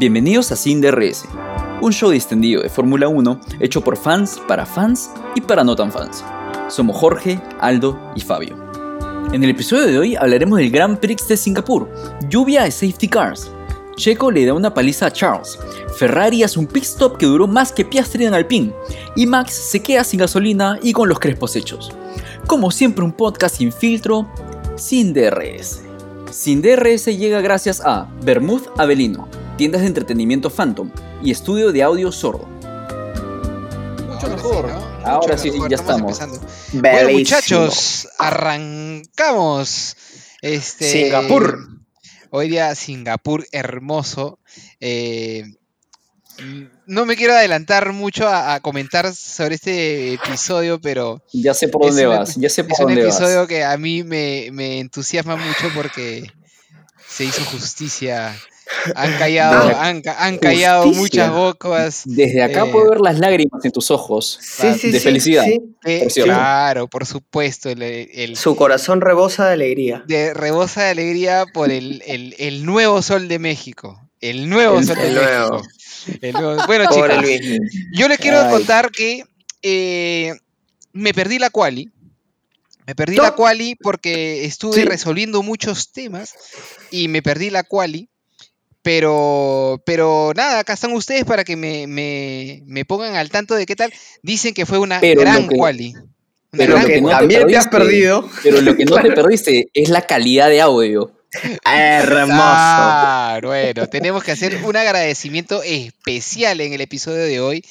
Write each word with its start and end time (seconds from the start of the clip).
Bienvenidos 0.00 0.50
a 0.50 0.56
Sin 0.56 0.80
DRS, 0.80 1.26
un 1.82 1.92
show 1.92 2.08
distendido 2.08 2.62
de 2.62 2.70
Fórmula 2.70 3.06
1 3.06 3.38
hecho 3.60 3.82
por 3.82 3.98
fans, 3.98 4.40
para 4.48 4.64
fans 4.64 5.10
y 5.34 5.42
para 5.42 5.62
no 5.62 5.76
tan 5.76 5.92
fans. 5.92 6.24
Somos 6.68 6.96
Jorge, 6.96 7.38
Aldo 7.60 8.00
y 8.16 8.22
Fabio. 8.22 8.56
En 9.34 9.44
el 9.44 9.50
episodio 9.50 9.84
de 9.84 9.98
hoy 9.98 10.16
hablaremos 10.16 10.58
del 10.58 10.70
Grand 10.70 10.98
Prix 10.98 11.28
de 11.28 11.36
Singapur, 11.36 11.86
lluvia 12.30 12.62
de 12.62 12.70
safety 12.70 13.08
cars. 13.08 13.52
Checo 13.94 14.30
le 14.30 14.46
da 14.46 14.54
una 14.54 14.72
paliza 14.72 15.04
a 15.04 15.12
Charles, 15.12 15.58
Ferrari 15.98 16.44
hace 16.44 16.58
un 16.58 16.66
pit 16.66 16.84
stop 16.84 17.18
que 17.18 17.26
duró 17.26 17.46
más 17.46 17.70
que 17.70 17.84
Piastri 17.84 18.24
en 18.24 18.32
Alpine, 18.32 18.72
y 19.16 19.26
Max 19.26 19.52
se 19.52 19.82
queda 19.82 20.02
sin 20.02 20.20
gasolina 20.20 20.78
y 20.82 20.94
con 20.94 21.10
los 21.10 21.20
crespos 21.20 21.56
hechos. 21.56 21.92
Como 22.46 22.70
siempre 22.70 23.04
un 23.04 23.12
podcast 23.12 23.56
sin 23.56 23.70
filtro, 23.70 24.26
sin 24.76 25.12
DRS. 25.12 25.82
Sin 26.30 26.62
DRS 26.62 27.04
llega 27.04 27.42
gracias 27.42 27.82
a 27.84 28.08
Bermud 28.22 28.62
Avelino, 28.78 29.28
tiendas 29.60 29.82
de 29.82 29.88
entretenimiento 29.88 30.48
Phantom 30.48 30.90
y 31.22 31.30
estudio 31.30 31.70
de 31.70 31.82
audio 31.82 32.10
sordo. 32.10 32.46
Mucho 34.08 34.28
mejor. 34.28 34.70
Ahora 35.04 35.36
sí, 35.36 35.52
ya 35.68 35.76
estamos. 35.76 36.18
Bueno, 36.72 37.10
muchachos, 37.10 38.08
arrancamos. 38.18 39.98
Este, 40.40 40.90
Singapur. 40.90 41.68
Hoy 42.30 42.48
día 42.48 42.74
Singapur 42.74 43.46
hermoso. 43.52 44.38
Eh, 44.80 45.44
no 46.86 47.04
me 47.04 47.14
quiero 47.14 47.34
adelantar 47.34 47.92
mucho 47.92 48.28
a, 48.28 48.54
a, 48.54 48.60
comentar 48.60 49.14
sobre 49.14 49.56
este 49.56 50.14
episodio, 50.14 50.80
pero... 50.80 51.22
Ya 51.34 51.52
sé 51.52 51.68
por 51.68 51.84
dónde 51.84 52.06
vas, 52.06 52.34
ya 52.36 52.48
sé 52.48 52.64
por 52.64 52.72
es 52.72 52.78
dónde 52.78 53.02
un 53.02 53.08
vas. 53.08 53.16
episodio 53.16 53.46
que 53.46 53.62
a 53.62 53.76
mí 53.76 54.04
me, 54.04 54.48
me, 54.52 54.80
entusiasma 54.80 55.36
mucho 55.36 55.70
porque 55.74 56.32
se 57.06 57.26
hizo 57.26 57.44
justicia. 57.44 58.34
Han 58.94 59.12
callado, 59.18 59.76
han, 59.78 60.02
han 60.18 60.38
callado 60.38 60.86
muchas 60.86 61.30
bocas. 61.32 62.02
Desde 62.04 62.42
acá 62.42 62.64
Eh, 62.66 62.70
puedo 62.70 62.90
ver 62.90 63.00
las 63.00 63.18
lágrimas 63.18 63.64
en 63.64 63.72
tus 63.72 63.90
ojos 63.90 64.38
Sí, 64.40 64.74
sí, 64.78 64.90
de 64.90 64.98
sí, 64.98 65.04
felicidad. 65.04 65.44
sí. 65.44 65.60
Eh, 65.84 66.00
Por 66.02 66.12
cierto. 66.12 66.32
claro, 66.32 66.88
por 66.88 67.06
supuesto. 67.06 67.68
El, 67.68 67.82
el- 67.82 68.36
Su 68.36 68.54
corazón 68.56 69.00
rebosa 69.00 69.46
de 69.48 69.54
alegría. 69.54 70.04
de 70.06 70.34
rebosa 70.34 70.84
de 70.84 70.90
alegría 70.90 71.44
por 71.52 71.70
el, 71.70 72.02
el- 72.06 72.34
el 72.38 72.64
nuevo 72.64 73.02
sol 73.02 73.28
de 73.28 73.38
México. 73.38 74.00
El 74.20 74.48
nuevo 74.48 74.78
El- 74.78 74.86
sol 74.86 74.96
de 74.96 75.10
México. 75.10 75.62
El 76.22 76.32
nuevo- 76.32 76.66
Bueno, 76.66 76.84
Pobre 76.88 77.14
chicos, 77.14 77.22
Luis. 77.22 77.60
yo 77.92 78.08
les 78.08 78.18
quiero 78.18 78.40
Ay. 78.42 78.50
contar 78.50 78.90
que 78.90 79.24
eh, 79.62 80.32
me 80.92 81.12
perdí 81.12 81.38
la 81.38 81.50
quali. 81.50 81.90
Me 82.86 82.94
perdí 82.94 83.16
la 83.16 83.32
quali 83.34 83.76
porque 83.76 84.44
estuve 84.46 84.74
Sí. 84.76 84.84
resolviendo 84.84 85.42
muchos 85.42 85.92
temas 85.92 86.34
y 86.90 87.08
me 87.08 87.22
perdí 87.22 87.50
la 87.50 87.62
quali. 87.62 88.08
Pero, 88.82 89.82
pero 89.84 90.32
nada, 90.34 90.60
acá 90.60 90.72
están 90.72 90.92
ustedes 90.92 91.24
para 91.24 91.44
que 91.44 91.54
me, 91.56 91.86
me- 91.86 92.62
me 92.66 92.84
pongan 92.84 93.14
al 93.16 93.30
tanto 93.30 93.54
de 93.54 93.66
qué 93.66 93.76
tal. 93.76 93.92
Dicen 94.22 94.54
que 94.54 94.64
fue 94.66 94.78
una 94.78 95.00
Pero 95.00 95.20
gran 95.20 95.48
que- 95.48 95.56
quali. 95.56 95.94
Una 95.94 96.04
pero 96.52 96.72
Lo 96.72 96.78
gran 96.78 96.88
lo 96.88 96.94
que 96.94 97.00
no 97.02 97.08
te 97.08 97.14
también 97.14 97.46
te 97.46 97.56
has 97.56 97.66
perdiste- 97.66 97.70
perdido. 97.78 98.30
Pero 98.42 98.60
lo 98.62 98.76
que 98.76 98.84
no 98.86 98.96
te 98.96 99.12
perdiste 99.12 99.70
es 99.74 99.88
la 99.90 100.02
calidad 100.06 100.48
de 100.48 100.60
audio. 100.60 101.12
Hermoso. 101.64 102.32
Ah, 102.42 103.38
bueno, 103.42 103.86
tenemos 103.86 104.24
que 104.24 104.32
hacer 104.32 104.56
un 104.64 104.76
agradecimiento 104.76 105.62
especial 105.62 106.60
en 106.60 106.72
el 106.72 106.80
episodio 106.80 107.22
de 107.22 107.40
hoy 107.40 107.64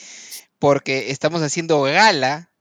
porque 0.60 1.12
estamos 1.12 1.42
haciendo 1.42 1.82
gala 1.82 2.52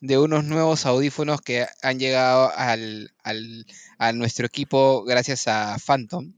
de 0.00 0.16
unos 0.18 0.44
nuevos 0.44 0.86
audífonos 0.86 1.40
que 1.42 1.66
han 1.82 1.98
llegado 1.98 2.50
al, 2.56 3.12
al- 3.22 3.66
a 3.98 4.12
nuestro 4.12 4.46
equipo 4.46 5.04
gracias 5.04 5.46
a 5.48 5.76
Phantom. 5.84 6.32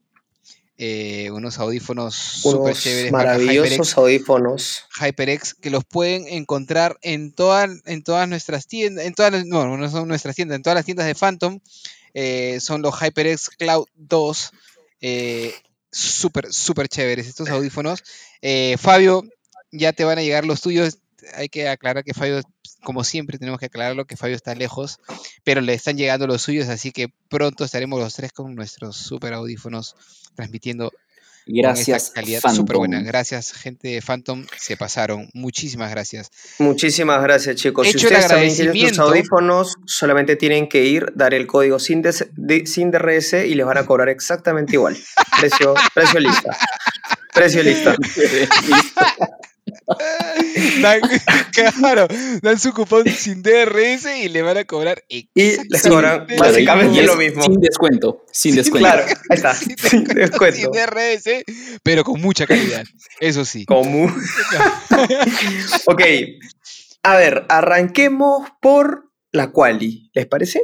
Eh, 0.80 1.30
unos 1.32 1.58
audífonos 1.58 2.14
súper 2.14 2.60
Unos 2.72 2.80
chéveres, 2.82 3.10
marca 3.12 3.32
maravillosos 3.32 3.70
HyperX, 3.72 3.98
audífonos. 3.98 4.84
HyperX, 5.00 5.54
que 5.54 5.70
los 5.70 5.84
pueden 5.84 6.28
encontrar 6.28 6.96
en, 7.02 7.32
todas 7.32 7.68
en 7.84 8.04
todas 8.04 8.28
nuestras 8.28 8.68
tiendas, 8.68 9.04
en 9.04 9.12
todas, 9.14 9.32
las- 9.32 9.44
no, 9.46 9.76
no 9.76 9.90
son 9.90 10.06
nuestras 10.06 10.36
tiendas, 10.36 10.54
en 10.56 10.62
todas 10.62 10.76
las 10.76 10.84
tiendas 10.84 11.06
de 11.06 11.14
Phantom. 11.16 11.58
eh, 12.14 12.58
son 12.60 12.80
los 12.82 12.94
HyperX 13.00 13.50
Cloud 13.50 13.86
2. 13.96 14.50
Eh, 15.00 15.52
súper, 15.90 16.52
súper 16.52 16.88
chéveres 16.88 17.26
estos 17.26 17.48
audífonos. 17.48 18.02
Eh, 18.40 18.76
Fabio, 18.78 19.24
ya 19.72 19.92
te 19.92 20.04
van 20.04 20.18
a 20.18 20.22
llegar 20.22 20.44
los 20.44 20.60
tuyos. 20.60 20.98
Hay 21.34 21.48
que 21.48 21.68
aclarar 21.68 22.04
que 22.04 22.14
Fabio, 22.14 22.40
como 22.82 23.04
siempre, 23.04 23.38
tenemos 23.38 23.58
que 23.60 23.66
aclararlo 23.66 24.04
que 24.06 24.16
Fabio 24.16 24.36
está 24.36 24.54
lejos, 24.54 24.98
pero 25.44 25.60
le 25.60 25.74
están 25.74 25.96
llegando 25.96 26.26
los 26.26 26.42
suyos, 26.42 26.68
así 26.68 26.92
que 26.92 27.08
pronto 27.28 27.64
estaremos 27.64 27.98
los 28.00 28.14
tres 28.14 28.32
con 28.32 28.54
nuestros 28.54 28.96
super 28.96 29.32
audífonos 29.34 29.96
transmitiendo 30.36 30.90
con 30.90 31.54
Gracias, 31.56 32.02
esta 32.08 32.14
calidad 32.20 32.40
Phantom. 32.42 32.56
súper 32.56 32.76
buena. 32.76 33.00
Gracias, 33.02 33.52
gente 33.54 33.88
de 33.88 34.02
Phantom, 34.02 34.44
se 34.58 34.76
pasaron. 34.76 35.30
Muchísimas 35.32 35.90
gracias. 35.90 36.30
Muchísimas 36.58 37.22
gracias, 37.22 37.56
chicos. 37.56 37.86
Si 37.86 37.96
Hecho 37.96 38.08
ustedes 38.08 38.28
también 38.28 38.54
quieren 38.54 38.88
sus 38.90 38.98
audífonos, 38.98 39.76
solamente 39.86 40.36
tienen 40.36 40.68
que 40.68 40.84
ir, 40.84 41.10
dar 41.14 41.32
el 41.32 41.46
código 41.46 41.78
sin, 41.78 42.02
des- 42.02 42.26
de- 42.32 42.66
sin 42.66 42.90
DRS 42.90 43.32
y 43.46 43.54
les 43.54 43.64
van 43.64 43.78
a 43.78 43.86
cobrar 43.86 44.10
exactamente 44.10 44.74
igual. 44.74 44.94
Precio, 45.40 45.74
precio 45.94 46.20
lista. 46.20 46.58
Precio 47.32 47.62
lista. 47.62 47.96
Dan, 50.82 51.00
claro, 51.80 52.08
dan 52.42 52.58
su 52.58 52.72
cupón 52.72 53.08
sin 53.08 53.42
DRS 53.42 54.06
y 54.22 54.28
le 54.28 54.42
van 54.42 54.58
a 54.58 54.64
cobrar 54.64 55.02
Y 55.08 55.28
les 55.34 55.54
exactamente 55.54 55.88
cobran 55.88 56.26
lo 56.28 56.36
básicamente 56.36 56.96
Y 56.96 57.00
es 57.00 57.06
lo 57.06 57.16
mismo. 57.16 57.42
Sin 57.42 57.60
descuento, 57.60 58.24
sin 58.30 58.54
descuento. 58.54 58.88
Claro, 58.88 59.04
ahí 59.30 59.36
está. 59.36 59.54
sin 59.54 59.76
Sin 59.76 60.04
descuento, 60.04 60.56
sin. 60.56 60.70
DRS, 60.72 61.44
pero 61.82 62.04
con 62.04 62.20
mucha 62.20 62.46
calidad. 62.46 62.84
Eso 63.20 63.44
sí. 63.44 63.64
Común. 63.64 64.14
ok. 65.86 66.02
A 67.02 67.16
ver, 67.16 67.46
arranquemos 67.48 68.48
por 68.60 69.07
la 69.32 69.50
quali. 69.52 70.10
¿Les 70.14 70.26
parece? 70.26 70.62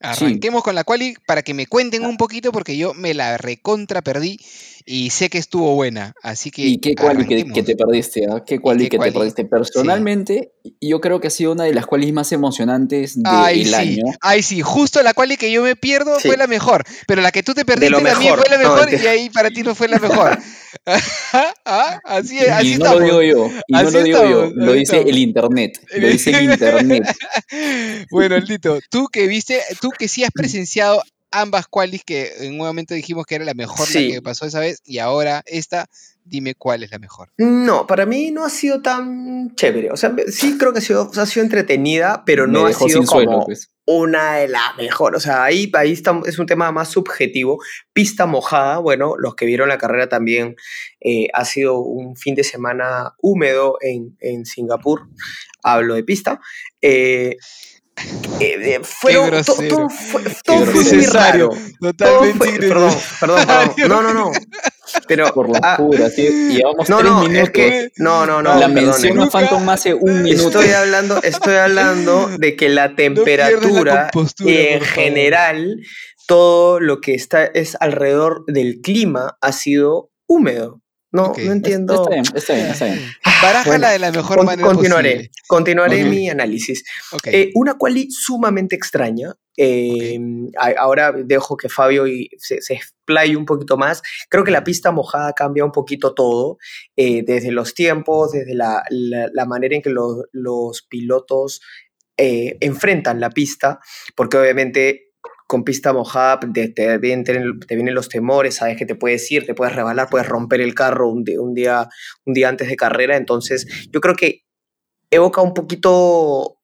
Arranquemos 0.00 0.62
con 0.62 0.74
la 0.74 0.84
quali 0.84 1.14
para 1.26 1.42
que 1.42 1.54
me 1.54 1.66
cuenten 1.66 2.04
un 2.04 2.18
poquito 2.18 2.52
porque 2.52 2.76
yo 2.76 2.92
me 2.92 3.14
la 3.14 3.38
recontra 3.38 4.02
perdí 4.02 4.38
y 4.84 5.08
sé 5.08 5.30
que 5.30 5.38
estuvo 5.38 5.74
buena. 5.74 6.12
Así 6.22 6.50
que 6.50 6.60
¿Y 6.62 6.78
qué 6.78 6.94
quali 6.94 7.26
que, 7.26 7.62
te 7.62 7.74
perdiste? 7.74 8.26
ah? 8.30 8.42
¿Qué 8.46 8.58
quali 8.58 8.84
qué 8.84 8.90
que 8.90 8.96
quali? 8.98 9.10
te 9.12 9.18
perdiste? 9.18 9.44
Personalmente, 9.46 10.52
yo 10.82 11.00
creo 11.00 11.20
que 11.20 11.28
ha 11.28 11.30
sido 11.30 11.52
una 11.52 11.64
de 11.64 11.72
las 11.72 11.86
qualis 11.86 12.12
más 12.12 12.30
emocionantes 12.32 13.14
del 13.16 13.24
Ay, 13.26 13.64
sí, 13.64 13.74
año. 13.74 14.02
ay, 14.20 14.42
sí, 14.42 14.60
justo 14.60 15.02
la 15.02 15.14
quali 15.14 15.38
que 15.38 15.50
yo 15.50 15.62
me 15.62 15.74
pierdo 15.76 16.20
fue 16.20 16.36
la 16.36 16.46
mejor, 16.46 16.84
pero 17.06 17.22
la 17.22 17.32
que 17.32 17.42
tú 17.42 17.54
te 17.54 17.64
perdiste 17.64 17.94
también 17.94 18.16
fue 18.16 18.36
la 18.50 18.58
No, 18.58 18.74
mejor 18.76 18.92
y 18.92 19.06
ahí 19.06 19.30
para 19.30 19.48
ti 19.50 19.62
no 19.62 19.74
fue 19.74 19.88
la 19.88 19.98
mejor. 19.98 20.38
Ah, 20.86 22.00
Así, 22.04 22.38
es, 22.38 22.48
así 22.50 22.74
y 22.74 22.76
no 22.78 22.84
estamos. 22.86 23.08
lo 23.08 23.18
digo 23.20 23.22
yo, 23.22 23.50
y 23.66 23.72
no 23.72 23.90
lo 23.90 24.02
digo 24.02 24.24
yo, 24.24 24.50
lo 24.54 24.72
dice 24.72 24.82
estamos. 24.96 25.10
el 25.10 25.18
internet, 25.18 25.80
lo 25.96 26.08
dice 26.08 26.30
el 26.30 26.50
internet. 26.50 27.04
Bueno, 28.10 28.34
Aldito, 28.36 28.78
tú 28.90 29.06
que 29.08 29.26
viste, 29.26 29.60
tú 29.80 29.90
que 29.90 30.08
sí 30.08 30.24
has 30.24 30.30
presenciado 30.30 31.02
ambas 31.30 31.66
qualis 31.68 32.04
que 32.04 32.32
en 32.40 32.52
un 32.52 32.58
momento 32.58 32.94
dijimos 32.94 33.26
que 33.26 33.36
era 33.36 33.44
la 33.44 33.54
mejor 33.54 33.86
Sí. 33.86 34.08
la 34.08 34.14
que 34.14 34.22
pasó 34.22 34.46
esa 34.46 34.60
vez 34.60 34.80
y 34.84 34.98
ahora 34.98 35.42
esta, 35.46 35.86
dime 36.24 36.54
cuál 36.54 36.82
es 36.82 36.90
la 36.90 36.98
mejor. 36.98 37.30
No, 37.38 37.86
para 37.86 38.06
mí 38.06 38.30
no 38.30 38.44
ha 38.44 38.50
sido 38.50 38.80
tan 38.82 39.54
chévere. 39.54 39.90
O 39.92 39.96
sea, 39.96 40.14
sí 40.28 40.56
creo 40.58 40.72
que 40.72 40.78
ha 40.78 40.82
sido, 40.82 41.10
ha 41.14 41.26
sido 41.26 41.44
entretenida, 41.44 42.22
pero 42.24 42.46
Me 42.46 42.52
no 42.54 42.66
ha 42.66 42.72
sido 42.72 43.00
como 43.04 43.06
suelo, 43.06 43.42
pues. 43.44 43.70
una 43.86 44.36
de 44.36 44.48
las 44.48 44.76
mejores. 44.78 45.18
O 45.18 45.20
sea, 45.20 45.44
ahí, 45.44 45.70
ahí 45.74 45.92
está- 45.92 46.20
es 46.26 46.38
un 46.38 46.46
tema 46.46 46.72
más 46.72 46.88
subjetivo. 46.88 47.58
Pista 47.92 48.26
mojada, 48.26 48.78
bueno, 48.78 49.14
los 49.18 49.34
que 49.34 49.44
vieron 49.46 49.68
la 49.68 49.78
carrera 49.78 50.08
también, 50.08 50.56
eh, 51.00 51.28
ha 51.34 51.44
sido 51.44 51.78
un 51.80 52.16
fin 52.16 52.34
de 52.34 52.44
semana 52.44 53.12
húmedo 53.20 53.76
en, 53.82 54.16
en 54.20 54.46
Singapur. 54.46 55.02
Hablo 55.62 55.94
de 55.94 56.04
pista. 56.04 56.40
Eh, 56.80 57.36
eh, 58.40 58.74
eh, 58.74 58.80
fueron, 58.82 59.44
todo 59.44 59.88
fue, 59.88 60.22
todo 60.44 60.66
fue 60.66 60.84
muy 60.84 61.06
raro. 61.06 61.48
Todo 61.80 61.92
Totalmente 61.92 62.38
fue- 62.38 62.58
perdón, 62.68 62.94
perdón, 63.20 63.46
perdón. 63.76 63.88
No, 63.88 64.02
no, 64.02 64.14
no. 64.14 64.32
Pero, 65.08 65.32
Por 65.32 65.50
las 65.50 65.60
ah, 65.64 65.76
tío, 66.14 66.30
llevamos 66.30 66.88
no, 66.88 66.98
tres 66.98 67.10
no, 67.10 67.20
minutos. 67.22 67.42
es 67.42 67.50
que, 67.50 67.92
no, 67.96 68.26
no, 68.26 68.42
no. 68.42 68.54
la 68.58 68.68
mención 68.68 69.20
a 69.20 69.28
Phantom 69.28 69.68
hace 69.70 69.94
un 69.94 70.22
minuto. 70.22 70.60
Estoy 70.60 70.74
hablando, 70.74 71.22
estoy 71.22 71.54
hablando 71.56 72.28
de 72.38 72.54
que 72.56 72.68
la 72.68 72.84
la 72.88 72.94
temperatura 72.94 74.10
compostura, 74.12 74.50
en 74.52 74.80
general, 74.82 75.80
todo 76.26 76.80
lo 76.80 77.00
que 77.00 77.14
está 77.14 77.44
es 77.46 77.76
alrededor 77.80 78.44
del 78.46 78.80
clima 78.82 79.36
ha 79.40 79.52
sido 79.52 80.10
húmedo. 80.26 80.83
No, 81.14 81.32
no 81.44 81.52
entiendo. 81.52 81.94
Está 81.94 82.10
bien, 82.10 82.24
está 82.34 82.54
bien, 82.54 82.66
está 82.66 82.84
bien. 82.86 83.00
Barájala 83.40 83.64
Bueno, 83.66 83.88
de 83.90 83.98
la 84.00 84.10
mejor 84.12 84.36
Con- 84.38 84.46
manera 84.46 84.66
continuaré, 84.68 85.10
posible. 85.12 85.30
continuaré 85.46 86.02
Ok. 86.04 86.10
mi 86.10 86.28
análisis. 86.28 86.84
Ok. 87.12 87.26
Eh, 87.28 87.50
una 87.54 87.74
quali 87.78 88.10
sumamente 88.10 88.74
extraña. 88.76 89.32
eh, 89.56 90.18
a- 90.58 90.74
Ahora 90.80 91.12
dejo 91.12 91.56
que 91.56 91.68
Fabio 91.68 92.08
y 92.08 92.28
se, 92.38 92.60
se 92.60 92.74
explaye 92.74 93.36
un 93.36 93.44
poquito 93.46 93.76
más. 93.76 94.02
Creo 94.28 94.42
que 94.42 94.50
la 94.50 94.64
pista 94.64 94.90
mojada 94.90 95.32
cambia 95.32 95.64
un 95.64 95.70
poquito 95.70 96.12
todo, 96.12 96.58
eh, 96.96 97.22
desde 97.24 97.52
los 97.52 97.72
tiempos, 97.74 98.32
desde 98.32 98.54
la, 98.56 98.82
la- 98.90 99.28
la 99.32 99.44
manera 99.46 99.76
en 99.76 99.82
que 99.82 99.90
los, 99.90 100.24
los 100.32 100.82
pilotos 100.82 101.60
eh, 102.16 102.56
enfrentan 102.60 103.20
la 103.20 103.30
pista, 103.30 103.78
porque 104.16 104.36
obviamente 104.38 105.03
con 105.46 105.64
pista 105.64 105.92
mojada 105.92 106.40
te, 106.52 106.98
vienen, 106.98 107.94
los 107.94 108.08
temores, 108.08 108.56
sabes 108.56 108.76
que 108.76 108.86
te 108.86 108.94
puedes 108.94 109.30
ir, 109.30 109.46
te 109.46 109.54
puedes 109.54 109.74
rebalar, 109.74 110.08
puedes 110.10 110.28
romper 110.28 110.60
el 110.60 110.74
carro 110.74 111.10
un, 111.10 111.24
día, 111.24 111.40
un, 111.40 111.54
día, 111.54 111.88
un 112.24 112.34
día 112.34 112.48
antes 112.48 112.68
de 112.68 112.76
carrera. 112.76 113.16
Entonces, 113.16 113.66
yo 113.92 114.00
creo 114.00 114.14
que 114.14 114.44
evoca 115.10 115.42
un 115.42 115.52
poquito, 115.52 116.58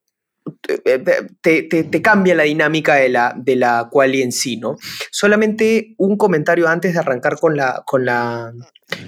te, 1.43 1.63
te 1.63 2.03
cambia 2.03 2.35
la 2.35 2.45
dinámica 2.45 2.95
de 2.95 3.11
la, 3.11 3.35
de 3.37 3.57
la 3.57 3.89
quali 3.91 4.23
en 4.23 4.33
sí, 4.33 4.57
¿no? 4.57 4.77
Solamente 5.11 5.95
un 5.99 6.17
comentario 6.17 6.67
antes 6.67 6.95
de 6.95 7.01
arrancar 7.01 7.39
con, 7.39 7.57
la, 7.57 7.83
con, 7.87 8.07
la, 8.07 8.53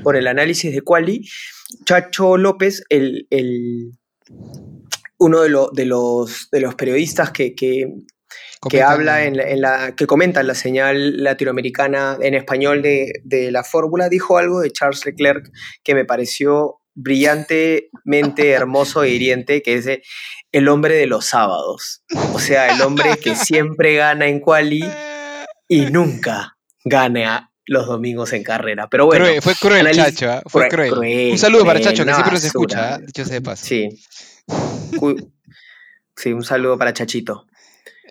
con 0.02 0.16
el 0.16 0.26
análisis 0.26 0.72
de 0.72 0.82
quali. 0.82 1.28
Chacho 1.86 2.36
López, 2.36 2.84
el, 2.90 3.26
el 3.30 3.92
uno 5.18 5.40
de, 5.40 5.56
de, 5.72 5.86
los, 5.86 6.48
de 6.50 6.60
los 6.60 6.74
periodistas 6.74 7.30
que, 7.30 7.54
que, 7.54 7.86
que 8.68 8.82
habla 8.82 9.24
en 9.24 9.36
la, 9.36 9.42
en 9.44 9.60
la, 9.60 9.94
que 9.96 10.06
comenta 10.06 10.40
en 10.40 10.46
la 10.46 10.54
señal 10.54 11.22
latinoamericana 11.22 12.18
en 12.20 12.34
español 12.34 12.82
de, 12.82 13.12
de 13.24 13.50
la 13.50 13.64
fórmula, 13.64 14.08
dijo 14.08 14.38
algo 14.38 14.60
de 14.60 14.70
Charles 14.70 15.04
Leclerc 15.04 15.50
que 15.82 15.94
me 15.94 16.04
pareció 16.04 16.80
brillantemente 16.94 18.50
hermoso 18.50 19.02
e 19.02 19.10
hiriente, 19.10 19.62
que 19.62 19.74
es 19.74 19.88
el 20.52 20.68
hombre 20.68 20.94
de 20.94 21.06
los 21.06 21.26
sábados. 21.26 22.02
O 22.34 22.38
sea, 22.38 22.72
el 22.74 22.80
hombre 22.82 23.16
que 23.16 23.34
siempre 23.34 23.94
gana 23.94 24.26
en 24.26 24.40
quali 24.40 24.84
y 25.68 25.86
nunca 25.86 26.56
gana 26.84 27.50
los 27.64 27.86
domingos 27.86 28.32
en 28.32 28.42
carrera. 28.42 28.88
Pero 28.88 29.06
bueno. 29.06 29.26
fue 29.40 29.54
cruel, 29.54 29.90
Chacho, 29.92 30.30
¿eh? 30.30 30.42
fue 30.46 30.68
cruel. 30.68 31.30
Un 31.32 31.38
saludo 31.38 31.64
para 31.64 31.80
Chacho, 31.80 32.04
que 32.04 32.12
siempre 32.12 32.34
nos 32.34 32.44
escucha, 32.44 32.96
¿eh? 32.96 32.98
dicho 33.06 33.24
sea 33.24 33.34
de 33.34 33.40
paso. 33.40 33.64
Sí. 33.64 33.88
Sí, 36.14 36.32
un 36.32 36.44
saludo 36.44 36.76
para 36.76 36.92
Chachito. 36.92 37.46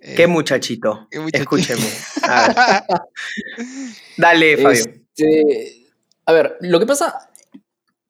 ¿Qué 0.01 0.24
eh, 0.24 0.27
muchachito? 0.27 1.07
Escúcheme. 1.31 1.88
Dale, 4.18 4.57
Fabio. 4.57 4.83
Este, 5.15 5.88
a 6.25 6.33
ver, 6.33 6.57
lo 6.62 6.80
que 6.80 6.88
pasa, 6.88 7.30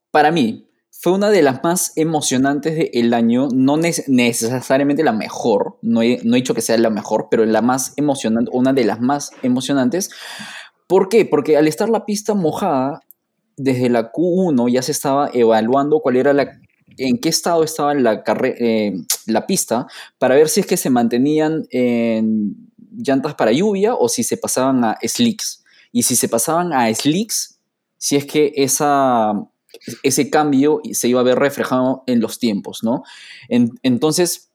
para 0.10 0.32
mí, 0.32 0.70
fue 0.90 1.14
una 1.14 1.30
de 1.30 1.42
las 1.42 1.64
más 1.64 1.92
emocionantes 1.98 2.76
del 2.76 3.14
año, 3.14 3.50
no 3.54 3.76
necesariamente 3.76 5.04
la 5.04 5.12
mejor, 5.12 5.80
no 5.82 6.02
he, 6.02 6.20
no 6.24 6.36
he 6.36 6.40
dicho 6.40 6.54
que 6.54 6.62
sea 6.62 6.78
la 6.78 6.92
mejor, 6.92 7.28
pero 7.30 7.44
la 7.46 7.62
más 7.62 7.94
emocionante, 7.98 8.52
una 8.54 8.72
de 8.72 8.86
las 8.86 9.02
más 9.02 9.32
emocionantes. 9.42 10.12
¿Por 10.88 11.10
qué? 11.10 11.26
Porque 11.26 11.58
al 11.58 11.68
estar 11.68 11.90
la 11.90 12.06
pista 12.06 12.36
mojada, 12.36 13.02
desde 13.58 13.90
la 13.90 14.12
Q1 14.12 14.72
ya 14.72 14.82
se 14.82 14.92
estaba 14.92 15.30
evaluando 15.34 16.00
cuál 16.00 16.16
era 16.16 16.34
la 16.34 16.52
en 16.98 17.18
qué 17.18 17.30
estado 17.30 17.64
estaba 17.64 17.94
la, 17.94 18.24
eh, 18.44 18.94
la 19.26 19.48
pista 19.48 19.88
para 20.18 20.36
ver 20.36 20.50
si 20.50 20.62
es 20.62 20.66
que 20.66 20.78
se 20.78 20.90
mantenían 20.90 21.66
en 21.70 22.72
llantas 22.92 23.36
para 23.36 23.52
lluvia 23.52 23.96
o 23.96 24.10
si 24.10 24.24
se 24.24 24.38
pasaban 24.38 24.84
a 24.84 24.98
slicks. 25.04 25.64
Y 25.92 26.04
si 26.04 26.16
se 26.16 26.30
pasaban 26.30 26.74
a 26.74 26.94
slicks, 26.94 27.60
si 27.98 28.16
es 28.16 28.26
que 28.26 28.54
esa, 28.56 29.34
ese 30.04 30.30
cambio 30.30 30.82
se 30.92 31.08
iba 31.08 31.20
a 31.20 31.24
ver 31.24 31.40
reflejado 31.40 32.04
en 32.08 32.20
los 32.20 32.40
tiempos, 32.40 32.84
¿no? 32.84 33.04
entonces, 33.50 34.50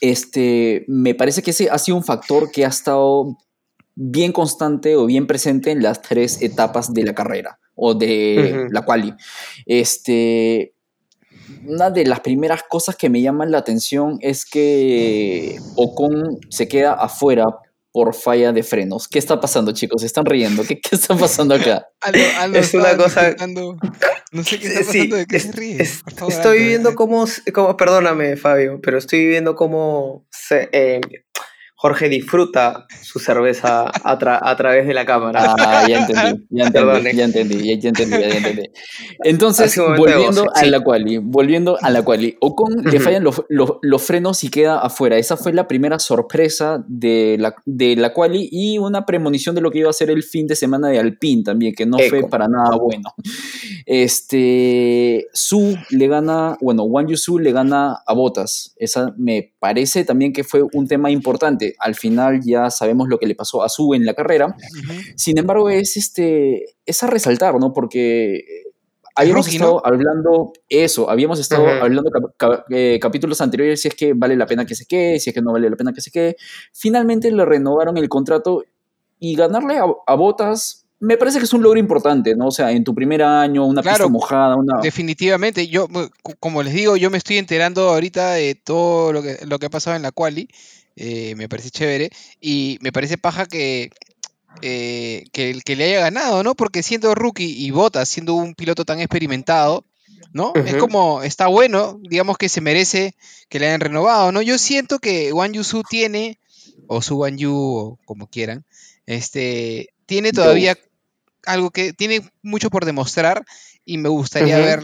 este, 0.00 0.84
me 0.86 1.14
parece 1.14 1.42
que 1.42 1.52
ese 1.52 1.70
ha 1.70 1.78
sido 1.78 1.96
un 1.96 2.04
factor 2.04 2.50
que 2.50 2.64
ha 2.64 2.68
estado 2.68 3.38
bien 3.94 4.32
constante 4.32 4.96
o 4.96 5.06
bien 5.06 5.26
presente 5.26 5.70
en 5.70 5.82
las 5.82 6.02
tres 6.02 6.40
etapas 6.42 6.92
de 6.92 7.04
la 7.04 7.14
carrera 7.14 7.58
o 7.74 7.94
de 7.94 8.68
la 8.70 8.84
quali. 8.84 9.14
Este, 9.66 10.74
una 11.66 11.90
de 11.90 12.04
las 12.04 12.20
primeras 12.20 12.62
cosas 12.64 12.96
que 12.96 13.10
me 13.10 13.22
llaman 13.22 13.50
la 13.50 13.58
atención 13.58 14.18
es 14.20 14.44
que 14.44 15.58
Ocon 15.76 16.38
se 16.48 16.68
queda 16.68 16.94
afuera 16.94 17.46
por 17.92 18.14
falla 18.14 18.52
de 18.52 18.62
frenos. 18.62 19.06
¿Qué 19.06 19.18
está 19.18 19.38
pasando, 19.38 19.72
chicos? 19.72 20.00
¿Se 20.00 20.06
están 20.06 20.24
riendo? 20.24 20.64
¿Qué, 20.64 20.80
qué 20.80 20.96
está 20.96 21.14
pasando 21.14 21.54
acá? 21.54 21.88
es 22.54 22.74
una 22.74 22.96
cosa... 22.96 23.36
No 24.32 24.42
sé 24.44 24.58
qué 24.58 24.68
está 24.68 24.80
pasando, 24.80 25.16
¿de 25.16 25.26
qué 25.26 25.40
se 25.40 25.52
ríe? 25.52 25.82
estoy 25.82 26.64
viendo 26.64 26.94
cómo, 26.94 27.26
cómo, 27.52 27.76
Perdóname, 27.76 28.36
Fabio, 28.36 28.80
pero 28.82 28.96
estoy 28.96 29.26
viendo 29.26 29.54
cómo 29.54 30.26
se, 30.30 30.70
eh, 30.72 31.00
Jorge 31.82 32.08
disfruta 32.08 32.86
su 33.02 33.18
cerveza 33.18 33.90
a, 34.04 34.56
través 34.56 34.86
de 34.86 34.94
la 34.94 35.04
cámara. 35.04 35.52
Ah, 35.58 35.84
ya 35.88 36.06
entendí, 36.06 36.46
ya 36.48 36.66
entendí, 36.66 37.16
ya 37.16 37.24
entendí, 37.24 37.80
ya 37.80 37.88
entendí, 37.88 38.20
ya 38.20 38.36
entendí. 38.36 38.62
Entonces, 39.24 39.76
volviendo 39.98 40.46
a 40.54 40.64
la 40.64 40.78
quali, 40.78 41.18
volviendo 41.18 41.76
a 41.82 41.90
la 41.90 42.04
quali, 42.04 42.36
Ocon 42.38 42.84
le 42.84 43.00
fallan 43.00 43.24
los, 43.24 43.42
los, 43.48 44.02
frenos 44.02 44.44
y 44.44 44.48
queda 44.48 44.78
afuera. 44.78 45.18
Esa 45.18 45.36
fue 45.36 45.52
la 45.52 45.66
primera 45.66 45.98
sorpresa 45.98 46.84
de 46.86 47.36
la, 47.40 47.56
de 47.66 47.96
la 47.96 48.12
quali 48.12 48.48
y 48.52 48.78
una 48.78 49.04
premonición 49.04 49.56
de 49.56 49.60
lo 49.60 49.72
que 49.72 49.80
iba 49.80 49.90
a 49.90 49.92
ser 49.92 50.08
el 50.08 50.22
fin 50.22 50.46
de 50.46 50.54
semana 50.54 50.86
de 50.86 51.00
Alpine 51.00 51.42
también, 51.42 51.74
que 51.74 51.84
no 51.84 51.98
fue 51.98 52.28
para 52.28 52.46
nada 52.46 52.76
bueno. 52.76 53.12
Este, 53.86 55.26
Su 55.32 55.76
le 55.90 56.06
gana, 56.06 56.56
bueno, 56.60 56.84
Wang 56.84 57.08
Yusu 57.08 57.40
le 57.40 57.50
gana 57.50 57.96
a 58.06 58.14
Botas. 58.14 58.72
Esa 58.76 59.12
me 59.18 59.52
parece 59.58 60.04
también 60.04 60.32
que 60.32 60.44
fue 60.44 60.62
un 60.72 60.86
tema 60.86 61.10
importante 61.10 61.71
al 61.78 61.94
final 61.94 62.40
ya 62.42 62.70
sabemos 62.70 63.08
lo 63.08 63.18
que 63.18 63.26
le 63.26 63.34
pasó 63.34 63.62
a 63.62 63.68
Su 63.68 63.94
en 63.94 64.04
la 64.04 64.14
carrera. 64.14 64.54
Sin 65.16 65.38
embargo, 65.38 65.70
es, 65.70 65.96
este, 65.96 66.76
es 66.86 67.02
a 67.02 67.06
resaltar, 67.06 67.58
¿no? 67.58 67.72
Porque 67.72 68.44
habíamos 69.14 69.48
estado 69.48 69.84
hablando 69.84 70.52
eso, 70.68 71.10
habíamos 71.10 71.38
estado 71.38 71.68
hablando 71.68 72.10
eh, 72.70 72.98
capítulos 73.00 73.40
anteriores 73.40 73.82
si 73.82 73.88
es 73.88 73.94
que 73.94 74.14
vale 74.14 74.36
la 74.36 74.46
pena 74.46 74.64
que 74.64 74.74
se 74.74 74.86
quede, 74.86 75.20
si 75.20 75.30
es 75.30 75.34
que 75.34 75.42
no 75.42 75.52
vale 75.52 75.68
la 75.68 75.76
pena 75.76 75.92
que 75.92 76.00
se 76.00 76.10
quede. 76.10 76.36
Finalmente 76.72 77.30
le 77.30 77.44
renovaron 77.44 77.96
el 77.96 78.08
contrato 78.08 78.64
y 79.18 79.34
ganarle 79.34 79.78
a, 79.78 80.14
Botas 80.14 80.86
me 80.98 81.16
parece 81.16 81.38
que 81.38 81.46
es 81.46 81.52
un 81.52 81.64
logro 81.64 81.80
importante, 81.80 82.36
¿no? 82.36 82.46
O 82.46 82.50
sea, 82.52 82.70
en 82.70 82.84
tu 82.84 82.94
primer 82.94 83.24
año, 83.24 83.66
una 83.66 83.82
pista 83.82 84.06
mojada, 84.06 84.54
una... 84.54 84.78
Definitivamente, 84.80 85.66
yo, 85.66 85.88
como 86.38 86.62
les 86.62 86.74
digo, 86.74 86.96
yo 86.96 87.10
me 87.10 87.18
estoy 87.18 87.38
enterando 87.38 87.88
ahorita 87.88 88.34
de 88.34 88.54
todo 88.54 89.12
lo 89.12 89.20
que, 89.20 89.38
lo 89.44 89.58
que 89.58 89.66
ha 89.66 89.70
pasado 89.70 89.96
en 89.96 90.02
la 90.02 90.12
quali 90.12 90.48
eh, 90.96 91.34
me 91.36 91.48
parece 91.48 91.70
chévere. 91.70 92.10
Y 92.40 92.78
me 92.80 92.92
parece 92.92 93.18
paja 93.18 93.46
que, 93.46 93.90
eh, 94.60 95.24
que, 95.32 95.60
que, 95.64 95.76
le 95.76 95.84
haya 95.84 96.00
ganado, 96.00 96.42
¿no? 96.42 96.54
Porque 96.54 96.82
siendo 96.82 97.14
rookie 97.14 97.64
y 97.64 97.70
Bota, 97.70 98.04
siendo 98.06 98.34
un 98.34 98.54
piloto 98.54 98.84
tan 98.84 99.00
experimentado, 99.00 99.84
¿no? 100.32 100.52
Es 100.54 100.76
como, 100.76 101.22
está 101.22 101.46
bueno, 101.46 102.00
digamos 102.02 102.38
que 102.38 102.48
se 102.48 102.60
merece 102.60 103.14
que 103.48 103.58
le 103.58 103.66
hayan 103.66 103.80
renovado, 103.80 104.32
¿no? 104.32 104.42
Yo 104.42 104.58
siento 104.58 104.98
que 104.98 105.32
Wang 105.32 105.52
Yusu 105.52 105.82
tiene, 105.82 106.38
o 106.86 107.02
su 107.02 107.16
Wang 107.16 107.36
Yu, 107.36 107.54
o 107.54 107.98
como 108.04 108.26
quieran, 108.26 108.64
este, 109.06 109.92
tiene 110.06 110.32
todavía 110.32 110.78
algo 111.44 111.70
que 111.70 111.92
tiene 111.92 112.22
mucho 112.42 112.70
por 112.70 112.84
demostrar 112.84 113.44
y 113.84 113.98
me 113.98 114.08
gustaría 114.08 114.58
ver 114.58 114.82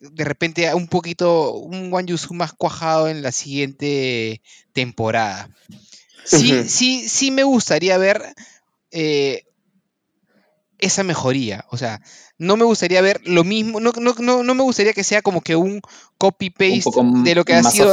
de 0.00 0.24
repente 0.24 0.72
un 0.74 0.88
poquito, 0.88 1.52
un 1.52 2.06
Yusu 2.06 2.34
más 2.34 2.52
cuajado 2.52 3.08
en 3.08 3.22
la 3.22 3.32
siguiente 3.32 4.42
temporada. 4.72 5.50
Sí, 6.24 6.68
sí, 6.68 7.08
sí 7.08 7.30
me 7.30 7.42
gustaría 7.42 7.96
ver 7.96 8.22
eh, 8.90 9.44
esa 10.78 11.02
mejoría. 11.02 11.64
O 11.70 11.76
sea, 11.76 12.00
no 12.36 12.56
me 12.56 12.64
gustaría 12.64 13.00
ver 13.00 13.20
lo 13.24 13.42
mismo, 13.42 13.80
no, 13.80 13.92
no, 13.98 14.42
no, 14.42 14.54
me 14.54 14.62
gustaría 14.62 14.92
que 14.92 15.02
sea 15.02 15.22
como 15.22 15.40
que 15.40 15.56
un 15.56 15.80
copy-paste 16.18 16.90
de 17.24 17.34
lo 17.34 17.44
que 17.44 17.54
ha 17.54 17.62
sido. 17.64 17.92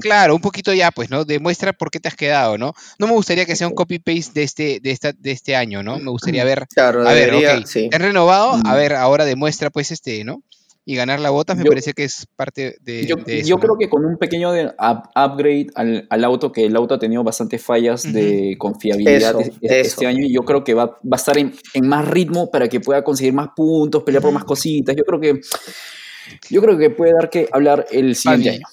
Claro, 0.00 0.34
un 0.34 0.40
poquito 0.40 0.72
ya, 0.72 0.90
pues, 0.90 1.10
¿no? 1.10 1.24
Demuestra 1.24 1.72
por 1.72 1.90
qué 1.90 2.00
te 2.00 2.08
has 2.08 2.16
quedado, 2.16 2.58
¿no? 2.58 2.74
No 2.98 3.06
me 3.06 3.12
gustaría 3.12 3.46
que 3.46 3.56
sea 3.56 3.68
un 3.68 3.74
copy-paste 3.74 4.32
de 4.34 4.42
este, 4.42 4.80
de, 4.80 4.90
esta, 4.90 5.12
de 5.12 5.30
este 5.30 5.54
año, 5.54 5.82
¿no? 5.82 5.98
Me 5.98 6.10
gustaría 6.10 6.44
ver. 6.44 6.66
Claro, 6.68 7.06
a 7.08 7.12
ver, 7.12 7.34
okay, 7.34 7.90
renovado, 7.90 8.60
a 8.64 8.74
ver, 8.74 8.94
ahora 8.94 9.24
demuestra, 9.24 9.70
pues, 9.70 9.92
este, 9.92 10.24
¿no? 10.24 10.42
Y 10.84 10.96
ganar 10.96 11.20
la 11.20 11.30
bota 11.30 11.54
me 11.54 11.64
parece 11.64 11.92
que 11.92 12.04
es 12.04 12.26
parte 12.36 12.76
de, 12.80 13.06
yo, 13.06 13.16
eso, 13.26 13.46
Yo 13.46 13.58
creo 13.58 13.76
que 13.78 13.88
con 13.88 14.04
un 14.04 14.16
pequeño 14.16 14.50
upgrade 14.50 15.68
al, 15.74 16.06
al, 16.08 16.24
auto, 16.24 16.52
que 16.52 16.64
el 16.64 16.74
auto 16.74 16.94
ha 16.94 16.98
tenido 16.98 17.22
bastantes 17.22 17.62
fallas 17.62 18.10
de 18.12 18.56
confiabilidad 18.58 19.36
este, 19.60 20.06
año, 20.06 20.24
y 20.24 20.32
yo 20.32 20.42
creo 20.42 20.64
que 20.64 20.74
va, 20.74 20.86
va 20.86 21.12
a 21.12 21.16
estar 21.16 21.36
en, 21.38 21.54
en, 21.74 21.86
más 21.86 22.08
ritmo 22.08 22.50
para 22.50 22.68
que 22.68 22.80
pueda 22.80 23.04
conseguir 23.04 23.34
más 23.34 23.50
puntos, 23.54 24.02
pelear 24.02 24.22
por 24.22 24.32
más 24.32 24.44
cositas. 24.44 24.96
Yo 24.96 25.04
creo 25.04 25.20
que 25.20 25.40
yo 26.48 26.62
creo 26.62 26.78
que 26.78 26.90
puede 26.90 27.12
dar 27.12 27.30
que 27.30 27.48
hablar 27.52 27.86
el 27.90 28.16
siguiente 28.16 28.50
año. 28.50 28.66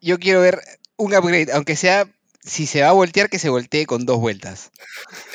Yo 0.00 0.18
quiero 0.18 0.40
ver 0.40 0.58
un 0.96 1.14
upgrade, 1.14 1.52
aunque 1.52 1.76
sea 1.76 2.06
si 2.44 2.66
se 2.66 2.82
va 2.82 2.90
a 2.90 2.92
voltear, 2.92 3.30
que 3.30 3.38
se 3.38 3.48
voltee 3.48 3.86
con 3.86 4.04
dos 4.04 4.20
vueltas. 4.20 4.70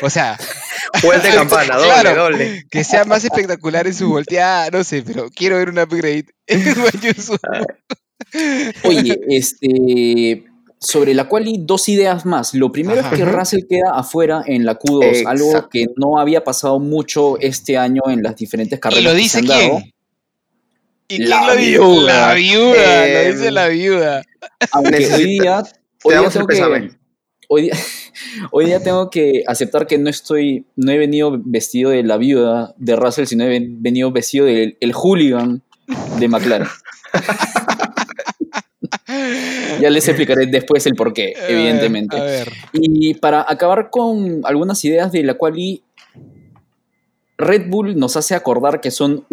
O 0.02 0.10
sea. 0.10 0.38
Vuelta 1.04 1.28
de 1.28 1.34
campana, 1.36 1.78
doble, 1.78 2.14
doble. 2.14 2.66
Que 2.70 2.84
sea 2.84 3.06
más 3.06 3.24
espectacular 3.24 3.88
en 3.88 3.94
su 3.94 4.10
volteada, 4.10 4.70
no 4.70 4.84
sé, 4.84 5.04
pero 5.04 5.30
quiero 5.30 5.58
ver 5.58 5.70
un 5.70 5.80
upgrade. 5.80 6.26
Oye, 8.84 9.20
este. 9.28 10.44
Sobre 10.82 11.14
la 11.14 11.28
cual 11.28 11.46
hay 11.46 11.58
dos 11.60 11.90
ideas 11.90 12.26
más. 12.26 12.54
Lo 12.54 12.72
primero 12.72 13.02
es 13.02 13.08
que 13.08 13.26
Russell 13.26 13.66
queda 13.70 13.92
afuera 13.96 14.44
en 14.46 14.66
la 14.66 14.80
Q2, 14.80 15.26
algo 15.26 15.68
que 15.68 15.88
no 15.98 16.18
había 16.18 16.46
pasado 16.46 16.80
mucho 16.80 17.38
este 17.40 17.78
año 17.78 18.04
en 18.08 18.24
las 18.24 18.38
diferentes 18.38 18.80
carreras. 18.80 19.04
¿Y 19.04 19.06
lo 19.06 19.14
dice 19.14 19.42
quién? 19.42 19.94
¿Y 21.10 21.18
quién 21.18 21.30
la 21.30 21.48
lo 21.48 21.58
viuda? 21.60 22.28
La 22.30 22.34
viuda, 22.34 23.08
lo 23.08 23.34
dice 23.34 23.52
la 23.52 23.68
viuda. 23.68 24.22
Aunque 24.72 25.14
hoy 25.14 25.26
día, 25.26 25.64
hoy 26.02 26.16
día 26.16 26.30
tengo 26.30 26.48
que, 26.48 26.99
hoy 27.50 27.64
día, 27.64 27.74
hoy 28.52 28.68
día 28.68 28.82
tengo 28.82 29.10
que 29.10 29.44
aceptar 29.46 29.88
que 29.88 29.98
no 29.98 30.10
estoy, 30.10 30.66
no 30.78 30.92
he 30.92 30.98
venido 30.98 31.38
vestido 31.44 31.90
de 31.90 32.04
la 32.04 32.18
viuda 32.18 32.74
de 32.78 32.96
Russell, 32.96 33.26
sino 33.26 33.44
he 33.44 33.68
venido 33.70 34.12
vestido 34.12 34.46
del 34.46 34.78
el 34.80 34.94
hooligan 34.94 35.62
de 36.20 36.28
McLaren. 36.30 36.68
ya 39.82 39.90
les 39.90 40.08
explicaré 40.08 40.46
después 40.46 40.86
el 40.86 40.96
porqué, 40.96 41.34
evidentemente. 41.48 42.18
Y 42.74 43.16
para 43.16 43.46
acabar 43.48 43.90
con 43.90 44.42
algunas 44.46 44.84
ideas 44.86 45.12
de 45.12 45.24
la 45.24 45.34
cual 45.34 45.56
Red 47.38 47.70
Bull 47.70 47.98
nos 47.98 48.16
hace 48.16 48.36
acordar 48.36 48.82
que 48.82 48.92
son 48.92 49.26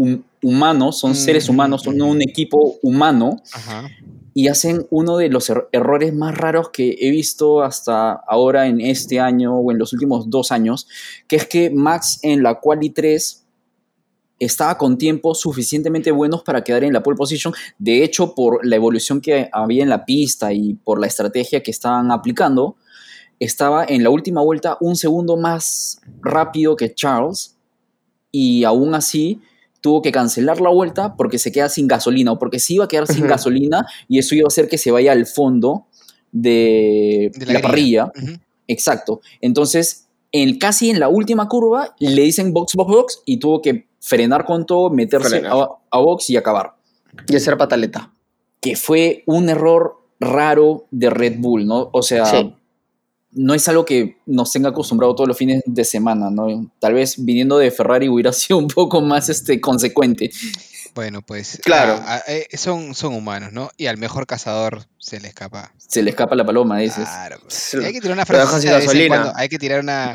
humanos, 0.42 0.98
son 0.98 1.14
seres 1.14 1.48
humanos, 1.48 1.82
son 1.82 2.00
un 2.00 2.22
equipo 2.22 2.78
humano. 2.82 3.42
Y 4.38 4.48
hacen 4.48 4.86
uno 4.90 5.16
de 5.16 5.30
los 5.30 5.48
er-, 5.48 5.66
errores 5.72 6.12
más 6.12 6.36
raros 6.36 6.68
que 6.68 6.94
he 7.00 7.10
visto 7.10 7.62
hasta 7.62 8.12
ahora 8.12 8.66
en 8.66 8.82
este 8.82 9.18
año 9.18 9.56
o 9.56 9.72
en 9.72 9.78
los 9.78 9.94
últimos 9.94 10.28
dos 10.28 10.52
años, 10.52 10.86
que 11.26 11.36
es 11.36 11.46
que 11.46 11.70
Max 11.70 12.18
en 12.20 12.42
la 12.42 12.60
Quali 12.60 12.90
3 12.90 13.46
estaba 14.38 14.76
con 14.76 14.98
tiempos 14.98 15.40
suficientemente 15.40 16.10
buenos 16.10 16.42
para 16.42 16.62
quedar 16.62 16.84
en 16.84 16.92
la 16.92 17.02
pole 17.02 17.16
position. 17.16 17.54
De 17.78 18.04
hecho, 18.04 18.34
por 18.34 18.66
la 18.66 18.76
evolución 18.76 19.22
que 19.22 19.48
había 19.50 19.82
en 19.82 19.88
la 19.88 20.04
pista 20.04 20.52
y 20.52 20.74
por 20.74 21.00
la 21.00 21.06
estrategia 21.06 21.62
que 21.62 21.70
estaban 21.70 22.10
aplicando, 22.10 22.76
estaba 23.40 23.86
en 23.88 24.02
la 24.02 24.10
última 24.10 24.42
vuelta 24.42 24.76
un 24.80 24.96
segundo 24.96 25.38
más 25.38 26.02
rápido 26.20 26.76
que 26.76 26.94
Charles 26.94 27.56
y 28.30 28.64
aún 28.64 28.94
así 28.94 29.40
tuvo 29.80 30.02
que 30.02 30.12
cancelar 30.12 30.60
la 30.60 30.70
vuelta 30.70 31.16
porque 31.16 31.38
se 31.38 31.52
queda 31.52 31.68
sin 31.68 31.86
gasolina 31.86 32.32
o 32.32 32.38
porque 32.38 32.58
se 32.58 32.74
iba 32.74 32.84
a 32.84 32.88
quedar 32.88 33.06
sin 33.06 33.26
gasolina 33.26 33.86
y 34.08 34.18
eso 34.18 34.34
iba 34.34 34.46
a 34.46 34.48
hacer 34.48 34.68
que 34.68 34.78
se 34.78 34.90
vaya 34.90 35.12
al 35.12 35.26
fondo 35.26 35.86
de, 36.32 37.30
la, 37.46 37.60
parrilla. 37.60 38.10
Exacto. 38.68 39.20
Entonces, 39.40 40.08
en, 40.32 40.58
casi 40.58 40.90
en 40.90 41.00
la 41.00 41.08
última 41.08 41.48
curva 41.48 41.94
le 41.98 42.22
dicen 42.22 42.52
box, 42.52 42.74
box, 42.74 42.90
box 42.90 43.22
y 43.24 43.38
tuvo 43.38 43.62
que 43.62 43.86
frenar 44.00 44.44
con 44.44 44.66
todo, 44.66 44.90
meterse 44.90 45.42
a, 45.46 45.98
box 45.98 46.30
y 46.30 46.36
acabar. 46.36 46.74
Y 47.28 47.36
hacer 47.36 47.56
pataleta. 47.56 48.12
Que 48.60 48.76
fue 48.76 49.22
un 49.26 49.48
error 49.48 50.02
raro 50.20 50.86
de 50.90 51.10
Red 51.10 51.38
Bull, 51.38 51.66
¿no? 51.66 51.90
O 51.92 52.02
sea, 52.02 52.24
no 53.36 53.54
es 53.54 53.68
algo 53.68 53.84
que 53.84 54.16
nos 54.26 54.50
tenga 54.50 54.70
acostumbrado 54.70 55.14
todos 55.14 55.28
los 55.28 55.36
fines 55.36 55.62
de 55.66 55.84
semana, 55.84 56.30
¿no? 56.30 56.70
Tal 56.80 56.94
vez 56.94 57.14
viniendo 57.18 57.58
de 57.58 57.70
Ferrari 57.70 58.08
hubiera 58.08 58.32
sido 58.32 58.58
un 58.58 58.68
poco 58.68 59.00
más 59.00 59.28
este, 59.28 59.60
consecuente. 59.60 60.30
Bueno, 60.94 61.20
pues 61.20 61.60
claro. 61.62 62.02
Eh, 62.26 62.48
son, 62.56 62.94
son 62.94 63.12
humanos, 63.12 63.52
¿no? 63.52 63.70
Y 63.76 63.86
al 63.86 63.98
mejor 63.98 64.26
cazador 64.26 64.86
se 64.96 65.20
le 65.20 65.28
escapa. 65.28 65.74
Se 65.76 66.02
le 66.02 66.08
escapa 66.08 66.34
la 66.34 66.46
paloma, 66.46 66.78
dices. 66.78 67.06
Claro. 67.06 67.38
Pues. 67.42 67.74
Hay 67.74 67.92
que 67.92 68.00
tirar 68.00 68.14
una 68.14 68.24
frasecita. 68.24 69.32
Hay 69.36 69.48
que 69.50 69.58
tirar 69.58 69.80
una, 69.80 70.14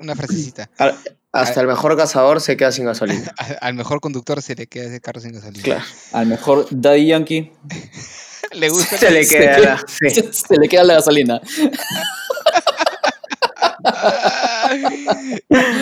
una 0.00 0.16
frasecita. 0.16 0.68
Hasta 1.32 1.60
el 1.62 1.66
mejor 1.66 1.96
cazador 1.96 2.40
se 2.40 2.56
queda 2.56 2.72
sin 2.72 2.84
gasolina. 2.84 3.32
Al 3.60 3.74
mejor 3.74 4.00
conductor 4.00 4.42
se 4.42 4.54
le 4.54 4.66
queda 4.66 4.86
ese 4.86 5.00
carro 5.00 5.20
sin 5.20 5.32
gasolina. 5.32 5.62
Claro. 5.62 5.84
Al 6.12 6.26
mejor 6.26 6.66
Daddy 6.70 7.06
Yankee. 7.06 7.52
le 8.52 8.68
gusta. 8.68 8.98
Se, 8.98 9.10
le 9.10 9.26
queda, 9.26 9.84
se, 10.32 10.58
le 10.58 10.68
queda 10.68 10.84
la 10.84 10.94
gasolina. 10.94 11.40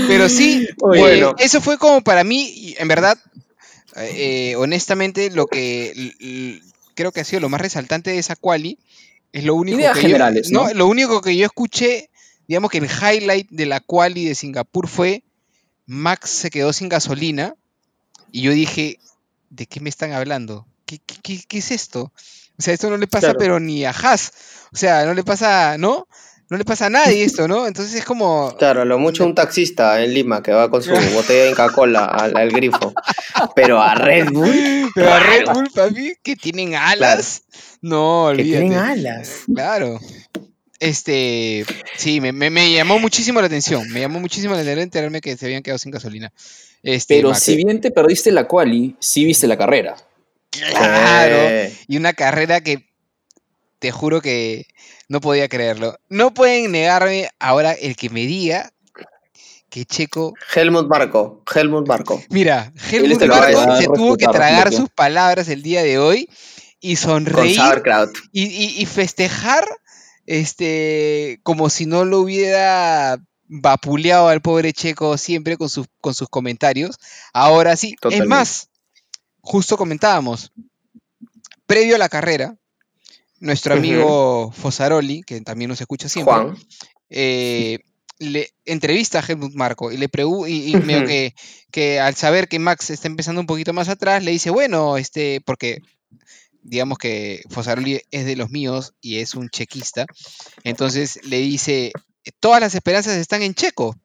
Pero 0.09 0.29
sí, 0.29 0.69
bueno. 0.79 1.35
eso 1.39 1.61
fue 1.61 1.79
como 1.79 2.03
para 2.03 2.25
mí, 2.25 2.75
en 2.79 2.89
verdad, 2.89 3.19
eh, 3.97 4.55
honestamente, 4.57 5.31
lo 5.31 5.47
que 5.47 6.13
creo 6.95 7.13
que 7.13 7.21
ha 7.21 7.25
sido 7.25 7.41
lo 7.41 7.49
más 7.49 7.61
resaltante 7.61 8.11
de 8.11 8.19
esa 8.19 8.37
quali 8.37 8.79
es 9.33 9.45
lo 9.45 9.55
único 9.55 9.79
que 9.79 10.01
generales, 10.01 10.51
yo, 10.51 10.55
¿no? 10.55 10.75
Lo 10.75 10.87
único 10.87 11.21
que 11.21 11.37
yo 11.37 11.47
escuché, 11.47 12.11
digamos 12.49 12.71
que 12.71 12.79
el 12.79 12.87
highlight 12.87 13.49
de 13.51 13.67
la 13.67 13.81
quali 13.81 14.25
de 14.25 14.35
Singapur 14.35 14.89
fue 14.89 15.23
Max 15.87 16.31
se 16.31 16.51
quedó 16.51 16.73
sin 16.73 16.89
gasolina 16.89 17.55
y 18.33 18.43
yo 18.43 18.53
dije, 18.53 18.99
¿de 19.51 19.67
qué 19.67 19.81
me 19.81 19.89
están 19.89 20.13
hablando? 20.13 20.67
¿Qué, 20.87 21.01
es 21.51 21.71
esto? 21.71 22.13
O 22.61 22.63
sea, 22.63 22.75
esto 22.75 22.91
no 22.91 22.99
le 22.99 23.07
pasa 23.07 23.33
pero 23.33 23.59
ni 23.59 23.87
a 23.87 23.91
Haas. 23.91 24.35
O 24.71 24.77
sea, 24.77 25.07
no 25.07 25.15
le 25.15 25.25
pasa, 25.25 25.79
¿no? 25.79 26.07
No 26.51 26.59
le 26.59 26.65
pasa 26.67 26.87
a 26.87 26.91
nadie 26.91 27.25
esto, 27.25 27.49
¿no? 27.49 27.67
Entonces 27.67 27.95
es 27.95 28.05
como... 28.05 28.55
Claro, 28.59 28.85
lo 28.85 28.99
mucho 28.99 29.25
un 29.25 29.35
taxista 29.35 30.03
en 30.03 30.13
Lima 30.13 30.43
que 30.43 30.53
va 30.53 30.69
con 30.71 30.83
su 30.83 30.91
botella 30.91 31.45
de 31.45 31.51
Coca-Cola 31.53 32.05
al, 32.05 32.51
grifo. 32.51 32.93
Pero 33.57 33.81
a 33.81 33.95
Red 33.95 34.29
Bull... 34.31 34.91
Pero 34.95 35.11
a 35.11 35.21
Red 35.21 35.45
Bull, 35.55 35.71
papi, 35.75 36.13
que 36.23 36.37
tienen 36.37 36.75
alas. 36.75 37.45
No, 37.81 38.25
olvídate. 38.25 38.51
Que 38.51 38.59
tienen 38.59 38.79
alas. 38.79 39.45
Claro. 39.55 39.99
Este, 40.81 41.65
sí, 41.97 42.21
me, 42.21 42.73
llamó 42.75 42.99
muchísimo 42.99 43.41
la 43.41 43.47
atención. 43.47 43.91
Me 43.91 44.01
llamó 44.01 44.21
muchísimo 44.21 44.53
la 44.53 44.61
atención 44.61 44.81
enterarme 44.81 45.23
que 45.23 45.35
se 45.35 45.47
habían 45.47 45.63
quedado 45.63 45.79
sin 45.79 45.93
gasolina. 45.93 46.31
Este, 46.83 47.17
Pero 47.17 47.35
si 47.35 47.57
bien 47.57 47.81
te 47.81 47.91
perdiste 47.91 48.31
la 48.33 48.47
quali, 48.47 48.97
sí 48.99 49.25
viste 49.25 49.47
la 49.47 49.57
carrera. 49.57 49.97
Claro. 50.51 51.73
Y 51.87 51.97
una 51.97 52.13
carrera 52.13 52.61
que 52.61 52.89
te 53.79 53.91
juro 53.91 54.21
que 54.21 54.67
no 55.09 55.21
podía 55.21 55.49
creerlo. 55.49 55.99
No 56.09 56.33
pueden 56.33 56.73
negarme 56.73 57.29
ahora 57.39 57.73
el 57.73 57.97
que 57.97 58.11
me 58.11 58.27
diga 58.27 58.73
que 59.71 59.85
Checo. 59.85 60.35
Helmut 60.55 60.89
Marco. 60.89 61.43
Helmut 61.55 61.89
Marco. 61.89 62.23
Mira, 62.31 62.73
Helmut 62.91 63.25
Marco 63.27 63.77
se 63.77 63.87
tuvo 63.87 64.17
que 64.17 64.27
tragar 64.27 64.73
sus 64.73 64.91
palabras 64.91 65.49
el 65.49 65.63
día 65.63 65.83
de 65.83 65.99
hoy 65.99 66.29
y 66.81 66.97
sonreír 66.97 67.61
y, 68.33 68.83
y, 68.83 68.87
festejar 68.87 69.65
este, 70.27 71.41
como 71.43 71.71
si 71.71 71.87
no 71.87 72.05
lo 72.05 72.21
hubiera 72.21 73.19
vapuleado 73.47 74.29
al 74.29 74.41
pobre 74.41 74.73
Checo 74.73 75.19
siempre 75.19 75.57
con, 75.57 75.69
sus, 75.69 75.87
con 76.01 76.15
sus 76.15 76.29
comentarios. 76.29 76.99
Ahora 77.33 77.77
sí, 77.77 77.97
es 78.11 78.27
más, 78.27 78.70
justo 79.41 79.77
comentábamos, 79.77 80.53
previo 81.67 81.97
a 81.97 81.99
la 81.99 82.09
carrera, 82.09 82.57
nuestro 83.39 83.75
amigo 83.75 84.53
Fosaroli, 84.53 85.23
que 85.23 85.41
también 85.41 85.69
nos 85.69 85.81
escucha 85.81 86.09
siempre, 86.09 86.35
eh, 87.09 87.79
le 88.19 88.51
entrevista 88.67 89.19
a 89.19 89.25
Helmut 89.27 89.55
Marco 89.55 89.91
y 89.91 89.97
le 89.97 90.09
pregunta, 90.09 90.51
y, 90.51 90.73
que, 90.73 91.35
que, 91.71 92.01
al 92.01 92.15
saber 92.15 92.49
que 92.49 92.59
Max 92.59 92.91
está 92.91 93.09
empezando 93.09 93.41
un 93.41 93.47
poquito 93.47 93.73
más 93.73 93.89
atrás, 93.89 94.23
le 94.23 94.31
dice, 94.31 94.51
bueno, 94.51 94.99
este, 94.99 95.41
porque 95.41 95.81
digamos 96.63 96.99
que 96.99 97.43
Fosaroli 97.49 98.03
es 98.11 98.27
de 98.27 98.37
los 98.37 98.51
míos 98.51 98.93
y 99.01 99.17
es 99.17 99.35
un 99.35 99.49
chequista, 99.49 100.05
entonces 100.65 101.19
le 101.25 101.39
dice, 101.39 101.93
todas 102.41 102.61
las 102.61 102.75
esperanzas 102.75 103.17
están 103.17 103.43
en 103.43 103.55
Checo. 103.55 103.97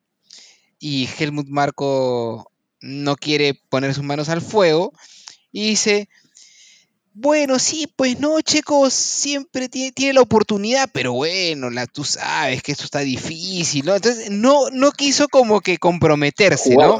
Y 0.79 1.07
Helmut 1.17 1.47
Marco 1.47 2.51
no 2.81 3.15
quiere 3.15 3.53
poner 3.69 3.93
sus 3.93 4.03
manos 4.03 4.29
al 4.29 4.41
fuego 4.41 4.93
y 5.55 5.69
dice, 5.69 6.09
bueno, 7.13 7.59
sí, 7.59 7.87
pues 7.95 8.19
no, 8.19 8.41
Checo 8.41 8.89
siempre 8.89 9.69
tiene, 9.69 10.11
la 10.11 10.19
oportunidad, 10.19 10.89
pero 10.91 11.13
bueno, 11.13 11.69
la, 11.69 11.87
tú 11.87 12.03
sabes 12.03 12.61
que 12.61 12.73
esto 12.73 12.83
está 12.83 12.99
difícil, 12.99 13.85
¿no? 13.85 13.95
Entonces 13.95 14.29
no, 14.29 14.69
no 14.71 14.91
quiso 14.91 15.29
como 15.29 15.61
que 15.61 15.77
comprometerse, 15.77 16.75
¿no? 16.75 16.99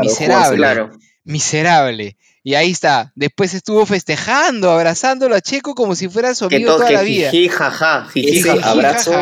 Miserable. 0.00 0.88
Miserable. 1.24 2.16
Y 2.42 2.54
ahí 2.54 2.70
está. 2.70 3.12
Después 3.14 3.52
estuvo 3.52 3.84
festejando, 3.84 4.70
abrazándolo 4.70 5.34
a 5.34 5.42
Checo 5.42 5.74
como 5.74 5.94
si 5.94 6.08
fuera 6.08 6.34
su 6.34 6.46
amigo 6.46 6.76
toda 6.76 6.90
la 6.90 7.02
vida. 7.02 7.30
ese, 7.32 8.50
abrazo, 8.62 9.12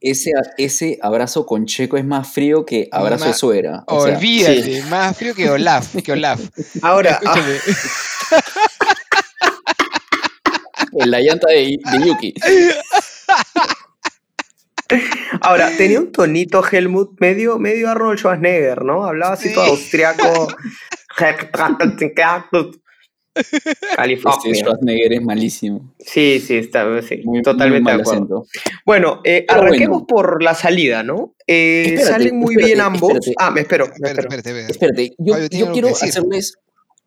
ese, 0.00 0.98
abrazo 1.02 1.44
con 1.44 1.66
Checo 1.66 1.96
es 1.96 2.04
más 2.04 2.32
frío 2.32 2.64
que 2.64 2.88
abrazo 2.92 3.26
de 3.26 3.34
suera. 3.34 3.82
olvídate, 3.86 4.82
más 4.88 5.16
frío 5.16 5.34
que 5.34 5.50
Olaf. 5.50 5.96
Que 6.04 6.12
Olaf. 6.12 6.40
Ahora. 6.82 7.18
Ah. 7.26 7.34
en 10.92 11.10
la 11.10 11.20
llanta 11.20 11.48
de, 11.48 11.78
Yuki. 12.04 12.34
Ahora, 15.40 15.70
tenía 15.76 15.98
un 15.98 16.12
tonito 16.12 16.62
Helmut 16.70 17.18
medio, 17.18 17.58
medio 17.58 17.90
Arnold 17.90 18.18
Schwarzenegger, 18.18 18.84
¿no? 18.84 19.06
Hablaba 19.06 19.32
así 19.34 19.52
todo 19.54 19.64
austriaco. 19.64 20.48
California. 23.96 24.54
Schwarzenegger 24.54 25.14
es 25.14 25.22
malísimo. 25.22 25.94
Sí, 25.98 26.38
sí, 26.38 26.56
está 26.56 26.84
totalmente 27.42 27.90
de 27.90 28.00
acuerdo. 28.00 28.44
Bueno, 28.84 29.22
arranquemos 29.48 30.02
por 30.06 30.42
la 30.42 30.54
salida, 30.54 31.02
¿no? 31.02 31.34
Salen 31.46 32.38
muy 32.38 32.56
bien 32.56 32.80
ambos. 32.80 33.12
Ah, 33.38 33.50
me 33.50 33.62
espero. 33.62 33.86
Me 34.00 34.10
espero. 34.10 34.28
Espérate, 34.68 35.14
yo, 35.18 35.34
yo 35.50 35.72
quiero 35.72 35.88
hacerles 35.88 36.58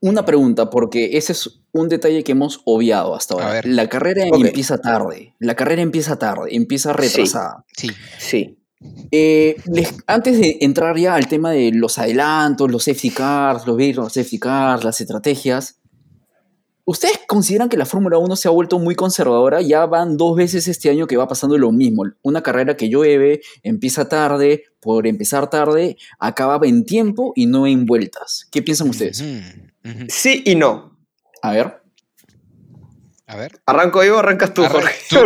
una 0.02 0.26
pregunta, 0.26 0.70
porque 0.70 1.18
ese 1.18 1.32
es 1.32 1.62
un 1.72 1.90
detalle 1.90 2.24
que 2.24 2.34
hemos 2.34 2.62
obviado 2.66 3.16
hasta 3.16 3.36
ahora. 3.36 3.62
La 3.64 3.88
carrera 3.88 4.26
empieza 4.26 4.80
tarde. 4.80 5.34
La 5.40 5.56
carrera 5.56 5.82
empieza 5.82 6.18
tarde, 6.18 6.56
empieza 6.56 6.94
retrasada. 6.94 7.66
Sí. 7.76 7.92
Sí. 8.18 8.58
Eh, 9.12 9.56
antes 10.08 10.40
de 10.40 10.58
entrar 10.62 10.98
ya 10.98 11.16
al 11.16 11.28
tema 11.28 11.52
de 11.52 11.72
los 11.72 11.98
adelantos, 11.98 12.72
los 12.72 12.84
safety 12.84 13.12
cars, 13.12 13.66
los 13.66 13.78
virus, 13.78 14.06
los 14.06 14.14
safety 14.14 14.40
cars, 14.40 14.84
las 14.84 15.00
estrategias, 15.00 15.80
¿Ustedes 16.88 17.22
consideran 17.28 17.68
que 17.68 17.78
la 17.78 17.88
Fórmula 17.88 18.20
1 18.20 18.36
se 18.36 18.48
ha 18.48 18.52
vuelto 18.52 18.78
muy 18.78 18.94
conservadora? 18.94 19.60
Ya 19.60 19.88
van 19.88 20.18
dos 20.18 20.38
veces 20.38 20.68
este 20.68 20.92
año 20.92 21.08
que 21.08 21.18
va 21.18 21.28
pasando 21.28 21.58
lo 21.58 21.72
mismo. 21.72 22.04
Una 22.22 22.44
carrera 22.44 22.78
que 22.78 22.90
llueve, 22.90 23.42
empieza 23.64 24.08
tarde, 24.08 24.66
por 24.80 25.08
empezar 25.08 25.50
tarde, 25.50 25.98
acaba 26.20 26.60
en 26.68 26.86
tiempo 26.86 27.34
y 27.36 27.48
no 27.48 27.66
en 27.66 27.88
vueltas. 27.88 28.48
¿Qué 28.52 28.62
piensan 28.62 28.90
ustedes? 28.90 29.24
Sí 30.10 30.44
y 30.46 30.54
no. 30.54 31.00
A 31.42 31.54
ver. 31.54 31.85
A 33.28 33.38
ver. 33.38 33.60
Arranco 33.66 34.04
yo, 34.04 34.20
arrancas 34.20 34.54
tú, 34.54 34.64
Jorge. 34.66 34.94
Tú, 35.10 35.18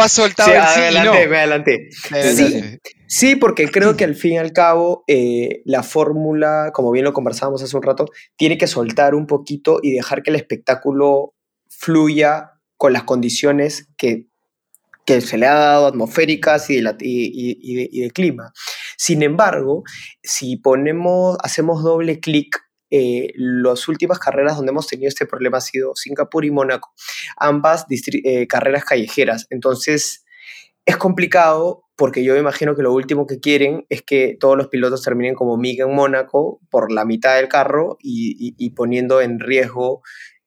has, 0.00 0.12
soltado 0.12 0.52
el 0.52 0.62
sí 0.62 0.80
y 0.90 1.04
no. 1.04 1.12
me 1.12 1.38
adelanté. 1.38 1.88
Sí, 1.90 2.78
sí, 3.06 3.36
porque 3.36 3.70
creo 3.70 3.96
que 3.96 4.04
al 4.04 4.14
fin 4.14 4.34
y 4.34 4.38
al 4.38 4.52
cabo 4.52 5.04
eh, 5.06 5.62
la 5.64 5.82
fórmula, 5.82 6.70
como 6.74 6.90
bien 6.90 7.04
lo 7.04 7.14
conversábamos 7.14 7.62
hace 7.62 7.76
un 7.76 7.82
rato, 7.82 8.06
tiene 8.36 8.58
que 8.58 8.66
soltar 8.66 9.14
un 9.14 9.26
poquito 9.26 9.80
y 9.82 9.92
dejar 9.92 10.22
que 10.22 10.30
el 10.30 10.36
espectáculo 10.36 11.34
fluya 11.68 12.52
con 12.76 12.92
las 12.92 13.04
condiciones 13.04 13.88
que, 13.96 14.26
que 15.06 15.22
se 15.22 15.38
le 15.38 15.46
ha 15.46 15.54
dado 15.54 15.86
atmosféricas 15.86 16.68
y 16.68 16.82
de, 16.82 16.94
y 17.00 18.00
de 18.02 18.10
clima. 18.10 18.52
Sin 18.98 19.22
embargo, 19.22 19.82
si 20.22 20.56
ponemos, 20.56 21.38
hacemos 21.42 21.82
doble 21.82 22.20
clic 22.20 22.63
eh, 22.96 23.32
las 23.34 23.88
últimas 23.88 24.20
carreras 24.20 24.54
donde 24.54 24.70
hemos 24.70 24.86
tenido 24.86 25.08
este 25.08 25.26
problema 25.26 25.58
ha 25.58 25.60
sido 25.60 25.96
Singapur 25.96 26.44
y 26.44 26.52
Mónaco, 26.52 26.94
ambas 27.36 27.86
eh, 27.90 28.46
carreras 28.46 28.84
callejeras. 28.84 29.48
Entonces, 29.50 30.24
es 30.86 30.96
complicado 30.96 31.82
porque 31.96 32.22
yo 32.22 32.34
me 32.34 32.38
imagino 32.38 32.76
que 32.76 32.82
lo 32.82 32.92
último 32.92 33.26
que 33.26 33.40
quieren 33.40 33.84
es 33.88 34.02
que 34.02 34.36
todos 34.38 34.56
los 34.56 34.68
pilotos 34.68 35.02
terminen 35.02 35.34
como 35.34 35.56
Miga 35.56 35.86
en 35.86 35.92
Mónaco 35.92 36.60
por 36.70 36.92
la 36.92 37.04
mitad 37.04 37.34
del 37.34 37.48
carro 37.48 37.98
y, 38.00 38.70
poniendo 38.76 39.20
en 39.20 39.40
riesgo 39.40 40.02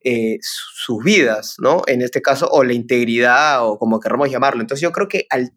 eh, 0.05 0.37
sus 0.39 1.03
vidas, 1.03 1.55
¿no? 1.59 1.81
En 1.85 2.01
este 2.01 2.21
caso, 2.21 2.47
o 2.49 2.63
la 2.63 2.71
integridad, 2.71 3.67
o 3.67 3.77
como 3.77 3.99
queramos 3.99 4.31
llamarlo. 4.31 4.61
Entonces 4.61 4.81
yo 4.81 4.93
creo 4.93 5.09
que 5.09 5.25
al, 5.29 5.51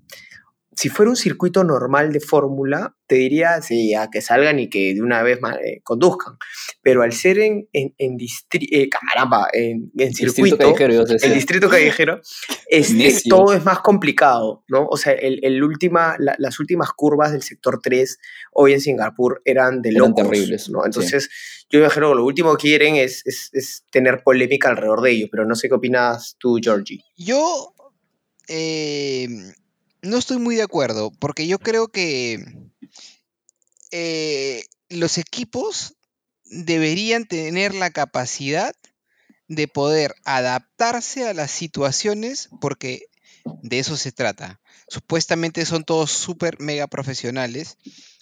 si 0.80 0.88
fuera 0.88 1.10
un 1.10 1.16
circuito 1.16 1.62
normal 1.62 2.10
de 2.10 2.20
fórmula, 2.20 2.96
te 3.06 3.16
diría, 3.16 3.60
sí, 3.60 3.92
a 3.92 4.08
que 4.08 4.22
salgan 4.22 4.58
y 4.58 4.70
que 4.70 4.94
de 4.94 5.02
una 5.02 5.22
vez 5.22 5.38
eh, 5.62 5.82
conduzcan. 5.82 6.38
Pero 6.80 7.02
al 7.02 7.12
ser 7.12 7.38
en, 7.38 7.68
en, 7.74 7.94
en 7.98 8.16
eh, 8.18 8.88
caramba, 8.88 9.48
en, 9.52 9.90
circuito, 10.14 10.56
el 10.58 11.34
distrito 11.34 11.68
callejero, 11.68 12.22
este, 12.66 13.28
todo 13.28 13.52
es 13.52 13.62
más 13.62 13.80
complicado, 13.80 14.64
¿no? 14.68 14.86
O 14.86 14.96
sea, 14.96 15.12
el, 15.12 15.40
el 15.42 15.62
última, 15.62 16.16
las 16.18 16.58
últimas 16.58 16.88
curvas 16.94 17.32
del 17.32 17.42
sector 17.42 17.80
3 17.82 18.18
hoy 18.52 18.72
en 18.72 18.80
Singapur 18.80 19.42
eran 19.44 19.82
de 19.82 19.92
locos, 19.92 20.14
terribles, 20.14 20.70
¿no? 20.70 20.86
Entonces, 20.86 21.28
yo 21.68 21.80
imagino 21.80 22.08
que 22.08 22.14
lo 22.14 22.24
último 22.24 22.56
que 22.56 22.68
quieren 22.68 22.96
es, 22.96 23.20
es, 23.26 23.50
es, 23.52 23.84
tener 23.90 24.22
polémica 24.22 24.70
alrededor 24.70 25.02
de 25.02 25.10
ellos, 25.10 25.28
pero 25.30 25.44
no 25.44 25.54
sé 25.56 25.68
qué 25.68 25.74
opinas 25.74 26.36
tú, 26.38 26.58
Georgie. 26.58 27.04
Yo... 27.18 27.74
Eh, 28.52 29.28
no 30.02 30.18
estoy 30.18 30.38
muy 30.38 30.56
de 30.56 30.62
acuerdo, 30.62 31.10
porque 31.18 31.46
yo 31.46 31.58
creo 31.58 31.88
que 31.88 32.44
eh, 33.90 34.64
los 34.88 35.18
equipos 35.18 35.94
deberían 36.44 37.26
tener 37.26 37.74
la 37.74 37.90
capacidad 37.90 38.74
de 39.48 39.68
poder 39.68 40.14
adaptarse 40.24 41.28
a 41.28 41.34
las 41.34 41.50
situaciones, 41.50 42.50
porque 42.60 43.06
de 43.62 43.78
eso 43.78 43.96
se 43.96 44.12
trata. 44.12 44.60
Supuestamente 44.88 45.66
son 45.66 45.84
todos 45.84 46.10
súper 46.10 46.60
mega 46.60 46.86
profesionales 46.86 47.76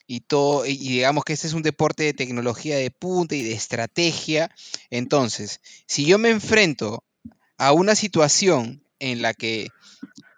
y, 0.06 0.20
todo, 0.20 0.64
y 0.66 0.76
digamos 0.76 1.25
que 1.25 1.35
este 1.35 1.47
es 1.47 1.52
un 1.52 1.62
deporte 1.62 2.04
de 2.04 2.14
tecnología 2.14 2.76
de 2.76 2.90
punta 2.90 3.35
y 3.35 3.42
de 3.42 3.52
estrategia. 3.52 4.50
Entonces, 4.90 5.61
si 5.87 6.06
yo 6.06 6.18
me 6.18 6.30
enfrento 6.30 7.04
a 7.58 7.73
una 7.73 7.94
situación 7.94 8.82
en 8.99 9.23
la 9.23 9.35
que 9.35 9.68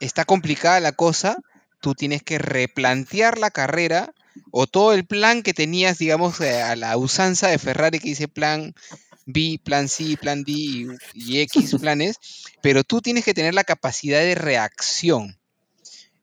está 0.00 0.24
complicada 0.24 0.80
la 0.80 0.92
cosa, 0.92 1.36
tú 1.80 1.94
tienes 1.94 2.22
que 2.22 2.38
replantear 2.38 3.38
la 3.38 3.50
carrera 3.50 4.12
o 4.50 4.66
todo 4.66 4.92
el 4.92 5.06
plan 5.06 5.42
que 5.42 5.54
tenías, 5.54 5.98
digamos, 5.98 6.40
eh, 6.40 6.62
a 6.62 6.76
la 6.76 6.96
usanza 6.96 7.48
de 7.48 7.58
Ferrari 7.58 7.98
que 7.98 8.08
dice 8.08 8.28
plan 8.28 8.74
B, 9.26 9.60
plan 9.62 9.88
C, 9.88 10.16
plan 10.16 10.42
D 10.44 10.52
y, 11.14 11.40
X 11.40 11.76
planes, 11.80 12.16
pero 12.62 12.84
tú 12.84 13.00
tienes 13.00 13.24
que 13.24 13.34
tener 13.34 13.54
la 13.54 13.64
capacidad 13.64 14.20
de 14.20 14.34
reacción. 14.34 15.38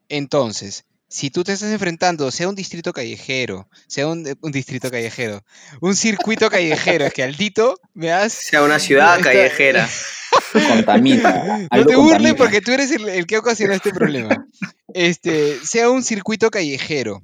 Entonces, 0.10 0.86
si 1.10 1.30
tú 1.30 1.43
te 1.43 1.54
estás 1.54 1.72
enfrentando, 1.72 2.32
sea 2.32 2.50
un 2.50 2.56
distrito 2.56 2.91
callejero, 2.93 3.70
sea 3.88 4.08
un, 4.08 4.24
distrito 4.52 4.91
callejero, 4.91 5.43
un 5.80 5.96
circuito 5.96 6.50
callejero, 6.50 7.06
es 7.06 7.13
que 7.13 7.24
Aldito 7.24 7.80
me 7.93 8.12
has... 8.12 8.34
Sea 8.34 8.63
una 8.63 8.80
ciudad 8.80 9.20
callejera. 9.22 9.88
contamina. 10.67 11.67
No 11.72 11.86
te 11.86 11.96
burles 11.96 12.34
porque 12.36 12.62
tú 12.62 12.72
eres 12.72 12.91
el, 12.91 13.26
que 13.26 13.38
ocasiona 13.38 13.76
este 13.76 13.93
problema. 13.93 14.48
Este, 14.93 15.60
sea 15.65 15.89
un 15.89 16.04
circuito 16.04 16.50
callejero, 16.52 17.22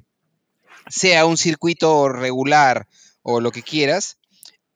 sea 0.87 1.25
un 1.25 1.37
circuito 1.37 2.09
regular 2.09 2.87
o 3.21 3.41
lo 3.41 3.51
que 3.51 3.63
quieras, 3.63 4.17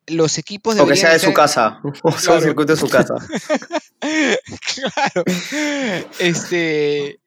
los 0.06 0.38
equipos 0.38 0.74
deberían. 0.74 0.92
O 0.92 0.94
que 0.94 1.00
sea 1.00 1.12
de 1.12 1.18
su 1.18 1.32
casa. 1.32 1.80
O 2.02 2.12
sea, 2.12 2.34
un 2.34 2.42
circuito 2.42 2.74
de 2.74 2.78
su 2.78 2.88
casa. 2.88 3.14
claro. 4.74 5.24
Este. 6.18 7.20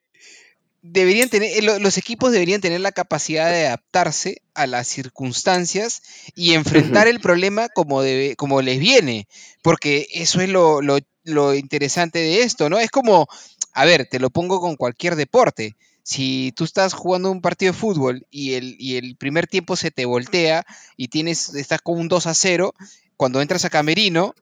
Deberían 0.82 1.28
tener, 1.28 1.50
eh, 1.56 1.62
los 1.80 1.96
equipos 1.96 2.32
deberían 2.32 2.60
tener 2.60 2.80
la 2.80 2.92
capacidad 2.92 3.50
de 3.50 3.66
adaptarse 3.66 4.42
a 4.54 4.66
las 4.66 4.88
circunstancias 4.88 6.02
y 6.34 6.54
enfrentar 6.54 7.06
el 7.06 7.20
problema 7.20 7.68
como, 7.68 8.02
debe, 8.02 8.34
como 8.36 8.60
les 8.62 8.80
viene, 8.80 9.28
porque 9.62 10.08
eso 10.12 10.40
es 10.40 10.48
lo, 10.48 10.80
lo 10.82 11.54
interesante 11.54 12.18
de 12.18 12.42
esto, 12.42 12.68
¿no? 12.68 12.78
Es 12.78 12.90
como, 12.90 13.28
a 13.72 13.84
ver, 13.84 14.06
te 14.06 14.18
lo 14.18 14.30
pongo 14.30 14.60
con 14.60 14.76
cualquier 14.76 15.16
deporte. 15.16 15.76
Si 16.02 16.52
tú 16.56 16.64
estás 16.64 16.94
jugando 16.94 17.30
un 17.30 17.40
partido 17.40 17.72
de 17.72 17.78
fútbol 17.78 18.26
y 18.30 18.54
el, 18.54 18.76
el 18.80 19.16
primer 19.16 19.46
tiempo 19.46 19.76
se 19.76 19.92
te 19.92 20.04
voltea 20.04 20.66
y 20.96 21.08
tienes, 21.08 21.54
estás 21.54 21.80
con 21.80 21.98
un 21.98 22.08
2 22.08 22.26
a 22.26 22.34
0, 22.34 22.74
cuando 23.16 23.40
entras 23.40 23.64
a 23.64 23.70
Camerino, 23.70 24.34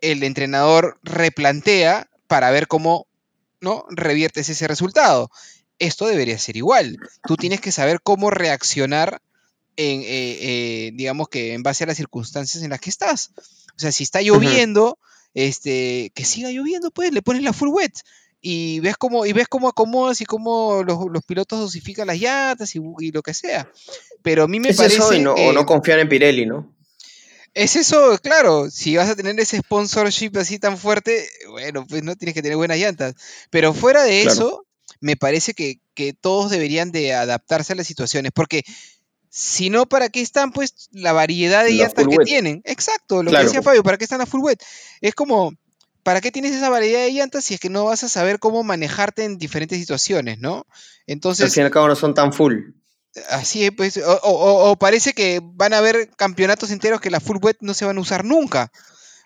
el 0.00 0.22
entrenador 0.22 0.98
replantea 1.02 2.08
para 2.26 2.50
ver 2.50 2.68
cómo 2.68 3.06
¿no? 3.60 3.84
reviertes 3.90 4.48
ese 4.48 4.66
resultado. 4.66 5.30
Esto 5.78 6.06
debería 6.06 6.38
ser 6.38 6.56
igual. 6.56 6.98
Tú 7.26 7.36
tienes 7.36 7.60
que 7.60 7.72
saber 7.72 8.00
cómo 8.02 8.30
reaccionar 8.30 9.20
en, 9.76 10.00
eh, 10.02 10.06
eh, 10.06 10.90
digamos 10.94 11.28
que 11.28 11.52
en 11.52 11.62
base 11.62 11.84
a 11.84 11.86
las 11.86 11.96
circunstancias 11.96 12.62
en 12.62 12.70
las 12.70 12.80
que 12.80 12.90
estás. 12.90 13.32
O 13.76 13.78
sea, 13.78 13.90
si 13.92 14.04
está 14.04 14.22
lloviendo, 14.22 14.98
este, 15.34 16.12
que 16.14 16.24
siga 16.24 16.50
lloviendo, 16.50 16.90
pues 16.90 17.12
le 17.12 17.22
pones 17.22 17.42
la 17.42 17.52
full 17.52 17.70
wet 17.70 17.92
y 18.40 18.80
ves 18.80 18.96
cómo, 18.98 19.24
y 19.24 19.32
ves 19.32 19.48
cómo 19.48 19.68
acomodas 19.68 20.20
y 20.20 20.26
cómo 20.26 20.82
los, 20.84 21.24
pilotos 21.24 21.60
dosifican 21.60 22.06
las 22.06 22.18
llantas 22.18 22.74
y, 22.76 23.10
lo 23.10 23.22
que 23.22 23.34
sea. 23.34 23.70
Pero 24.22 24.44
a 24.44 24.48
mí 24.48 24.60
me 24.60 24.74
parece. 24.74 24.96
Eso 24.96 25.08
o 25.08 25.52
no 25.52 25.66
confiar 25.66 25.98
en 25.98 26.08
Pirelli, 26.08 26.46
¿no? 26.46 26.74
Es 27.54 27.76
eso, 27.76 28.18
claro, 28.20 28.68
si 28.68 28.96
vas 28.96 29.08
a 29.08 29.14
tener 29.14 29.38
ese 29.38 29.58
sponsorship 29.58 30.32
así 30.36 30.58
tan 30.58 30.76
fuerte, 30.76 31.28
bueno, 31.48 31.86
pues 31.86 32.02
no 32.02 32.16
tienes 32.16 32.34
que 32.34 32.42
tener 32.42 32.56
buenas 32.56 32.78
llantas. 32.78 33.14
Pero 33.48 33.72
fuera 33.72 34.02
de 34.02 34.24
eso, 34.24 34.63
me 35.04 35.16
parece 35.16 35.52
que, 35.52 35.80
que, 35.92 36.14
todos 36.14 36.50
deberían 36.50 36.90
de 36.90 37.12
adaptarse 37.12 37.74
a 37.74 37.76
las 37.76 37.86
situaciones, 37.86 38.32
porque 38.34 38.64
si 39.28 39.68
no, 39.68 39.84
¿para 39.84 40.08
qué 40.08 40.22
están 40.22 40.50
pues 40.50 40.88
la 40.92 41.12
variedad 41.12 41.62
de 41.62 41.72
llantas 41.72 42.06
que 42.08 42.24
tienen? 42.24 42.62
Exacto, 42.64 43.22
lo 43.22 43.30
que 43.30 43.36
decía 43.36 43.60
Fabio, 43.60 43.82
¿para 43.82 43.98
qué 43.98 44.04
están 44.04 44.20
las 44.20 44.30
full 44.30 44.40
wet? 44.40 44.62
Es 45.02 45.14
como, 45.14 45.52
¿para 46.02 46.22
qué 46.22 46.32
tienes 46.32 46.54
esa 46.54 46.70
variedad 46.70 47.00
de 47.00 47.12
llantas 47.12 47.44
si 47.44 47.52
es 47.52 47.60
que 47.60 47.68
no 47.68 47.84
vas 47.84 48.02
a 48.02 48.08
saber 48.08 48.38
cómo 48.38 48.62
manejarte 48.64 49.24
en 49.24 49.36
diferentes 49.36 49.78
situaciones, 49.78 50.38
¿no? 50.38 50.66
Entonces... 51.06 51.44
Al 51.44 51.50
fin 51.50 51.64
y 51.64 51.66
al 51.66 51.70
cabo 51.70 51.88
no 51.88 51.96
son 51.96 52.14
tan 52.14 52.32
full. 52.32 52.70
Así 53.28 53.66
es, 53.66 53.72
pues, 53.76 54.00
o, 54.02 54.76
parece 54.80 55.12
que 55.12 55.42
van 55.42 55.74
a 55.74 55.78
haber 55.78 56.08
campeonatos 56.16 56.70
enteros 56.70 57.02
que 57.02 57.10
la 57.10 57.20
full 57.20 57.36
wet 57.42 57.58
no 57.60 57.74
se 57.74 57.84
van 57.84 57.98
a 57.98 58.00
usar 58.00 58.24
nunca. 58.24 58.72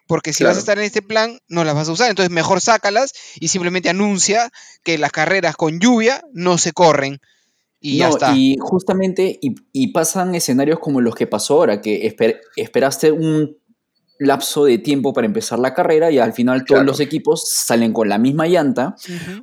Porque 0.09 0.33
si 0.33 0.43
vas 0.43 0.57
a 0.57 0.61
estar 0.61 0.79
en 0.79 0.85
este 0.85 1.03
plan, 1.03 1.39
no 1.49 1.63
las 1.63 1.75
vas 1.75 1.89
a 1.89 1.93
usar. 1.93 2.11
Entonces 2.11 2.33
mejor 2.33 2.61
sácalas 2.61 3.13
y 3.39 3.49
simplemente 3.49 3.91
anuncia 3.91 4.51
que 4.83 4.99
las 4.99 5.13
carreras 5.13 5.55
con 5.55 5.79
lluvia 5.79 6.25
no 6.33 6.59
se 6.59 6.73
corren. 6.73 7.21
Y 7.79 7.99
ya 7.99 8.09
está. 8.09 8.35
Y 8.35 8.57
justamente, 8.59 9.39
y, 9.41 9.93
pasan 9.93 10.35
escenarios 10.35 10.81
como 10.81 11.01
los 11.01 11.15
que 11.15 11.27
pasó 11.27 11.55
ahora, 11.55 11.81
que 11.81 12.13
esperaste 12.57 13.13
un 13.13 13.57
lapso 14.19 14.65
de 14.65 14.79
tiempo 14.79 15.13
para 15.13 15.27
empezar 15.27 15.59
la 15.59 15.75
carrera 15.75 16.11
y 16.11 16.19
al 16.19 16.33
final 16.33 16.65
todos 16.65 16.85
los 16.85 17.01
equipos 17.01 17.49
salen 17.49 17.93
con 17.93 18.09
la 18.09 18.19
misma 18.19 18.47
llanta, 18.47 18.97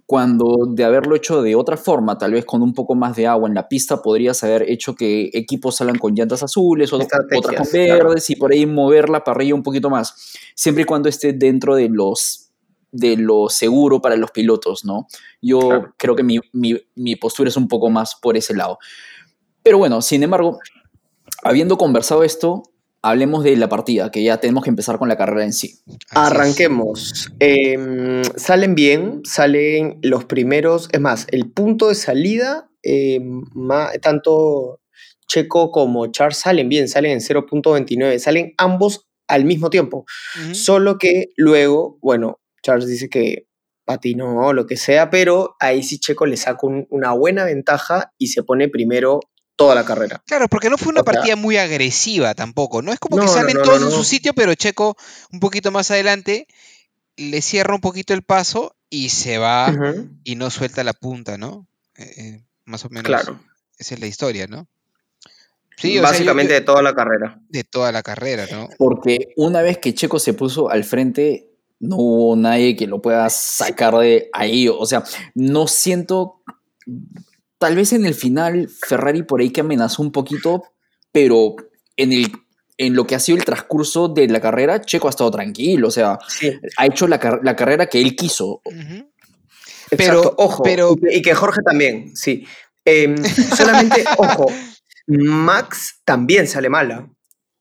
cuando 0.05 0.67
de 0.69 0.83
haberlo 0.83 1.15
hecho 1.15 1.41
de 1.41 1.55
otra 1.55 1.77
forma, 1.77 2.17
tal 2.17 2.33
vez 2.33 2.45
con 2.45 2.61
un 2.61 2.73
poco 2.73 2.95
más 2.95 3.15
de 3.15 3.27
agua 3.27 3.47
en 3.47 3.55
la 3.55 3.67
pista, 3.67 4.01
podrías 4.01 4.43
haber 4.43 4.69
hecho 4.69 4.95
que 4.95 5.29
equipos 5.33 5.77
salgan 5.77 5.97
con 5.97 6.13
llantas 6.13 6.43
azules, 6.43 6.91
o 6.91 6.97
otras 6.97 7.09
con 7.29 7.65
verdes 7.71 8.29
y 8.29 8.35
por 8.35 8.51
ahí 8.51 8.65
mover 8.65 9.09
la 9.09 9.23
parrilla 9.23 9.55
un 9.55 9.63
poquito 9.63 9.89
más, 9.89 10.33
siempre 10.55 10.83
y 10.83 10.85
cuando 10.85 11.09
esté 11.09 11.33
dentro 11.33 11.75
de 11.75 11.89
los 11.89 12.45
de 12.95 13.17
lo 13.17 13.49
seguro 13.49 14.01
para 14.01 14.15
los 14.15 14.31
pilotos, 14.31 14.85
¿no? 14.85 15.07
Yo 15.41 15.93
creo 15.97 16.15
que 16.15 16.23
mi, 16.23 17.15
postura 17.17 17.49
es 17.49 17.57
un 17.57 17.67
poco 17.67 17.89
más 17.89 18.15
por 18.15 18.38
ese 18.38 18.55
lado. 18.55 18.79
Pero 19.63 19.77
bueno, 19.77 20.01
sin 20.01 20.23
embargo, 20.23 20.59
habiendo 21.43 21.77
conversado 21.77 22.23
esto, 22.23 22.63
hablemos 23.09 23.43
de 23.43 23.55
la 23.55 23.69
partida, 23.69 24.11
que 24.11 24.23
ya 24.23 24.37
tenemos 24.37 24.63
que 24.63 24.69
empezar 24.69 24.97
con 24.97 25.07
la 25.07 25.17
carrera 25.17 25.43
en 25.43 25.53
sí. 25.53 25.79
Arranquemos. 26.11 27.29
Eh, 27.39 28.21
salen 28.35 28.75
bien, 28.75 29.21
salen 29.23 29.99
los 30.01 30.25
primeros. 30.25 30.89
Es 30.91 30.99
más, 31.01 31.27
el 31.31 31.51
punto 31.51 31.89
de 31.89 31.95
salida, 31.95 32.69
eh, 32.83 33.19
ma- 33.53 33.91
tanto 34.01 34.81
Checo 35.27 35.71
como 35.71 36.07
Charles 36.11 36.37
salen 36.37 36.69
bien, 36.69 36.87
salen 36.87 37.11
en 37.13 37.19
0.29, 37.21 38.19
salen 38.19 38.53
ambos 38.57 39.07
al 39.27 39.45
mismo 39.45 39.69
tiempo. 39.69 40.05
Solo 40.53 40.97
que 40.97 41.29
luego, 41.35 41.97
bueno, 42.01 42.39
Charles 42.63 42.87
dice 42.87 43.09
que 43.09 43.47
patinó 43.85 44.47
o 44.47 44.53
lo 44.53 44.65
que 44.65 44.77
sea, 44.77 45.09
pero 45.11 45.55
ahí 45.59 45.83
sí 45.83 45.99
Checo 45.99 46.25
le 46.25 46.37
saca 46.37 46.65
un- 46.65 46.87
una 46.89 47.11
buena 47.13 47.45
ventaja 47.45 48.13
y 48.17 48.27
se 48.27 48.41
pone 48.43 48.67
primero 48.67 49.19
toda 49.55 49.75
la 49.75 49.85
carrera. 49.85 50.21
Claro, 50.25 50.47
porque 50.47 50.69
no 50.69 50.77
fue 50.77 50.89
una 50.89 51.01
O 51.01 51.03
sea- 51.03 51.13
partida 51.13 51.35
muy 51.35 51.57
agresiva 51.57 52.33
tampoco, 52.35 52.81
¿no? 52.81 52.91
Es 52.91 52.99
como 52.99 53.17
que 53.17 53.25
No, 53.25 53.31
salen 53.31 53.57
no, 53.57 53.63
todos 53.63 53.79
no, 53.81 53.85
en 53.87 53.91
su 53.91 53.97
no. 53.99 54.03
sitio, 54.03 54.33
pero 54.33 54.53
Checo 54.55 54.95
un 55.31 55.39
poquito 55.39 55.71
más 55.71 55.91
adelante 55.91 56.47
le 57.17 57.41
cierra 57.41 57.73
un 57.75 57.81
poquito 57.81 58.13
el 58.13 58.23
paso 58.23 58.75
y 58.89 59.09
se 59.09 59.37
va 59.37 59.73
y 60.23 60.35
no 60.35 60.49
suelta 60.49 60.83
la 60.83 60.93
punta, 60.93 61.37
¿no? 61.37 61.67
Eh, 61.97 62.13
eh, 62.17 62.43
más 62.65 62.83
o 62.85 62.89
menos 62.89 63.05
Claro. 63.05 63.39
esa 63.77 63.93
es 63.95 63.99
la 64.01 64.07
historia, 64.07 64.47
¿no? 64.47 64.67
Sí, 65.77 65.89
o 65.89 65.91
sea, 65.91 65.95
yo- 65.95 66.01
Básicamente 66.03 66.53
yo- 66.53 66.59
de 66.59 66.65
toda 66.65 66.81
la 66.81 66.93
carrera. 66.93 67.39
de 67.49 67.63
toda 67.63 67.91
la 67.91 68.01
carrera, 68.03 68.45
¿no? 68.51 68.69
Porque 68.77 69.33
una 69.37 69.61
vez 69.61 69.77
que 69.77 69.93
Checo 69.93 70.19
se 70.19 70.33
puso 70.33 70.69
al 70.69 70.83
frente, 70.83 71.49
no 71.79 71.97
hubo 71.97 72.35
nadie 72.35 72.75
que 72.75 72.87
lo 72.87 73.01
pueda 73.01 73.29
sacar 73.29 73.97
de 73.97 74.29
ahí. 74.33 74.67
O 74.69 74.85
sea, 74.85 75.03
no 75.33 75.67
siento. 75.67 76.41
Tal 77.57 77.75
vez 77.75 77.93
en 77.93 78.05
el 78.05 78.13
final, 78.13 78.69
Ferrari 78.69 79.23
por 79.23 79.41
ahí 79.41 79.49
que 79.51 79.61
amenazó 79.61 80.01
un 80.01 80.11
poquito, 80.11 80.63
pero 81.11 81.55
en, 81.95 82.11
el, 82.13 82.31
en 82.77 82.95
lo 82.95 83.07
que 83.07 83.15
ha 83.15 83.19
sido 83.19 83.37
el 83.37 83.45
transcurso 83.45 84.09
de 84.09 84.27
la 84.27 84.41
carrera, 84.41 84.81
Checo 84.81 85.07
ha 85.07 85.09
estado 85.11 85.31
tranquilo. 85.31 85.87
O 85.87 85.91
sea, 85.91 86.19
Sí. 86.27 86.51
ha 86.77 86.85
hecho 86.85 87.07
la, 87.07 87.39
la 87.43 87.55
carrera 87.55 87.87
que 87.87 88.01
él 88.01 88.15
quiso. 88.15 88.61
Pero- 89.95 90.33
ojo, 90.37 90.63
pero- 90.63 90.95
y, 91.09 91.21
que, 91.21 91.33
Jorge 91.33 91.61
también, 91.65 92.15
sí. 92.15 92.45
Em, 92.83 93.15
solamente, 93.57 94.03
ojo, 94.17 94.51
Max 95.07 96.01
también 96.03 96.47
sale 96.47 96.69
mala. 96.69 97.09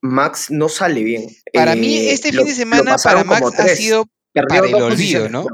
Max 0.00 0.50
no 0.50 0.68
sale 0.68 1.02
bien. 1.02 1.26
Para 1.52 1.74
mí, 1.76 1.96
Eh, 1.96 2.12
este 2.12 2.32
lo- 2.32 2.42
fin 2.42 2.48
de 2.50 2.54
semana 2.54 2.96
para 3.02 3.24
Max 3.24 3.58
ha 3.58 3.68
sido 3.68 4.06
Perdió 4.32 4.48
para 4.62 4.66
el 4.66 4.74
olvido, 4.74 5.28
¿no? 5.28 5.46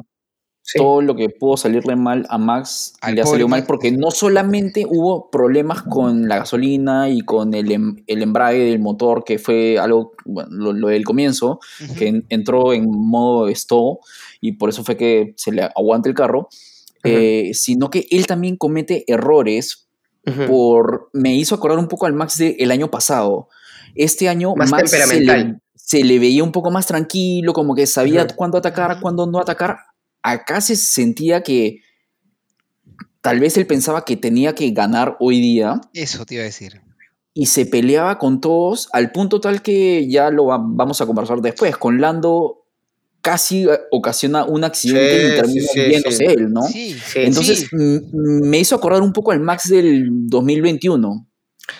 Sí. 0.72 0.78
Todo 0.78 1.02
lo 1.02 1.16
que 1.16 1.28
pudo 1.30 1.56
salirle 1.56 1.96
mal 1.96 2.26
a 2.28 2.38
Max 2.38 2.92
Al 3.00 3.16
le 3.16 3.24
salido 3.24 3.48
mal 3.48 3.64
porque 3.66 3.90
no 3.90 4.12
solamente 4.12 4.86
hubo 4.88 5.28
problemas 5.30 5.82
con 5.82 6.28
la 6.28 6.38
gasolina 6.38 7.08
y 7.08 7.22
con 7.22 7.54
el, 7.54 7.72
em- 7.72 7.96
el 8.06 8.22
embrague 8.22 8.60
del 8.66 8.78
motor, 8.78 9.24
que 9.24 9.38
fue 9.40 9.78
algo, 9.80 10.12
bueno, 10.24 10.48
lo, 10.52 10.72
lo 10.72 10.88
del 10.88 11.04
comienzo, 11.04 11.58
Ujú. 11.84 11.94
que 11.96 12.06
en- 12.08 12.24
entró 12.28 12.72
en 12.72 12.84
modo 12.88 13.48
stall 13.48 13.96
y 14.40 14.52
por 14.52 14.68
eso 14.68 14.84
fue 14.84 14.96
que 14.96 15.34
se 15.36 15.50
le 15.50 15.62
aguanta 15.62 16.08
el 16.08 16.14
carro, 16.14 16.48
eh, 17.02 17.50
sino 17.54 17.90
que 17.90 18.06
él 18.12 18.26
también 18.28 18.56
comete 18.56 19.04
errores 19.12 19.88
Ujú. 20.26 20.46
por 20.46 21.10
me 21.14 21.34
hizo 21.34 21.54
acordar 21.56 21.78
un 21.80 21.88
poco 21.88 22.06
al 22.06 22.12
Max 22.12 22.38
del 22.38 22.70
año 22.70 22.90
pasado. 22.92 23.48
Este 23.96 24.28
año 24.28 24.54
Más 24.54 24.70
Max 24.70 24.90
se 24.90 24.98
le, 24.98 25.04
temperamental. 25.06 25.62
se 25.74 26.04
le 26.04 26.18
veía 26.20 26.44
un 26.44 26.52
poco 26.52 26.70
más 26.70 26.86
tranquilo, 26.86 27.52
como 27.54 27.74
que 27.74 27.86
sabía 27.88 28.22
Ujú. 28.24 28.36
cuándo 28.36 28.58
atacar, 28.58 29.00
cuándo 29.00 29.26
no 29.26 29.40
atacar. 29.40 29.78
Acá 30.22 30.60
se 30.60 30.76
sentía 30.76 31.42
que 31.42 31.80
tal 33.20 33.40
vez 33.40 33.56
él 33.56 33.66
pensaba 33.66 34.04
que 34.04 34.16
tenía 34.16 34.54
que 34.54 34.70
ganar 34.70 35.16
hoy 35.20 35.40
día 35.40 35.80
Eso 35.94 36.24
te 36.26 36.34
iba 36.34 36.42
a 36.42 36.46
decir. 36.46 36.80
y 37.34 37.46
se 37.46 37.66
peleaba 37.66 38.18
con 38.18 38.40
todos 38.40 38.88
al 38.92 39.12
punto 39.12 39.40
tal 39.40 39.62
que 39.62 40.08
ya 40.08 40.30
lo 40.30 40.46
va- 40.46 40.60
vamos 40.62 41.00
a 41.00 41.06
conversar 41.06 41.40
después. 41.40 41.76
Con 41.76 42.00
Lando 42.00 42.64
casi 43.22 43.64
eh, 43.64 43.78
ocasiona 43.92 44.44
un 44.44 44.64
accidente 44.64 45.20
Sí, 45.20 45.26
y 45.26 45.36
termina 45.36 45.62
sí, 46.10 46.16
sí, 46.16 46.24
él, 46.24 46.50
¿no? 46.52 46.62
Sí, 46.62 46.94
Sí. 46.94 47.18
Entonces 47.20 47.68
me 47.72 48.58
hizo 48.58 48.74
acordar 48.74 49.02
un 49.02 49.12
poco 49.12 49.32
al 49.32 49.40
Max 49.40 49.68
del 49.68 50.06
2021. 50.28 51.26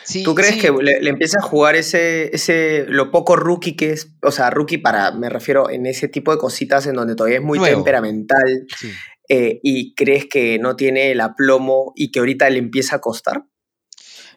Sí, 0.05 0.23
¿Tú 0.23 0.35
crees 0.35 0.55
sí. 0.55 0.61
que 0.61 0.71
le, 0.71 1.01
le 1.01 1.11
empieza 1.11 1.39
a 1.39 1.43
jugar 1.43 1.75
ese, 1.77 2.35
ese, 2.35 2.85
lo 2.89 3.11
poco 3.11 3.37
rookie 3.37 3.77
que 3.77 3.93
es? 3.93 4.13
O 4.23 4.31
sea, 4.31 4.51
rookie 4.51 4.79
para, 4.79 5.13
me 5.13 5.29
refiero 5.29 5.71
en 5.71 5.87
ese 5.87 6.09
tipo 6.09 6.33
de 6.33 6.39
cositas 6.39 6.87
en 6.87 6.95
donde 6.95 7.15
todavía 7.15 7.39
es 7.39 7.45
muy 7.45 7.59
Nuevo. 7.59 7.77
temperamental 7.77 8.67
Sí. 8.79 8.91
eh, 9.29 9.61
y 9.63 9.95
crees 9.95 10.27
que 10.27 10.59
no 10.59 10.77
tiene 10.77 11.11
el 11.13 11.21
aplomo 11.21 11.93
y 11.97 12.11
que 12.11 12.19
ahorita 12.21 12.49
le 12.51 12.59
empieza 12.59 12.97
a 12.97 13.01
costar. 13.01 13.45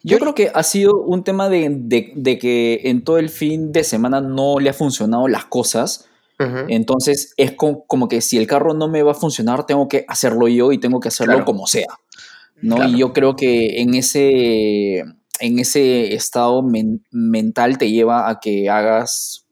Yo 0.06 0.20
creo 0.20 0.36
que 0.36 0.52
ha 0.54 0.64
sido 0.64 0.98
un 1.02 1.24
tema 1.24 1.48
de, 1.50 1.70
de- 1.72 2.12
de 2.16 2.38
que 2.38 2.82
en 2.84 3.04
todo 3.06 3.18
el 3.20 3.30
fin 3.30 3.72
de 3.72 3.84
semana 3.86 4.20
no 4.20 4.60
le 4.60 4.70
ha 4.70 4.74
funcionado 4.74 5.28
las 5.30 5.46
cosas. 5.46 6.10
Ujú. 6.40 6.66
Entonces 6.68 7.34
es 7.38 7.54
co- 7.54 7.86
como 7.88 8.10
que 8.10 8.20
si 8.20 8.38
el 8.38 8.46
carro 8.48 8.74
no 8.74 8.90
me 8.90 9.02
va 9.02 9.12
a 9.12 9.16
funcionar, 9.16 9.66
tengo 9.66 9.88
que 9.88 10.04
hacerlo 10.10 10.48
yo 10.50 10.74
y 10.74 10.78
tengo 10.78 11.00
que 11.00 11.08
hacerlo 11.08 11.34
Claro. 11.36 11.46
como 11.46 11.68
sea. 11.68 11.88
¿no? 12.62 12.76
Claro. 12.76 12.92
Y 12.92 12.98
yo 12.98 13.14
creo 13.14 13.36
que 13.38 13.82
en 13.82 13.94
ese, 13.94 15.04
en 15.46 15.60
ese 15.60 16.14
estado 16.14 16.64
men- 16.64 17.04
mental 17.12 17.78
te 17.78 17.92
lleva 17.92 18.30
a 18.30 18.40
que 18.40 18.70
hagas, 18.70 19.46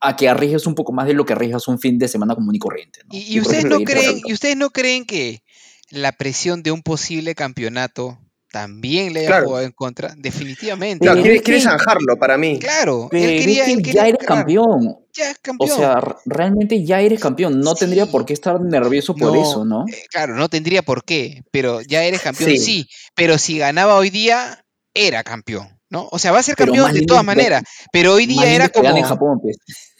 a 0.00 0.14
que 0.16 0.28
arriesgues 0.28 0.66
un 0.66 0.74
poco 0.74 0.92
más 0.92 1.06
de 1.06 1.14
lo 1.14 1.24
que 1.24 1.32
arriesgas 1.32 1.66
un 1.68 1.78
fin 1.78 1.98
de 1.98 2.08
semana 2.08 2.34
común 2.34 2.54
y 2.54 2.58
corriente. 2.58 3.00
¿no? 3.04 3.08
¿Y, 3.18 3.40
ustedes 3.40 3.64
no 3.64 3.80
creen, 3.80 4.20
y 4.24 4.32
ustedes 4.34 4.56
no 4.56 4.68
creen 4.70 5.06
que 5.06 5.42
la 5.90 6.12
presión 6.12 6.62
de 6.62 6.72
un 6.72 6.82
posible 6.82 7.34
campeonato 7.34 8.18
también 8.52 9.12
le 9.14 9.20
haya 9.20 9.28
Claro. 9.28 9.46
jugado 9.46 9.64
en 9.64 9.72
contra? 9.72 10.14
Definitivamente. 10.16 11.06
No, 11.06 11.14
quiere, 11.22 11.60
zanjarlo 11.60 12.16
para 12.18 12.36
mí. 12.36 12.58
Claro, 12.58 13.08
Pero 13.10 13.24
él 13.30 13.38
quería, 13.40 13.64
ya 13.94 14.08
eres 14.08 14.26
campeón. 14.26 14.98
Ya 15.14 15.30
es 15.30 15.36
O 15.36 15.40
campeón. 15.40 15.70
sea, 15.76 15.92
r- 15.98 16.14
realmente 16.26 16.84
ya 16.84 17.00
eres 17.00 17.20
campeón. 17.20 17.60
No 17.60 17.74
tendría 17.74 18.06
por 18.06 18.26
qué 18.26 18.32
estar 18.34 18.60
nervioso 18.60 19.14
por 19.14 19.32
No, 19.34 19.42
eso, 19.42 19.64
¿no? 19.64 19.84
eh, 19.88 20.02
claro, 20.10 20.34
no 20.36 20.48
tendría 20.50 20.82
por 20.82 21.02
qué, 21.04 21.44
pero 21.50 21.80
ya 21.80 22.04
eres 22.04 22.20
campeón, 22.20 22.50
Sí. 22.50 22.58
sí. 22.58 22.88
Pero 23.14 23.38
si 23.38 23.56
ganaba 23.58 23.94
hoy 23.96 24.10
día, 24.10 24.64
era 24.94 25.22
campeón, 25.22 25.68
¿no? 25.88 26.08
O 26.10 26.18
sea, 26.18 26.32
va 26.32 26.38
a 26.38 26.42
ser 26.42 26.56
campeón 26.56 26.92
de 26.92 26.98
lindo 27.00 27.12
todas 27.12 27.24
maneras. 27.24 27.62
Pero 27.92 28.14
hoy 28.14 28.26
día 28.26 28.52
era 28.52 28.68
como. 28.68 28.88
en 28.96 29.04
Japón, 29.04 29.38
pues. 29.42 29.56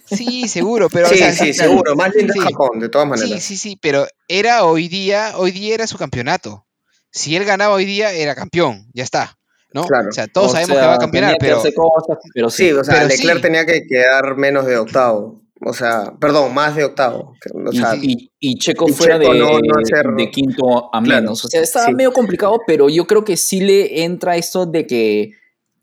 Sí, 0.07 0.49
seguro, 0.49 0.89
pero. 0.91 1.07
o 1.07 1.11
sí, 1.11 1.19
sea, 1.19 1.33
sí, 1.33 1.53
seguro. 1.53 1.95
Más 1.95 2.15
lindo 2.15 2.33
sí. 2.33 2.41
Japón, 2.41 2.81
de 2.81 2.89
todas 2.89 3.07
Sí, 3.07 3.11
maneras. 3.11 3.43
sí, 3.45 3.57
sí, 3.57 3.79
pero 3.81 4.07
era 4.29 4.65
hoy 4.65 4.89
día, 4.89 5.33
hoy 5.37 5.53
día 5.53 5.75
era 5.75 5.87
su 5.87 5.99
campeonato. 5.99 6.67
Si 7.13 7.37
él 7.37 7.45
ganaba 7.45 7.75
hoy 7.75 7.85
día, 7.85 8.13
era 8.13 8.35
campeón, 8.35 8.89
ya 8.93 9.05
está, 9.05 9.37
¿no? 9.73 9.85
Claro. 9.87 10.09
O 10.09 10.13
sea, 10.13 10.27
todos 10.27 10.49
O 10.49 10.53
sabemos 10.53 10.75
sea, 10.77 10.83
que 10.83 10.87
va 10.89 10.95
a 10.95 10.99
campeonar, 10.99 11.37
pero 11.41 11.63
cosas, 11.75 12.19
pero 12.35 12.51
sí. 12.51 12.65
Sí, 12.69 12.73
o 12.73 12.85
sea, 12.85 12.95
Pero 12.97 13.09
Leclerc 13.09 13.37
sí. 13.37 13.43
tenía 13.43 13.67
que 13.67 13.87
quedar 13.89 14.37
menos 14.37 14.67
de 14.67 14.79
octavo. 14.79 15.43
O 15.65 15.73
sea, 15.75 16.15
perdón, 16.19 16.55
más 16.55 16.75
de 16.75 16.85
octavo. 16.85 17.35
O 17.55 17.73
Y, 17.73 17.77
sea, 17.77 17.95
y- 17.97 18.31
y 18.39 18.55
Checo 18.59 18.89
y 18.89 18.93
fuera 18.93 19.19
Checo 19.19 19.33
de, 19.35 19.39
no- 19.39 19.59
no 19.61 19.75
hacer- 19.81 20.15
de 20.17 20.31
quinto 20.31 20.95
a 20.95 21.03
Claro, 21.03 21.21
menos. 21.23 21.45
O 21.45 21.49
sea, 21.49 21.61
estaba 21.61 21.87
sí. 21.87 21.95
medio 21.95 22.13
complicado, 22.13 22.61
pero 22.67 22.89
yo 22.89 23.07
creo 23.07 23.25
que 23.25 23.37
sí 23.37 23.61
le 23.61 24.03
entra 24.05 24.37
esto 24.37 24.65
de 24.67 24.87
que 24.87 25.33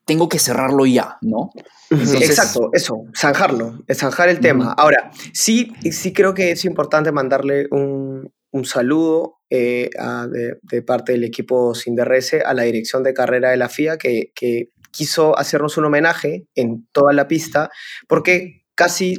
tengo 0.06 0.30
que 0.30 0.40
cerrarlo 0.40 0.86
ya, 0.86 1.18
¿no? 1.22 1.52
Entonces- 1.92 2.30
Exacto, 2.30 2.70
eso, 2.74 3.04
zanjarlo, 3.16 3.80
zanjar 3.94 4.30
el 4.30 4.40
tema. 4.40 4.74
Ahora, 4.78 5.12
sí, 5.34 5.72
sí 5.92 6.12
creo 6.12 6.34
que 6.34 6.52
es 6.52 6.66
importante 6.66 7.12
mandarle 7.12 7.68
un, 7.72 8.32
un 8.52 8.66
saludo 8.66 9.36
eh, 9.50 9.90
a- 10.00 10.28
de, 10.28 10.58
de 10.64 10.82
parte 10.82 11.12
del 11.14 11.24
equipo 11.24 11.74
Sin 11.76 11.96
DRS 11.96 12.42
a 12.44 12.54
la 12.54 12.64
dirección 12.64 13.04
de 13.04 13.14
carrera 13.14 13.52
de 13.52 13.58
la 13.58 13.70
FIA 13.70 13.98
que, 13.98 14.32
que 14.36 14.70
quiso 14.92 15.38
hacernos 15.38 15.78
un 15.78 15.86
homenaje 15.86 16.48
en 16.56 16.86
toda 16.92 17.14
la 17.14 17.28
pista 17.30 17.70
porque 18.10 18.64
casi 18.76 19.18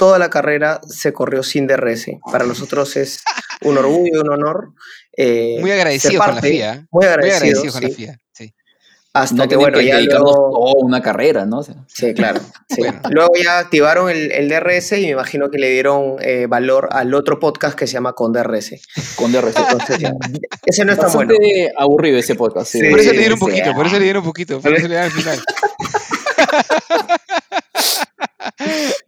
toda 0.00 0.18
la 0.18 0.30
carrera 0.30 0.80
se 0.88 1.12
corrió 1.12 1.42
sin 1.42 1.66
DRS. 1.66 2.06
Para 2.32 2.44
nosotros 2.46 2.96
es 2.96 3.20
un 3.60 3.76
orgullo 3.76 4.14
y 4.14 4.16
un 4.16 4.30
honor. 4.30 4.72
eh, 5.14 5.58
muy 5.60 5.70
agradecido 5.72 6.18
con 6.18 6.26
la 6.28 6.32
parte, 6.34 6.48
FIA. 6.48 6.74
Muy 6.74 6.86
Muy 6.90 7.04
agradecido, 7.04 7.36
agradecido 7.36 7.72
con 7.74 7.82
la 7.82 7.88
FIA. 7.90 8.18
Sí. 8.32 8.54
Hasta 9.12 9.34
No 9.34 9.46
que, 9.48 9.56
bueno, 9.56 9.76
que 9.78 9.84
ya 9.86 10.00
luego- 10.00 10.24
toda 10.24 10.72
una 10.84 11.02
carrera, 11.02 11.44
¿no? 11.44 11.58
O 11.58 11.62
sea, 11.62 11.74
Sí, 11.86 12.14
claro. 12.14 12.40
sí. 12.70 12.76
Bueno. 12.80 13.00
Luego 13.10 13.32
ya 13.42 13.58
activaron 13.58 14.08
el, 14.08 14.32
el 14.32 14.48
DRS 14.48 14.92
y 14.98 15.02
me 15.06 15.10
imagino 15.10 15.50
que 15.50 15.58
le 15.58 15.68
dieron 15.68 16.16
eh, 16.20 16.46
valor 16.48 16.88
al 16.92 17.12
otro 17.12 17.38
podcast 17.38 17.76
que 17.78 17.86
se 17.86 17.92
llama 17.94 18.14
Con 18.14 18.32
DRS. 18.32 18.80
con 19.16 19.32
DRS. 19.32 19.54
Entonces, 19.70 19.98
ya, 19.98 20.14
ese 20.64 20.84
no 20.86 20.92
es 20.92 20.98
tan 20.98 21.08
Bastante 21.08 21.36
bueno. 21.36 21.74
aburrido 21.76 22.16
ese 22.18 22.36
podcast. 22.36 22.72
sí. 22.72 22.80
Sí, 22.80 22.88
Por 22.88 23.00
eso 23.00 23.12
le 23.12 23.18
dieron 23.18 23.34
un 23.34 23.40
poquito, 23.40 23.74
por 23.74 23.86
eso 23.86 23.98
le 23.98 24.04
dieron 24.04 24.22
un 24.22 24.28
poquito, 24.28 24.60
por 24.62 24.72
eso 24.72 24.88
le 24.88 24.94
dieron 24.94 25.04
al 25.04 25.10
final. 25.12 25.38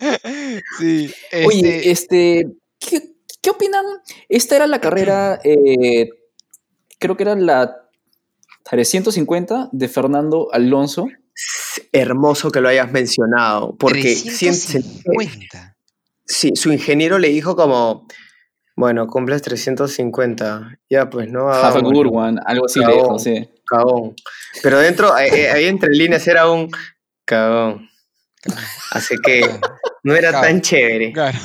sí, 0.79 1.13
Oye, 1.47 1.91
este, 1.91 2.41
este, 2.41 2.47
¿qué, 2.79 3.03
qué 3.41 3.51
opinan? 3.51 3.85
Esta 4.29 4.57
era 4.57 4.67
la 4.67 4.81
carrera, 4.81 5.41
eh, 5.45 6.09
creo 6.99 7.17
que 7.17 7.23
era 7.25 7.35
la 7.35 7.77
350 8.65 9.69
de 9.73 9.89
Fernando 9.89 10.49
Alonso. 10.53 11.07
Hermoso 11.93 12.51
que 12.51 12.61
lo 12.61 12.69
hayas 12.69 12.93
mencionado, 12.93 13.75
porque 13.79 14.15
sien- 14.15 14.53
sentí 14.55 14.89
que- 14.99 15.03
350. 15.11 15.77
sí, 16.27 16.53
su 16.55 16.71
ingeniero 16.73 17.19
le 17.19 17.29
dijo 17.29 17.57
como, 17.57 18.07
bueno, 18.77 19.07
cumples 19.07 19.41
350, 19.43 20.79
ya 20.91 21.09
pues, 21.11 21.31
¿no? 21.31 21.49
Have 21.49 21.79
a 21.79 21.83
good 21.83 22.07
one, 22.13 22.39
algo 22.45 22.67
así 22.67 22.81
le 22.81 22.87
Cagón. 22.87 22.99
dijo, 23.03 23.19
sí. 23.19 23.49
Cagón. 23.67 24.15
Pero 24.63 24.79
dentro, 24.79 25.17
eh, 25.19 25.29
eh, 25.33 25.51
ahí 25.51 25.65
entre 25.65 25.91
líneas 25.91 26.27
era 26.29 26.51
un 26.51 26.71
cagón. 27.25 27.89
Así 28.93 29.15
que 29.25 29.43
no 30.03 30.15
era 30.15 30.31
Claro. 30.31 30.47
tan 30.47 30.61
chévere. 30.61 31.13
Claro. 31.13 31.39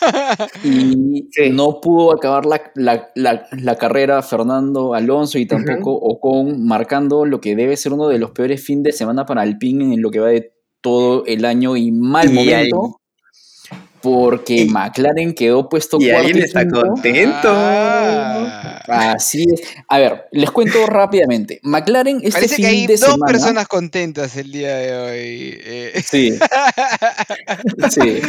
Y 0.64 1.28
Sí. 1.30 1.50
no 1.50 1.80
pudo 1.80 2.12
acabar 2.12 2.44
la, 2.44 2.60
la- 2.74 3.10
la- 3.14 3.46
la 3.52 3.76
carrera 3.76 4.20
Fernando 4.22 4.94
Alonso 4.94 5.38
y 5.38 5.46
tampoco 5.46 5.92
Ocon, 5.94 6.66
marcando 6.66 7.24
lo 7.24 7.40
que 7.40 7.54
debe 7.54 7.76
ser 7.76 7.92
uno 7.92 8.08
de 8.08 8.18
los 8.18 8.32
peores 8.32 8.64
fines 8.64 8.82
de 8.84 8.92
semana 8.92 9.24
para 9.26 9.42
Alpine 9.42 9.94
en 9.94 10.02
lo 10.02 10.10
que 10.10 10.18
va 10.20 10.28
de 10.28 10.52
todo 10.80 11.24
el 11.26 11.44
año 11.44 11.76
y 11.76 11.92
mal 11.92 12.30
Y 12.30 12.34
momento. 12.34 12.96
Porque 14.02 14.54
y- 14.62 14.68
McLaren 14.68 15.32
quedó 15.34 15.68
puesto 15.68 15.96
Y 16.00 16.06
cuarto 16.10 16.26
alguien 16.26 16.44
está 16.44 16.60
quinto. 16.62 16.80
contento. 16.82 17.48
Ah. 17.48 19.12
Así 19.14 19.44
es. 19.52 19.62
A 19.88 19.98
ver, 19.98 20.24
les 20.32 20.50
cuento 20.50 20.84
rápidamente. 20.86 21.60
McLaren 21.62 22.16
este 22.18 22.32
Parece 22.32 22.56
fin 22.56 22.64
que 22.64 22.68
hay 22.70 22.86
de 22.86 22.96
dos 22.96 23.10
semana. 23.12 23.26
personas 23.32 23.68
contentas 23.68 24.36
el 24.36 24.50
día 24.50 24.76
de 24.76 24.96
hoy. 24.96 25.60
eh. 25.64 26.02
Sí. 26.04 26.38
Sí. 27.90 28.22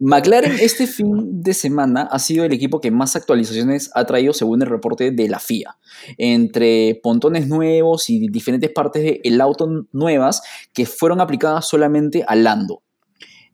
McLaren 0.00 0.56
este 0.60 0.86
fin 0.86 1.42
de 1.42 1.54
semana 1.54 2.08
ha 2.10 2.18
sido 2.18 2.44
el 2.44 2.52
equipo 2.52 2.80
que 2.80 2.90
más 2.90 3.16
actualizaciones 3.16 3.90
ha 3.94 4.04
traído 4.04 4.32
según 4.32 4.62
el 4.62 4.68
reporte 4.68 5.10
de 5.10 5.28
la 5.28 5.38
FIA. 5.38 5.76
Entre 6.18 6.98
pontones 7.02 7.46
nuevos 7.48 8.10
y 8.10 8.28
diferentes 8.28 8.70
partes 8.70 9.20
del 9.22 9.40
auto 9.40 9.68
nuevas 9.92 10.42
que 10.72 10.86
fueron 10.86 11.20
aplicadas 11.20 11.68
solamente 11.68 12.24
a 12.26 12.34
Lando. 12.34 12.82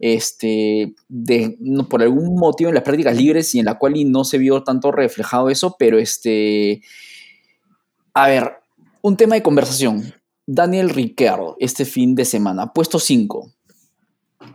Este, 0.04 0.94
de- 1.08 1.56
no- 1.60 1.88
por 1.88 2.02
algún 2.02 2.34
motivo 2.34 2.68
en 2.70 2.74
las 2.74 2.82
prácticas 2.82 3.16
libres 3.16 3.54
y 3.54 3.60
en 3.60 3.66
la 3.66 3.78
cual 3.78 3.94
no 4.10 4.24
se 4.24 4.36
vio 4.36 4.64
tanto 4.64 4.90
reflejado 4.90 5.48
eso, 5.48 5.76
pero 5.78 5.96
este, 5.98 6.82
a 8.12 8.26
ver, 8.26 8.54
un 9.00 9.16
tema 9.16 9.36
de 9.36 9.42
conversación. 9.44 10.12
Daniel 10.44 10.90
Ricciardo 10.90 11.56
este 11.60 11.84
fin 11.84 12.16
de 12.16 12.24
semana, 12.24 12.72
puesto 12.72 12.98
5. 12.98 13.52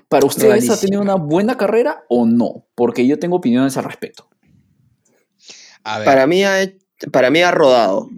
¿Para 0.10 0.26
ustedes 0.26 0.48
ha 0.50 0.56
Rarísimo. 0.56 0.78
tenido 0.78 1.02
una 1.02 1.16
buena 1.16 1.56
carrera 1.56 2.04
o 2.10 2.26
no? 2.26 2.66
Porque 2.76 3.08
yo 3.08 3.18
tengo 3.18 3.38
opiniones 3.38 3.78
al 3.78 3.86
respecto. 3.86 4.28
A 5.86 6.00
ver, 6.00 6.06
Para 6.06 6.28
mí, 6.28 6.44
ha, 6.44 6.58
para 7.14 7.30
mí 7.32 7.40
ha 7.42 7.52
rodado. 7.52 8.10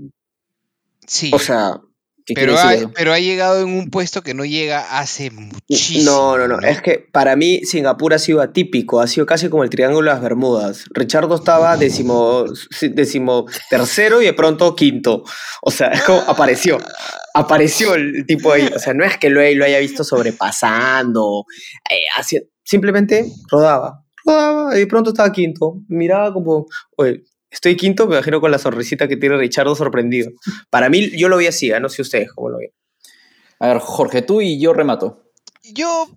sí. 1.05 1.29
O 1.31 1.37
sea, 1.37 1.79
¿Qué 1.79 1.88
pero 2.35 2.57
ha, 2.57 2.73
pero 2.95 3.13
ha 3.13 3.19
llegado 3.19 3.61
en 3.61 3.69
un 3.69 3.89
puesto 3.89 4.21
que 4.21 4.33
no 4.33 4.45
llega 4.45 4.99
hace 4.99 5.31
muchísimo. 5.31 6.05
no, 6.11 6.37
no, 6.37 6.47
no. 6.47 6.59
Es 6.67 6.81
que 6.81 6.99
para 7.11 7.35
mí 7.35 7.61
Singapur 7.63 8.13
ha 8.13 8.19
sido 8.19 8.41
atípico. 8.41 8.99
Ha 9.01 9.07
sido 9.07 9.25
casi 9.25 9.49
como 9.49 9.63
el 9.63 9.69
Triángulo 9.69 10.09
de 10.09 10.13
las 10.15 10.21
Bermudas. 10.23 10.85
Richardo 10.91 11.35
estaba 11.35 11.75
décimo, 11.77 12.45
décimo 12.81 13.45
tercero 13.69 14.21
y 14.21 14.25
de 14.25 14.33
pronto 14.33 14.75
quinto. 14.75 15.23
O 15.61 15.71
sea, 15.71 15.87
es 15.89 16.01
como 16.03 16.19
apareció. 16.21 16.77
Apareció 17.33 17.93
el 17.95 18.25
tipo 18.25 18.51
ahí. 18.51 18.69
O 18.75 18.79
sea, 18.79 18.93
no 18.93 19.05
es 19.05 19.17
que 19.17 19.29
lo, 19.29 19.41
lo 19.41 19.65
haya 19.65 19.79
visto 19.79 20.03
sobrepasando. 20.03 21.45
eh, 21.89 21.95
hacia- 22.17 22.41
simplemente 22.63 23.25
rodaba. 23.49 24.03
Rodaba 24.25 24.75
y 24.75 24.79
de 24.79 24.87
pronto 24.87 25.09
estaba 25.11 25.31
quinto. 25.31 25.77
Miraba 25.87 26.33
como, 26.33 26.67
oye, 26.97 27.23
estoy 27.49 27.75
quinto, 27.75 28.07
me 28.07 28.15
imagino 28.15 28.41
con 28.41 28.51
la 28.51 28.59
sonrisita 28.59 29.07
que 29.07 29.17
tiene 29.17 29.37
Richardo 29.37 29.75
sorprendido. 29.75 30.31
Para 30.69 30.89
mí, 30.89 31.11
yo 31.17 31.29
lo 31.29 31.37
vi 31.37 31.47
así, 31.47 31.71
¿eh? 31.71 31.79
no 31.79 31.89
sé 31.89 32.01
ustedes 32.01 32.31
cómo 32.31 32.49
lo 32.49 32.57
ven. 32.59 32.71
A 33.59 33.67
ver, 33.67 33.79
Jorge, 33.79 34.21
tú 34.21 34.41
y 34.41 34.59
yo 34.59 34.73
remato. 34.73 35.23
Yo 35.63 36.09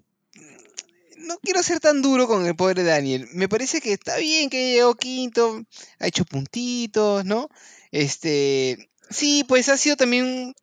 no 1.17 1.39
quiero 1.39 1.63
ser 1.63 1.81
tan 1.81 2.03
duro 2.03 2.27
con 2.27 2.47
el 2.47 2.55
pobre 2.55 2.83
Daniel. 2.85 3.29
Me 3.33 3.49
parece 3.49 3.81
que 3.81 3.93
está 3.93 4.17
bien 4.19 4.51
que 4.51 4.75
llegó 4.75 4.95
quinto, 4.95 5.63
ha 5.99 6.07
hecho 6.07 6.25
puntitos, 6.25 7.25
¿no? 7.25 7.49
Este, 7.91 8.91
sí, 9.11 9.45
pues 9.47 9.69
ha 9.69 9.77
sido 9.77 9.97
también, 9.97 10.55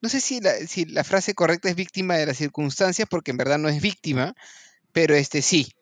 no 0.00 0.08
sé 0.08 0.20
si 0.20 0.40
la, 0.40 0.54
si 0.66 0.84
la 0.84 1.04
frase 1.04 1.34
correcta 1.34 1.68
es 1.68 1.76
víctima 1.76 2.16
de 2.16 2.26
las 2.26 2.38
circunstancias, 2.38 3.08
porque 3.10 3.30
en 3.30 3.36
verdad 3.36 3.58
no 3.58 3.68
es 3.68 3.80
víctima, 3.80 4.34
pero 4.92 5.14
este 5.14 5.42
sí. 5.42 5.72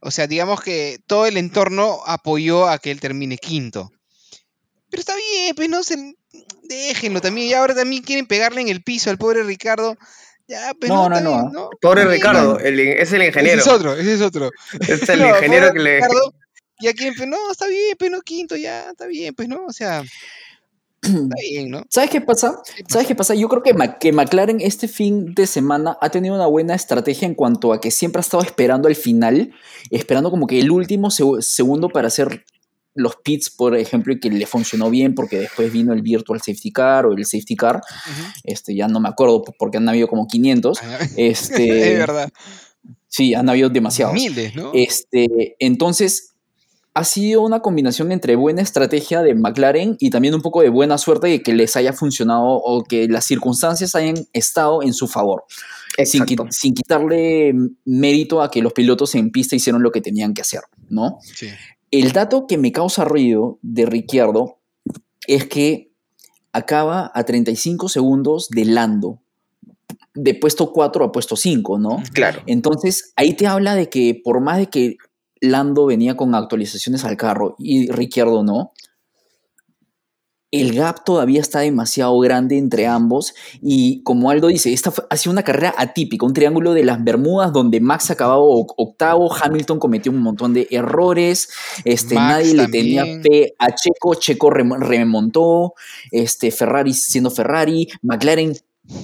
O 0.00 0.10
sea, 0.10 0.26
digamos 0.26 0.60
que 0.62 0.98
todo 1.06 1.26
el 1.26 1.36
entorno 1.36 2.00
apoyó 2.06 2.68
a 2.68 2.78
que 2.78 2.90
él 2.90 3.00
termine 3.00 3.36
quinto. 3.38 3.90
Pero 4.90 5.00
está 5.00 5.14
bien, 5.14 5.54
pues 5.54 5.68
no 5.68 5.82
se 5.82 6.14
déjenlo 6.64 7.20
también. 7.20 7.48
Y 7.48 7.52
ahora 7.54 7.74
también 7.74 8.02
quieren 8.02 8.26
pegarle 8.26 8.60
en 8.62 8.68
el 8.68 8.82
piso 8.82 9.10
al 9.10 9.18
pobre 9.18 9.42
Ricardo. 9.42 9.96
Ya, 10.48 10.72
pues 10.78 10.90
No, 10.90 11.08
no, 11.08 11.20
no. 11.20 11.70
Pobre 11.80 12.04
Ricardo, 12.06 12.58
el- 12.58 12.80
es 12.80 13.12
el 13.12 13.22
Ese 13.22 13.26
ingeniero. 13.28 13.60
es 13.60 13.68
otro, 13.68 13.94
ese 13.94 14.14
es 14.14 14.20
otro. 14.20 14.50
Es 14.80 15.08
el 15.08 15.20
No, 15.20 15.28
ingeniero 15.28 15.72
que 15.72 15.78
le. 15.78 15.94
Ricardo, 15.96 16.34
y 16.80 16.88
a 16.88 16.94
quien, 16.94 17.14
pues, 17.14 17.28
no, 17.28 17.52
está 17.52 17.66
bien, 17.68 17.94
pues 17.98 18.10
no, 18.10 18.20
quinto, 18.22 18.56
ya, 18.56 18.90
está 18.90 19.06
bien, 19.06 19.34
pues 19.34 19.48
no, 19.48 19.66
o 19.66 19.72
sea, 19.72 20.02
está 21.02 21.34
bien, 21.50 21.70
¿no? 21.70 21.82
¿Sabes 21.88 22.10
qué 22.10 22.20
pasa? 22.20 22.60
¿Sabes 22.88 23.06
qué 23.06 23.14
pasa? 23.14 23.34
Yo 23.34 23.48
creo 23.48 23.62
que, 23.62 23.74
Ma- 23.74 23.98
que 23.98 24.12
McLaren 24.12 24.60
este 24.60 24.88
fin 24.88 25.34
de 25.34 25.46
semana 25.46 25.96
ha 26.00 26.10
tenido 26.10 26.34
una 26.34 26.46
buena 26.46 26.74
estrategia 26.74 27.26
en 27.26 27.34
cuanto 27.34 27.72
a 27.72 27.80
que 27.80 27.90
siempre 27.90 28.20
ha 28.20 28.22
estado 28.22 28.42
esperando 28.42 28.88
al 28.88 28.94
final, 28.96 29.52
esperando 29.90 30.30
como 30.30 30.46
que 30.46 30.58
el 30.60 30.70
último 30.70 31.08
seg- 31.08 31.40
segundo 31.42 31.88
para 31.88 32.08
hacer 32.08 32.44
los 32.94 33.14
pits, 33.16 33.50
por 33.50 33.76
ejemplo, 33.76 34.12
y 34.12 34.18
que 34.18 34.30
le 34.30 34.46
funcionó 34.46 34.90
bien 34.90 35.14
porque 35.14 35.38
después 35.38 35.72
vino 35.72 35.92
el 35.92 36.02
Virtual 36.02 36.40
Safety 36.40 36.72
Car 36.72 37.06
o 37.06 37.12
el 37.12 37.24
Safety 37.24 37.54
Car, 37.54 37.80
este, 38.42 38.74
ya 38.74 38.88
no 38.88 38.98
me 39.00 39.08
acuerdo 39.08 39.44
porque 39.58 39.76
han 39.78 39.88
habido 39.88 40.08
como 40.08 40.26
500. 40.26 40.78
Ah, 40.82 40.98
Este, 41.16 41.92
es 41.92 41.98
verdad. 41.98 42.28
Sí, 43.06 43.32
han 43.34 43.48
habido 43.48 43.68
demasiados. 43.68 44.14
Miles, 44.14 44.54
¿no? 44.56 44.72
Este, 44.74 45.56
entonces, 45.60 46.29
ha 46.92 47.04
sido 47.04 47.42
una 47.42 47.60
combinación 47.60 48.10
entre 48.10 48.34
buena 48.36 48.62
estrategia 48.62 49.22
de 49.22 49.34
McLaren 49.34 49.96
y 50.00 50.10
también 50.10 50.34
un 50.34 50.42
poco 50.42 50.62
de 50.62 50.70
buena 50.70 50.98
suerte 50.98 51.28
de 51.28 51.42
que 51.42 51.54
les 51.54 51.76
haya 51.76 51.92
funcionado 51.92 52.44
o 52.44 52.82
que 52.82 53.06
las 53.08 53.24
circunstancias 53.24 53.94
hayan 53.94 54.26
estado 54.32 54.82
en 54.82 54.92
su 54.92 55.06
favor, 55.06 55.44
sin, 56.04 56.24
sin 56.50 56.74
quitarle 56.74 57.54
mérito 57.84 58.42
a 58.42 58.50
que 58.50 58.60
los 58.60 58.72
pilotos 58.72 59.14
en 59.14 59.30
pista 59.30 59.54
hicieron 59.54 59.82
lo 59.82 59.92
que 59.92 60.00
tenían 60.00 60.34
que 60.34 60.42
hacer, 60.42 60.62
¿no? 60.88 61.18
Sí. 61.22 61.48
El 61.92 62.12
dato 62.12 62.46
que 62.46 62.58
me 62.58 62.72
causa 62.72 63.04
ruido 63.04 63.58
de 63.62 63.86
Ricciardo 63.86 64.58
es 65.26 65.46
que 65.46 65.92
acaba 66.52 67.10
a 67.14 67.24
35 67.24 67.88
segundos 67.88 68.48
de 68.48 68.64
Lando, 68.64 69.20
de 70.14 70.34
puesto 70.34 70.72
4 70.72 71.04
a 71.04 71.12
puesto 71.12 71.36
5, 71.36 71.78
¿no? 71.78 72.02
Claro. 72.12 72.42
Entonces, 72.46 73.12
ahí 73.16 73.34
te 73.34 73.46
habla 73.46 73.74
de 73.74 73.88
que 73.88 74.20
por 74.22 74.40
más 74.40 74.58
de 74.58 74.66
que 74.66 74.96
Lando 75.40 75.86
venía 75.86 76.16
con 76.16 76.34
actualizaciones 76.34 77.04
al 77.04 77.16
carro 77.16 77.56
y 77.58 77.90
Ricciardo 77.90 78.42
no, 78.44 78.72
el 80.52 80.74
gap 80.74 81.04
todavía 81.04 81.40
está 81.40 81.60
demasiado 81.60 82.18
grande 82.18 82.58
entre 82.58 82.88
ambos 82.88 83.34
y 83.62 84.02
como 84.02 84.30
Aldo 84.30 84.48
dice, 84.48 84.72
esta 84.72 84.90
fue- 84.90 85.04
ha 85.08 85.16
sido 85.16 85.32
una 85.32 85.44
carrera 85.44 85.72
atípica, 85.78 86.26
un 86.26 86.32
triángulo 86.32 86.74
de 86.74 86.82
las 86.82 87.02
Bermudas 87.04 87.52
donde 87.52 87.80
Max 87.80 88.10
acababa 88.10 88.40
octavo, 88.42 89.32
Hamilton 89.32 89.78
cometió 89.78 90.10
un 90.10 90.18
montón 90.18 90.52
de 90.52 90.66
errores, 90.72 91.50
este, 91.84 92.16
Max 92.16 92.26
nadie 92.32 92.54
le 92.54 92.66
tenía 92.66 93.04
fe 93.22 93.54
a 93.60 93.68
Checo, 93.72 94.14
Checo 94.16 94.50
rem- 94.50 94.76
remontó, 94.80 95.74
este, 96.10 96.50
Ferrari 96.50 96.94
siendo 96.94 97.30
Ferrari, 97.30 97.86
McLaren 98.02 98.52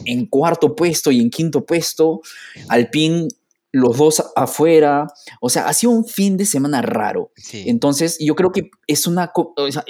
en 0.04 0.26
cuarto 0.26 0.74
puesto 0.74 1.12
y 1.12 1.20
en 1.20 1.30
quinto 1.30 1.64
puesto, 1.64 2.22
Alpine 2.68 3.28
los 3.76 3.96
dos 3.98 4.22
afuera, 4.36 5.06
o 5.40 5.48
sea, 5.48 5.68
ha 5.68 5.72
sido 5.72 5.92
un 5.92 6.04
fin 6.04 6.36
de 6.36 6.46
semana 6.46 6.82
raro. 6.82 7.32
Sí. 7.36 7.64
Entonces, 7.66 8.16
yo 8.20 8.34
creo 8.34 8.52
que 8.52 8.70
es 8.86 9.06
una... 9.06 9.30
o 9.34 9.70
sea, 9.72 9.84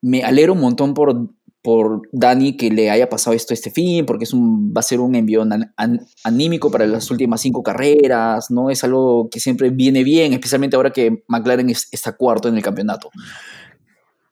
me 0.00 0.22
alegro 0.22 0.52
un 0.54 0.60
montón 0.60 0.94
por, 0.94 1.30
por 1.62 2.02
Dani 2.12 2.56
que 2.56 2.70
le 2.70 2.90
haya 2.90 3.08
pasado 3.08 3.34
esto 3.36 3.54
este 3.54 3.70
fin, 3.70 4.04
porque 4.04 4.24
es 4.24 4.32
un, 4.32 4.72
va 4.76 4.80
a 4.80 4.82
ser 4.82 4.98
un 5.00 5.14
envío 5.14 5.42
an- 5.42 5.72
an- 5.76 6.00
anímico 6.24 6.70
para 6.70 6.86
las 6.86 7.10
últimas 7.10 7.40
cinco 7.40 7.62
carreras, 7.62 8.50
¿no? 8.50 8.70
Es 8.70 8.82
algo 8.82 9.28
que 9.30 9.38
siempre 9.38 9.70
viene 9.70 10.02
bien, 10.02 10.32
especialmente 10.32 10.74
ahora 10.76 10.90
que 10.92 11.22
McLaren 11.28 11.70
es- 11.70 11.88
está 11.92 12.16
cuarto 12.16 12.48
en 12.48 12.56
el 12.56 12.62
campeonato. 12.62 13.10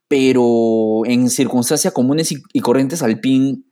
Pero 0.09 1.03
en 1.05 1.31
circunstancias 1.31 1.93
comunes 1.93 2.33
y, 2.33 2.43
y 2.53 2.61
corrientes, 2.61 3.03
Alpine 3.03 3.63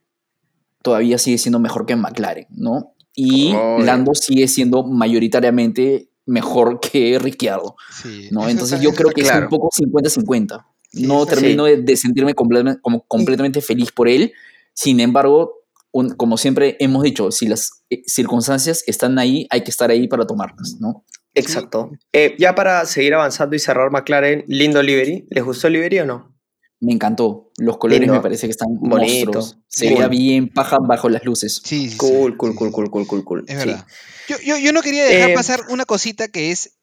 todavía 0.83 1.19
sigue 1.19 1.39
siendo 1.39 1.59
mejor 1.59 1.85
que 1.85 1.97
McLaren, 1.97 2.47
¿no? 2.51 2.95
Y. 3.21 3.53
Lando 3.85 4.15
sigue 4.15 4.47
siendo 4.49 4.85
mayoritariamente 4.85 6.09
mejor 6.27 6.79
que 6.81 7.19
Ricciardo. 7.19 7.75
sí. 8.03 8.29
¿no? 8.31 8.49
Entonces 8.49 8.75
está- 8.79 8.85
yo 8.85 8.93
creo 8.95 9.11
que 9.11 9.23
es 9.23 9.31
un 9.33 9.49
poco 9.49 9.71
50-50. 9.73 10.65
Sí, 10.93 11.07
no 11.07 11.27
termino 11.27 11.65
de, 11.65 11.79
de 11.79 11.97
sentirme 11.97 12.35
completamente, 12.35 12.81
como 12.81 13.03
completamente 13.07 13.61
feliz 13.61 13.91
por 13.93 14.09
él. 14.09 14.33
Sin 14.75 15.01
embargo, 15.01 15.65
un- 15.91 16.11
como 16.15 16.37
siempre 16.37 16.77
hemos 16.81 17.03
dicho, 17.03 17.31
si 17.31 17.47
las 17.49 17.83
eh, 17.91 18.03
circunstancias 18.07 18.85
están 18.87 19.19
ahí, 19.19 19.47
hay 19.51 19.63
que 19.65 19.71
estar 19.71 19.91
ahí 19.91 20.07
para 20.07 20.27
tomarlas, 20.27 20.77
¿no? 20.81 21.05
Exacto. 21.35 21.91
Eh, 22.13 22.37
ya 22.39 22.55
para 22.55 22.85
seguir 22.87 23.15
avanzando 23.15 23.55
y 23.57 23.59
cerrar 23.59 23.91
McLaren, 23.91 24.45
lindo 24.49 24.83
livery. 24.83 25.27
¿Les 25.31 25.45
gustó 25.45 25.67
el 25.67 25.75
livery 25.75 26.01
o 26.01 26.07
no? 26.07 26.35
Me 26.81 26.93
encantó. 26.93 27.51
Los 27.59 27.77
colores 27.79 28.01
Lindo. 28.01 28.15
me 28.15 28.21
parece 28.21 28.47
que 28.47 28.53
están 28.53 28.69
Bonito. 28.79 28.99
monstruos. 29.33 29.59
Se 29.67 29.87
Cool. 29.87 29.95
veía 29.95 30.09
bien 30.09 30.49
paja 30.53 30.79
bajo 30.81 31.09
las 31.09 31.25
luces. 31.25 31.61
Sí, 31.65 31.85
sí, 31.87 31.91
sí, 31.91 31.97
Cool, 31.97 32.37
cool, 32.37 32.53
sí, 32.53 32.57
cool, 32.59 32.69
sí. 32.69 32.73
cool, 32.75 32.91
cool, 32.91 33.07
cool, 33.07 33.25
cool. 33.25 33.45
Es 33.49 33.61
Sí. 33.61 33.67
verdad. 33.69 33.87
Yo, 34.29 34.37
yo, 34.41 34.59
yo 34.59 34.73
no 34.73 34.83
quería 34.83 35.05
dejar 35.05 35.31
Eh, 35.31 35.35
pasar 35.35 35.65
una 35.71 35.85
cosita 35.85 36.29
que 36.29 36.51
es. 36.53 36.75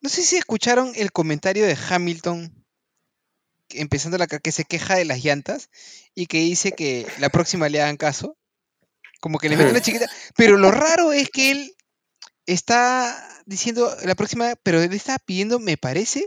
No 0.00 0.10
sé 0.10 0.22
si 0.22 0.36
escucharon 0.36 0.92
el 0.96 1.12
comentario 1.12 1.64
de 1.66 1.76
Hamilton 1.88 2.52
empezando 3.70 4.18
la 4.18 4.26
que 4.26 4.52
se 4.52 4.64
queja 4.64 4.94
de 4.96 5.04
las 5.06 5.24
llantas 5.24 5.70
y 6.14 6.26
que 6.26 6.38
dice 6.40 6.72
que 6.72 7.06
la 7.18 7.30
próxima 7.30 7.68
le 7.68 7.80
hagan 7.80 7.96
caso. 7.96 8.36
Como 9.20 9.38
que 9.38 9.48
le 9.48 9.56
mete 9.56 9.70
una 9.70 9.80
chiquita. 9.80 10.06
Pero 10.36 10.58
lo 10.58 10.70
raro 10.70 11.12
es 11.12 11.30
que 11.30 11.50
él 11.50 11.74
está 12.44 13.16
diciendo 13.46 13.90
la 14.04 14.14
próxima, 14.14 14.54
pero 14.62 14.82
él 14.82 14.92
está 14.92 15.18
pidiendo, 15.18 15.58
me 15.58 15.78
parece, 15.78 16.26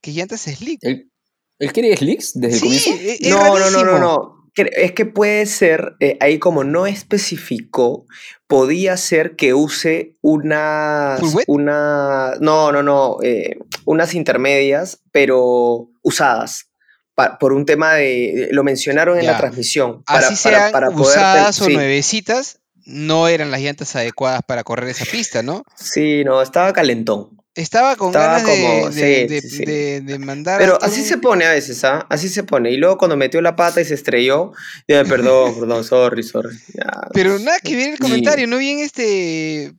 que 0.00 0.12
llantas 0.12 0.42
slick. 0.42 0.78
¿Él, 0.82 1.10
él 1.58 1.72
quiere 1.72 1.96
slicks 1.96 2.32
desde 2.34 2.56
el 2.56 2.62
comienzo? 2.62 2.90
es- 2.90 3.20
es 3.20 3.28
No, 3.30 3.58
no, 3.58 3.70
no, 3.70 3.84
no, 3.84 3.98
no. 3.98 4.34
Es 4.56 4.90
que 4.90 5.06
puede 5.06 5.46
ser, 5.46 5.94
eh, 6.00 6.16
ahí 6.20 6.38
como 6.40 6.64
no 6.64 6.86
especificó, 6.88 8.06
podía 8.48 8.96
ser 8.96 9.36
que 9.36 9.54
use 9.54 10.16
unas, 10.20 11.20
una, 11.46 12.32
no, 12.40 12.72
no, 12.72 12.82
no, 12.82 13.18
eh, 13.22 13.58
unas 13.84 14.14
intermedias, 14.14 15.00
pero 15.12 15.88
usadas, 16.02 16.70
pa- 17.14 17.38
por 17.38 17.52
un 17.52 17.66
tema 17.66 17.94
de, 17.94 18.48
lo 18.50 18.64
mencionaron 18.64 19.18
en 19.18 19.24
Ya. 19.26 19.32
la 19.32 19.38
transmisión. 19.38 20.02
Así 20.06 20.34
sean 20.34 20.72
poder 20.72 20.88
te- 20.88 21.02
usadas 21.02 21.60
o 21.60 21.64
sí. 21.66 21.74
nuevecitas, 21.74 22.58
no 22.84 23.28
eran 23.28 23.50
las 23.52 23.60
llantas 23.60 23.94
adecuadas 23.94 24.40
para 24.46 24.64
correr 24.64 24.88
esa 24.88 25.04
pista, 25.04 25.42
¿no? 25.42 25.62
Sí, 25.76 26.24
no, 26.24 26.42
estaba 26.42 26.72
calentón. 26.72 27.37
Estaba 27.58 27.96
con 27.96 28.08
Estaba 28.08 28.38
ganas 28.38 28.42
como- 28.44 28.88
de- 28.90 28.92
sí, 28.92 29.00
de- 29.34 29.40
sí, 29.40 29.48
sí. 29.50 29.64
de- 29.64 30.00
de 30.02 30.18
mandar. 30.20 30.58
Pero 30.60 30.78
así 30.80 31.02
se 31.02 31.18
pone 31.18 31.44
a 31.44 31.50
veces, 31.50 31.82
¿ah? 31.84 32.06
Así 32.08 32.28
se 32.28 32.44
pone. 32.44 32.70
Y 32.70 32.76
luego 32.76 32.98
cuando 32.98 33.16
metió 33.16 33.40
la 33.42 33.56
pata 33.56 33.80
y 33.80 33.84
se 33.84 33.94
estrelló, 33.94 34.52
ya, 34.86 35.02
perdón, 35.04 35.58
perdón, 35.58 35.82
sorry, 35.84 36.22
sorry. 36.22 36.56
Ya. 36.74 36.84
Pero 37.12 37.38
nada 37.40 37.58
que 37.58 37.74
ver 37.74 37.88
el 37.94 37.98
comentario, 37.98 38.46
no 38.46 38.58
bien 38.58 38.78
este 38.78 39.72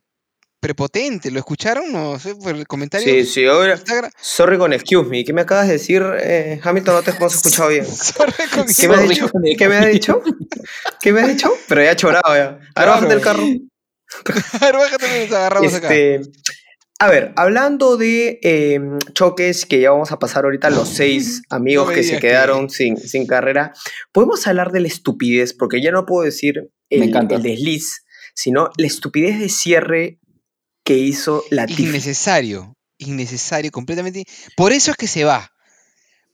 prepotente. 0.59 1.31
¿Lo 1.31 1.39
escucharon? 1.39 1.89
No 1.91 2.19
sé, 2.19 2.35
por 2.35 2.53
el 2.53 2.67
comentario. 2.67 3.07
Sí, 3.07 3.25
sí, 3.25 3.45
ahora, 3.45 3.77
gra- 3.81 4.11
sorry 4.19 4.57
con 4.57 4.73
excuse 4.73 5.07
me. 5.07 5.23
¿Qué 5.23 5.31
me 5.31 5.39
acabas 5.41 5.67
de 5.67 5.73
decir, 5.73 6.03
eh, 6.21 6.59
Hamilton? 6.61 6.95
No 6.95 7.01
te 7.01 7.11
hemos 7.11 7.33
escuchado 7.33 7.69
bien. 7.69 7.85
Sorry 7.95 8.33
con 8.53 8.65
¿Qué 8.67 8.87
me 8.89 8.95
has 8.95 9.07
dicho? 9.07 9.31
¿Qué 9.57 9.67
me 9.69 9.77
has 9.77 9.87
dicho? 9.87 10.21
¿Qué 10.99 11.13
me 11.13 11.21
has 11.21 11.27
dicho? 11.29 11.49
Pero 11.69 11.81
ya 11.81 11.95
chorado 11.95 12.35
ya. 12.35 12.43
Ahora 12.43 12.59
Claro. 12.73 12.91
bájate 12.91 13.13
del 13.13 13.23
carro. 13.23 13.43
A 14.59 14.65
ver, 14.65 14.75
bájate, 14.75 15.27
nos 15.27 15.31
agarramos 15.37 15.73
acá. 15.75 15.87
A 17.01 17.07
ver, 17.07 17.31
hablando 17.37 17.95
de 17.95 18.39
eh, 18.43 18.79
choques 19.13 19.65
que 19.65 19.79
ya 19.79 19.91
vamos 19.91 20.11
a 20.11 20.19
pasar 20.19 20.43
ahorita 20.43 20.67
a 20.67 20.71
los 20.71 20.89
seis 21.01 21.41
amigos 21.49 21.91
que 21.91 22.03
se 22.03 22.13
que- 22.15 22.19
quedaron 22.27 22.69
sin, 22.69 22.97
sin 22.97 23.25
carrera, 23.25 23.73
podemos 24.11 24.45
hablar 24.47 24.71
de 24.71 24.81
la 24.81 24.87
estupidez, 24.89 25.53
porque 25.53 25.81
ya 25.81 25.91
no 25.91 26.05
puedo 26.05 26.23
decir 26.25 26.69
el, 26.89 27.11
desliz, 27.41 28.03
sino 28.35 28.69
la 28.77 28.87
estupidez 28.87 29.39
de 29.39 29.47
cierre 29.49 30.19
que 30.83 30.97
hizo 30.97 31.43
la. 31.51 31.65
Innecesario. 31.69 32.75
Innecesario, 32.97 33.71
completamente. 33.71 34.25
Por 34.57 34.73
eso 34.73 34.91
es 34.91 34.97
que 34.97 35.07
se 35.07 35.23
va. 35.23 35.51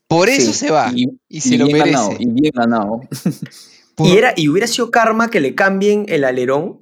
Por 0.08 0.30
eso 0.30 0.52
Sí, 0.52 0.60
se 0.60 0.72
va. 0.72 0.92
Y, 0.96 1.06
Y, 1.28 1.42
se 1.42 1.56
y 1.56 1.58
lo 1.58 1.66
bien 1.66 1.78
merece. 1.78 1.94
ganado, 1.96 2.18
y 2.20 2.30
bien 2.30 2.52
ganado. 2.56 3.02
Por- 3.96 4.08
Y, 4.08 4.18
era, 4.18 4.34
y 4.36 4.50
hubiera 4.50 4.68
sido 4.68 4.92
karma 4.92 5.30
que 5.30 5.40
le 5.40 5.56
cambien 5.56 6.06
el 6.10 6.24
alerón 6.26 6.78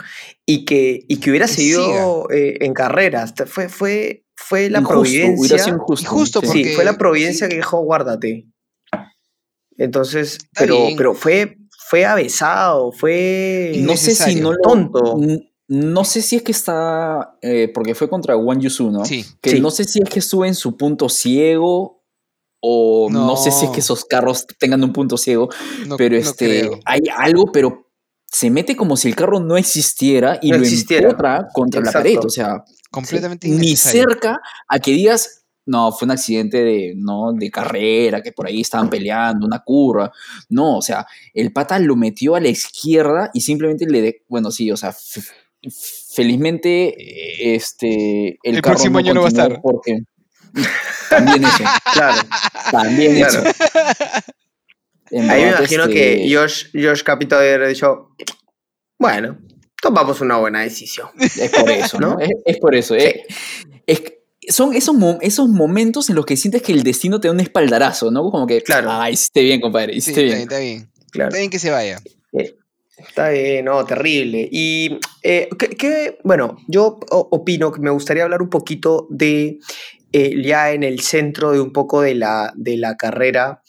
y 0.45 0.65
que, 0.65 1.06
y 1.08 1.17
que 1.17 1.30
hubiera 1.30 1.45
Que 1.47 1.54
seguido 1.54 2.28
eh, 2.32 2.58
en 2.62 2.73
carreras. 2.73 3.34
Fue, 3.47 3.69
fue, 3.69 4.26
fue 4.36 4.69
la 4.69 4.80
Injusto, 4.80 4.99
hubiera 5.02 5.28
providencia. 5.28 5.60
sido 5.60 5.76
injusto. 5.78 6.04
Y 6.04 6.06
justo 6.08 6.41
sí. 6.41 6.65
Fue 6.73 6.84
la 6.84 6.97
providencia 6.97 7.45
sí. 7.47 7.49
que 7.52 7.56
dijo 7.58 7.80
guárdate. 7.82 8.47
Entonces, 9.78 10.38
pero, 10.58 10.76
bien. 10.86 10.97
pero 10.97 11.13
fue, 11.13 11.58
fue 11.89 12.06
avesado, 12.06 12.91
fue 12.91 13.73
No 13.80 13.97
sé 13.97 14.15
si 14.15 14.36
no 14.36 14.52
lo. 14.54 14.60
tonto. 14.60 15.17
No 15.67 16.04
sé 16.04 16.21
si 16.21 16.36
es 16.36 16.41
que 16.43 16.52
está. 16.52 17.38
eh, 17.41 17.71
porque 17.73 17.95
fue 17.95 18.10
contra 18.10 18.36
Wang 18.38 18.60
Yusu, 18.60 18.91
¿no? 18.91 19.06
Sí. 19.06 19.26
Que 19.41 19.52
Sí. 19.52 19.60
no 19.62 19.71
sé 19.71 19.86
si 19.86 19.99
es 20.04 20.10
que 20.10 20.19
estuve 20.19 20.47
en 20.47 20.56
su 20.56 20.78
punto 20.78 21.10
ciego. 21.10 22.02
O 22.65 23.10
no. 23.12 23.36
sé 23.36 23.52
si 23.52 23.65
es 23.65 23.71
que 23.71 23.82
esos 23.82 24.06
carros 24.06 24.47
tengan 24.58 24.82
un 24.84 24.93
punto 24.93 25.17
ciego. 25.17 25.49
No- 25.86 25.97
pero 25.97 26.15
este. 26.15 26.69
hay 26.86 27.02
algo, 27.17 27.52
pero 27.52 27.89
se 28.26 28.49
mete 28.49 28.76
como 28.78 28.95
si 28.95 29.10
el 29.10 29.15
carro 29.15 29.41
no 29.41 29.58
existiera 29.58 30.39
y 30.41 30.49
lo 30.52 30.58
existiera. 30.58 31.08
empotra 31.10 31.47
contra 31.54 31.82
Exacto. 31.82 31.97
la 31.99 32.04
pared. 32.04 32.26
O 32.26 32.30
sea, 32.30 32.63
Completamente 32.89 33.47
ni 33.49 33.56
innecesario. 33.56 34.04
cerca 34.04 34.39
a 34.67 34.80
que 34.80 34.91
digas. 34.91 35.41
No, 35.65 35.93
fue 35.93 36.06
un 36.08 36.12
accidente 36.12 36.62
de, 36.62 36.93
¿no? 36.97 37.32
de 37.32 37.49
carrera, 37.49 38.21
que 38.21 38.34
por 38.34 38.47
ahí 38.47 38.60
estaban 38.60 38.89
peleando, 38.89 39.45
una 39.47 39.60
curva. 39.60 40.12
No, 40.49 40.78
o 40.80 40.82
sea, 40.82 41.06
el 41.34 41.54
pata 41.54 41.80
lo 41.80 41.95
metió 41.95 42.36
a 42.36 42.41
la 42.41 42.49
izquierda 42.49 43.32
y 43.34 43.39
simplemente 43.39 43.86
le... 43.88 44.02
de- 44.02 44.26
bueno, 44.28 44.52
sí, 44.52 44.69
o 44.71 44.76
sea, 44.76 44.93
felizmente 46.13 47.56
este, 47.56 48.32
el, 48.43 48.56
El 48.56 48.62
carro 48.62 48.76
próximo 48.76 48.97
año 48.99 49.13
no 49.13 49.21
va 49.21 49.28
a 49.28 49.30
estar. 49.30 49.62
Porque, 49.62 49.99
también 51.09 51.43
eso, 51.43 51.63
Claro. 51.93 52.21
también 52.71 53.15
Claro. 53.15 53.43
eso. 53.49 54.23
En 55.11 55.29
Ahí 55.29 55.43
me 55.43 55.49
imagino 55.49 55.83
este, 55.83 55.93
que 55.93 56.33
Josh, 56.35 56.65
Josh 56.73 57.03
Capito 57.03 57.37
hubiera 57.37 57.67
dicho, 57.67 58.09
bueno, 58.97 59.37
tomamos 59.81 60.21
una 60.21 60.37
buena 60.37 60.61
decisión. 60.61 61.09
Es 61.19 61.49
por 61.51 61.69
eso, 61.69 61.99
¿no? 61.99 62.13
¿No? 62.15 62.19
Es, 62.19 62.29
es 62.45 62.57
por 62.57 62.73
eso. 62.75 62.95
Sí. 62.95 63.01
eh. 63.01 63.23
Es 63.85 63.99
que 64.01 64.19
son 64.49 64.73
esos, 64.73 64.95
mo- 64.95 65.19
esos 65.21 65.47
momentos 65.49 66.09
en 66.09 66.15
los 66.15 66.25
que 66.25 66.35
sientes 66.35 66.61
que 66.61 66.71
el 66.71 66.83
destino 66.83 67.19
te 67.19 67.27
da 67.27 67.33
un 67.33 67.39
espaldarazo, 67.41 68.09
¿no? 68.11 68.29
Como 68.31 68.47
que, 68.47 68.61
Claro. 68.61 68.91
ah, 68.91 69.09
hiciste 69.11 69.41
bien, 69.41 69.61
compadre, 69.61 69.93
Sí, 69.93 69.97
hiciste 69.99 70.25
está 70.25 70.25
bien, 70.25 70.37
bien. 70.37 70.41
está 70.49 70.59
bien. 70.59 70.91
Claro. 71.11 71.29
Está 71.29 71.37
bien 71.39 71.49
que 71.51 71.59
se 71.59 71.69
vaya. 71.69 72.01
Está 72.97 73.29
bien, 73.29 73.65
no, 73.65 73.83
terrible. 73.85 74.47
Y, 74.51 74.97
eh, 75.21 75.49
¿qué- 75.59 75.69
qué- 75.69 76.17
bueno, 76.23 76.57
yo 76.67 76.99
opino 77.11 77.71
que 77.71 77.81
me 77.81 77.89
gustaría 77.91 78.23
hablar 78.23 78.41
un 78.41 78.49
poquito 78.49 79.07
de, 79.09 79.59
eh, 80.13 80.41
ya 80.43 80.71
en 80.71 80.84
el 80.84 80.99
centro 80.99 81.52
de 81.52 81.60
un 81.60 81.73
poco 81.73 82.02
de 82.02 82.13
la, 82.13 82.54
de 82.56 82.78
la 82.78 82.95
carrera, 82.97 83.63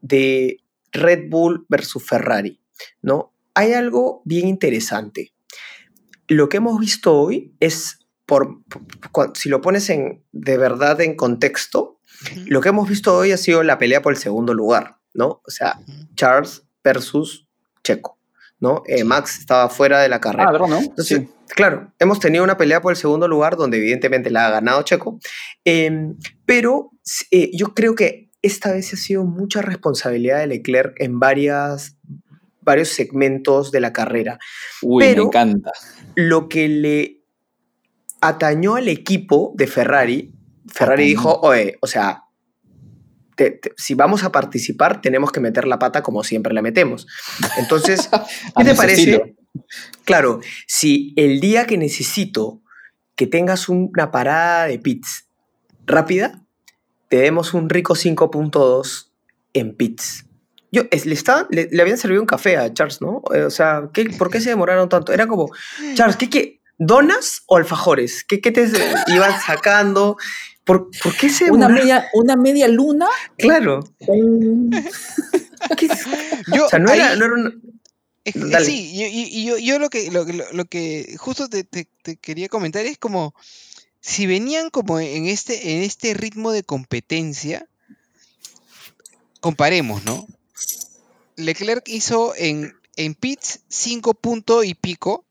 de 0.00 0.58
Red 0.92 1.28
Bull 1.28 1.66
versus 1.68 2.04
Ferrari, 2.04 2.60
¿no? 3.02 3.34
Hay 3.54 3.72
algo 3.72 4.22
bien 4.24 4.46
interesante. 4.46 5.32
Lo 6.28 6.48
que 6.48 6.58
hemos 6.58 6.78
visto 6.78 7.18
hoy 7.18 7.54
es, 7.58 8.06
por, 8.26 8.60
si 9.34 9.48
lo 9.48 9.60
pones 9.60 9.90
en, 9.90 10.24
de 10.32 10.56
verdad 10.56 11.00
en 11.00 11.16
contexto, 11.16 12.00
lo 12.46 12.60
que 12.60 12.68
hemos 12.68 12.88
visto 12.88 13.16
hoy 13.16 13.32
ha 13.32 13.36
sido 13.36 13.62
la 13.62 13.78
pelea 13.78 14.02
por 14.02 14.12
el 14.12 14.18
segundo 14.18 14.54
lugar, 14.54 14.98
¿no? 15.14 15.40
O 15.44 15.50
sea, 15.50 15.80
Charles 16.14 16.62
versus 16.84 17.48
Checo, 17.82 18.17
¿no? 18.60 18.82
Eh, 18.86 19.04
Max 19.04 19.38
estaba 19.38 19.68
fuera 19.68 20.00
de 20.00 20.08
la 20.08 20.20
carrera. 20.20 20.46
Ah, 20.48 20.52
¿verdad, 20.52 20.66
no? 20.68 20.78
Entonces, 20.78 21.18
Sí. 21.20 21.28
claro, 21.54 21.92
hemos 21.98 22.18
tenido 22.20 22.42
una 22.44 22.56
pelea 22.56 22.80
por 22.80 22.92
el 22.92 22.96
segundo 22.96 23.28
lugar 23.28 23.56
donde 23.56 23.78
evidentemente 23.78 24.30
la 24.30 24.46
ha 24.46 24.50
ganado 24.50 24.82
Checo, 24.82 25.18
em, 25.64 26.16
pero 26.44 26.90
eh, 27.30 27.50
yo 27.54 27.74
creo 27.74 27.94
que 27.94 28.30
esta 28.42 28.72
vez 28.72 28.92
ha 28.92 28.96
sido 28.96 29.24
mucha 29.24 29.62
responsabilidad 29.62 30.38
de 30.40 30.46
Leclerc 30.48 30.94
en 31.00 31.18
varias, 31.18 31.96
varios 32.60 32.88
segmentos 32.88 33.70
de 33.72 33.80
la 33.80 33.92
carrera. 33.92 34.38
Uy, 34.82 35.02
pero- 35.04 35.24
me 35.24 35.28
encanta. 35.28 35.72
Lo 36.14 36.48
que 36.48 36.68
le 36.68 37.22
atañó 38.20 38.74
al 38.76 38.88
equipo 38.88 39.52
de 39.56 39.66
Ferrari, 39.66 40.32
Ferrari 40.66 41.04
dijo, 41.06 41.40
oye, 41.40 41.76
o 41.80 41.86
sea, 41.86 42.24
te- 43.38 43.52
te- 43.52 43.72
si 43.76 43.94
vamos 43.94 44.24
a 44.24 44.32
participar 44.32 45.00
tenemos 45.00 45.32
que 45.32 45.40
meter 45.40 45.66
la 45.66 45.78
pata 45.78 46.02
como 46.02 46.22
siempre 46.24 46.52
la 46.52 46.60
metemos. 46.60 47.06
Entonces, 47.56 48.10
¿Qué 48.56 48.64
te 48.64 48.74
parece? 48.74 49.00
estilo. 49.00 49.24
Claro, 50.04 50.40
si 50.66 51.14
el 51.16 51.40
día 51.40 51.66
que 51.66 51.78
necesito 51.78 52.60
que 53.16 53.26
tengas 53.26 53.68
una 53.70 54.10
parada 54.10 54.66
de 54.66 54.78
pits 54.78 55.26
rápida, 55.86 56.42
te 57.08 57.18
demos 57.18 57.54
un 57.54 57.70
rico 57.70 57.94
5.2 57.94 59.10
en 59.54 59.74
pits. 59.74 60.24
Yo, 60.70 60.82
es- 60.90 61.06
le, 61.06 61.14
estaban- 61.14 61.46
le, 61.50 61.68
le 61.72 61.80
habían 61.82 61.96
servido 61.96 62.20
un 62.20 62.26
café 62.26 62.56
a 62.58 62.72
Charles, 62.74 63.00
¿no? 63.00 63.22
Eh, 63.34 63.42
O 63.44 63.50
sea, 63.50 63.88
¿qué- 63.94 64.10
¿por 64.10 64.30
qué 64.30 64.40
se 64.40 64.50
demoraron 64.50 64.88
tanto? 64.88 65.12
Era 65.12 65.26
como, 65.26 65.50
Charles, 65.94 66.16
¿qué, 66.16 66.28
qué 66.28 66.58
¿Donas 66.80 67.42
o 67.46 67.56
alfajores? 67.56 68.22
¿Qué, 68.28 68.40
qué 68.40 68.52
te 68.52 68.68
iban 69.08 69.32
sacando? 69.40 70.16
¿Por, 70.68 70.88
por 71.02 71.16
qué 71.16 71.28
se 71.30 71.50
Una 71.50 71.68
media, 71.68 72.06
una 72.12 72.36
media 72.36 72.68
luna. 72.68 73.08
Claro. 73.38 73.80
¿Qué 75.76 75.86
es? 75.86 76.04
Yo, 76.54 76.66
O 76.66 76.68
sea, 76.68 76.78
no 76.78 76.92
era, 76.92 77.16
no 77.16 77.24
era 77.24 77.34
una- 77.34 77.52
Es 78.24 78.34
que, 78.34 78.38
Dale. 78.40 78.64
sí, 78.66 78.90
y, 78.92 79.04
y- 79.04 79.28
y 79.40 79.44
yo, 79.46 79.56
yo 79.58 79.78
lo 79.78 79.88
que 79.90 80.10
lo, 80.10 80.24
que- 80.26 80.34
lo- 80.34 80.52
lo 80.52 80.64
que 80.66 81.16
justo 81.18 81.48
te, 81.48 81.64
te- 81.64 81.88
te 82.02 82.16
quería 82.16 82.48
comentar 82.48 82.84
es 82.84 82.98
como 82.98 83.34
si 84.00 84.26
venían 84.26 84.68
como 84.70 85.00
en 85.00 85.26
este, 85.26 85.72
en 85.76 85.82
este 85.82 86.12
ritmo 86.14 86.52
de 86.52 86.62
competencia, 86.62 87.66
comparemos, 89.40 90.04
¿no? 90.04 90.26
Leclerc 91.36 91.88
hizo 91.88 92.34
en, 92.36 92.74
en 92.96 93.14
pits 93.14 93.60
5 93.68 94.14
puntos 94.14 94.64
y 94.66 94.74
pico 94.74 95.24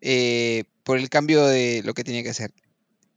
eh, 0.00 0.64
por 0.82 0.98
el 0.98 1.08
cambio 1.08 1.46
de 1.46 1.82
lo 1.84 1.94
que 1.94 2.04
tenía 2.04 2.22
que 2.22 2.30
hacer. 2.30 2.52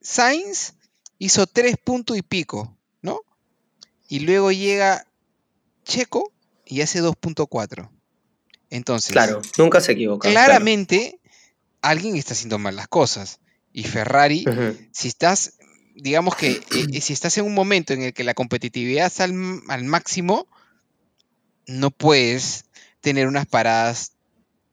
Sainz 0.02 0.74
hizo 1.18 1.48
3 1.48 1.76
puntos 1.84 2.18
y 2.18 2.22
pico, 2.22 2.78
¿no? 3.02 3.22
Y 4.08 4.20
luego 4.20 4.52
llega 4.52 5.08
Checo 5.84 6.32
y 6.66 6.82
hace 6.82 7.02
2.4. 7.02 7.90
Entonces, 8.70 9.12
Claro, 9.12 9.42
nunca 9.58 9.80
se 9.82 9.94
equivoca. 9.94 10.30
claramente 10.30 11.20
alguien 11.82 12.16
está 12.16 12.34
haciendo 12.34 12.60
mal 12.60 12.76
las 12.76 12.88
cosas. 12.88 13.40
Y 13.72 13.84
Ferrari, 13.84 14.46
si 14.92 15.08
estás, 15.08 15.58
digamos 15.96 16.36
que, 16.36 16.62
eh, 16.72 17.02
si 17.02 17.14
estás 17.14 17.38
en 17.38 17.46
un 17.46 17.54
momento 17.54 17.94
en 17.94 18.04
el 18.04 18.14
que 18.14 18.24
la 18.24 18.34
competitividad 18.34 19.08
está 19.08 19.26
al, 19.26 19.84
máximo, 19.84 20.48
no 21.68 21.92
puedes 21.92 22.66
tener 23.02 23.28
unas 23.28 23.46
paradas 23.46 24.14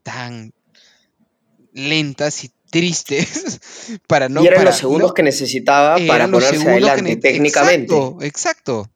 tan 0.04 0.52
lentas 1.72 2.44
y 2.44 2.52
tristes 2.72 3.60
para 4.08 4.28
no 4.28 4.42
y 4.42 4.48
eran 4.48 4.58
para 4.58 4.70
los 4.70 4.78
segundos 4.80 5.10
no- 5.10 5.14
que 5.14 5.22
necesitaba 5.22 5.96
para 6.08 6.26
ponerse 6.28 6.68
adelante 6.68 7.16
técnicamente. 7.16 7.94
Exacto, 7.94 8.18
exacto. 8.22 8.88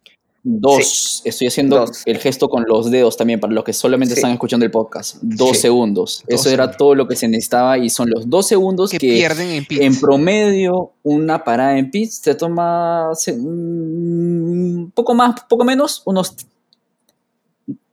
Dos. 0.49 1.23
Estoy 1.25 1.49
haciendo 1.49 1.79
Dos. 1.81 2.03
el 2.07 2.19
gesto 2.19 2.49
con 2.49 2.65
los 2.69 2.89
dedos 2.93 3.17
también 3.17 3.41
para 3.41 3.53
los 3.53 3.65
que 3.65 3.73
solamente 3.73 4.15
Sí. 4.15 4.21
están 4.21 4.31
escuchando 4.31 4.65
el 4.65 4.71
podcast. 4.71 5.17
Dos 5.21 5.57
Sí. 5.57 5.63
segundos. 5.63 6.23
Dos 6.29 6.41
Eso 6.41 6.51
era 6.51 6.71
todo 6.71 6.95
lo 6.95 7.09
que 7.09 7.17
se 7.17 7.27
necesitaba 7.27 7.79
y 7.79 7.91
son 7.91 8.11
los 8.11 8.31
dos 8.31 8.47
segundos 8.47 8.93
Que, 8.93 8.99
que, 8.99 9.09
pierden 9.09 9.49
en 9.51 9.65
pits. 9.65 9.81
en 9.81 9.99
promedio 10.01 10.93
una 11.03 11.43
parada 11.43 11.77
en 11.77 11.91
pits 11.91 12.21
te 12.23 12.37
toma 12.37 13.09
se- 13.15 13.33
un 13.33 14.93
poco 14.95 15.15
más, 15.17 15.35
poco 15.49 15.65
menos, 15.65 16.03
unos 16.05 16.37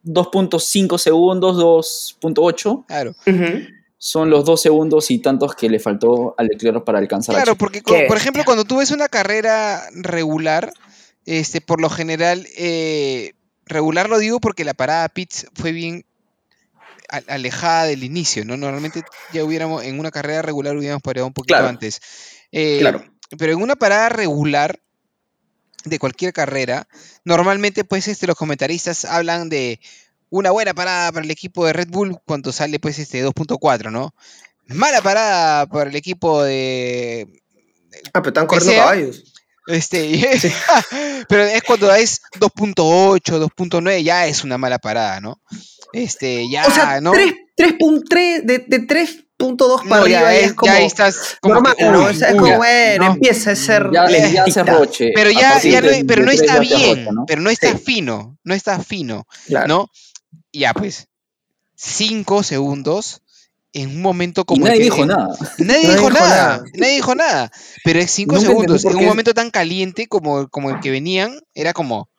2.5 0.03 0.97
segundos, 0.99 1.57
2.8. 1.57 2.85
Claro, 2.87 3.15
Ujú. 3.25 3.43
Son 4.05 4.29
los 4.29 4.43
dos 4.43 4.61
segundos 4.61 5.09
y 5.11 5.19
tantos 5.19 5.55
que 5.55 5.69
le 5.69 5.79
faltó 5.79 6.35
a 6.37 6.43
Leclerc 6.43 6.83
para 6.83 6.99
alcanzar 6.99 7.35
a 7.37 7.37
claro 7.37 7.55
porque, 7.55 7.81
Qué 7.81 8.03
por 8.05 8.17
ejemplo, 8.17 8.43
cuando 8.43 8.65
tú 8.65 8.79
ves 8.79 8.91
una 8.91 9.07
carrera 9.07 9.81
regular, 9.93 10.73
este, 11.25 11.61
por 11.61 11.79
lo 11.79 11.89
general, 11.89 12.45
eh, 12.57 13.31
regular 13.65 14.09
lo 14.09 14.17
digo 14.19 14.41
porque 14.41 14.65
la 14.65 14.73
parada 14.73 15.07
pits 15.07 15.47
fue 15.55 15.71
bien 15.71 16.05
alejada 17.27 17.85
del 17.85 18.03
inicio, 18.03 18.43
¿no? 18.43 18.57
Normalmente 18.57 19.03
ya 19.31 19.45
hubiéramos, 19.45 19.85
en 19.85 19.97
una 19.97 20.11
carrera 20.11 20.41
regular 20.41 20.75
hubiéramos 20.75 21.01
parado 21.01 21.25
un 21.25 21.33
poquito 21.33 21.53
Claro. 21.53 21.69
antes. 21.69 22.01
Eh, 22.51 22.79
Claro. 22.81 23.05
Pero 23.37 23.53
en 23.53 23.61
una 23.61 23.77
parada 23.77 24.09
regular 24.09 24.81
de 25.85 25.97
cualquier 25.97 26.33
carrera, 26.33 26.89
normalmente 27.23 27.85
pues 27.85 28.09
este, 28.09 28.27
los 28.27 28.35
comentaristas 28.35 29.05
hablan 29.05 29.47
de 29.47 29.79
una 30.35 30.49
buena 30.51 30.73
parada 30.73 31.11
para 31.11 31.23
el 31.23 31.31
equipo 31.31 31.65
de 31.65 31.73
Red 31.73 31.89
Bull 31.89 32.17
cuando 32.25 32.51
sale 32.51 32.79
pues 32.79 32.97
este 32.97 33.23
2.4, 33.23 33.91
¿no? 33.91 34.15
Mala 34.67 35.01
parada 35.01 35.67
para 35.67 35.89
el 35.89 35.95
equipo 35.95 36.41
de 36.43 37.27
Ah, 38.13 38.21
pero 38.21 38.29
están 38.29 38.47
corriendo 38.47 38.71
sea- 38.73 38.83
caballos. 38.83 39.23
este 39.67 40.09
pero 41.29 41.43
es 41.43 41.61
cuando 41.63 41.93
es 41.93 42.21
2.8, 42.39 43.21
2.9 43.21 44.03
ya 44.03 44.25
es 44.27 44.43
una 44.43 44.57
mala 44.57 44.79
parada, 44.79 45.19
¿no? 45.21 45.39
Este, 45.93 46.49
ya, 46.49 46.65
o 46.67 46.71
sea, 46.71 46.99
¿no? 46.99 47.11
3, 47.11 47.33
3.3, 47.55 48.41
de, 48.43 48.59
de 48.67 48.87
3.2 48.87 49.83
para 49.83 49.85
No, 49.87 49.95
arriba 50.01 50.21
ya, 50.21 50.33
es, 50.35 50.45
es 50.47 50.53
como 50.53 50.71
ya 50.73 50.77
ahí 50.79 50.85
estás 50.85 51.37
como 51.41 51.53
normal, 51.55 51.75
que, 51.77 51.85
¿no? 51.85 51.99
uy, 51.99 52.05
O 52.05 52.13
sea, 52.15 52.27
es 52.29 52.33
uy, 52.33 52.39
como, 52.39 52.57
bueno, 52.57 53.05
¿no? 53.05 53.13
empieza 53.13 53.51
a 53.51 53.55
ser 53.55 53.89
Ya, 53.93 54.09
ya 54.09 54.43
hace 54.45 54.63
roche. 54.63 55.11
Pero 55.13 55.29
a 55.29 55.33
ya, 55.33 55.51
partir 55.51 55.71
ya 55.71 55.81
no- 55.81 55.87
de- 55.89 56.05
pero 56.05 56.23
no 56.23 56.31
está 56.31 56.59
bien, 56.59 57.05
roche, 57.05 57.11
¿no? 57.13 57.25
pero 57.27 57.41
no 57.41 57.49
está 57.51 57.71
Sí. 57.73 57.77
fino, 57.85 58.39
no 58.43 58.53
está 58.55 58.79
fino, 58.79 59.27
Claro. 59.45 59.67
¿no? 59.67 59.89
Ya 60.53 60.73
pues, 60.73 61.07
5 61.75 62.43
segundos 62.43 63.21
en 63.73 63.89
un 63.89 64.01
momento 64.01 64.41
Y 64.41 64.45
como 64.45 64.65
el 64.67 64.71
nadie 64.73 64.77
que- 64.79 64.83
dijo 64.85 65.01
en- 65.01 65.07
nada. 65.07 65.29
Nadie 65.57 65.89
dijo 65.91 66.09
nada, 66.11 66.29
nada. 66.57 66.63
nadie 66.75 66.93
dijo 66.95 67.15
nada. 67.15 67.51
Pero 67.83 67.99
es 67.99 68.11
5 68.11 68.35
Nunca 68.35 68.47
entendí 68.51 68.63
segundos 68.79 68.85
en 68.85 68.95
un 68.97 69.05
momento 69.09 69.33
tan 69.33 69.49
caliente 69.49 70.07
como, 70.07 70.47
como 70.49 70.69
el 70.69 70.79
que 70.79 70.91
venían, 70.91 71.39
era 71.55 71.73
como, 71.73 72.09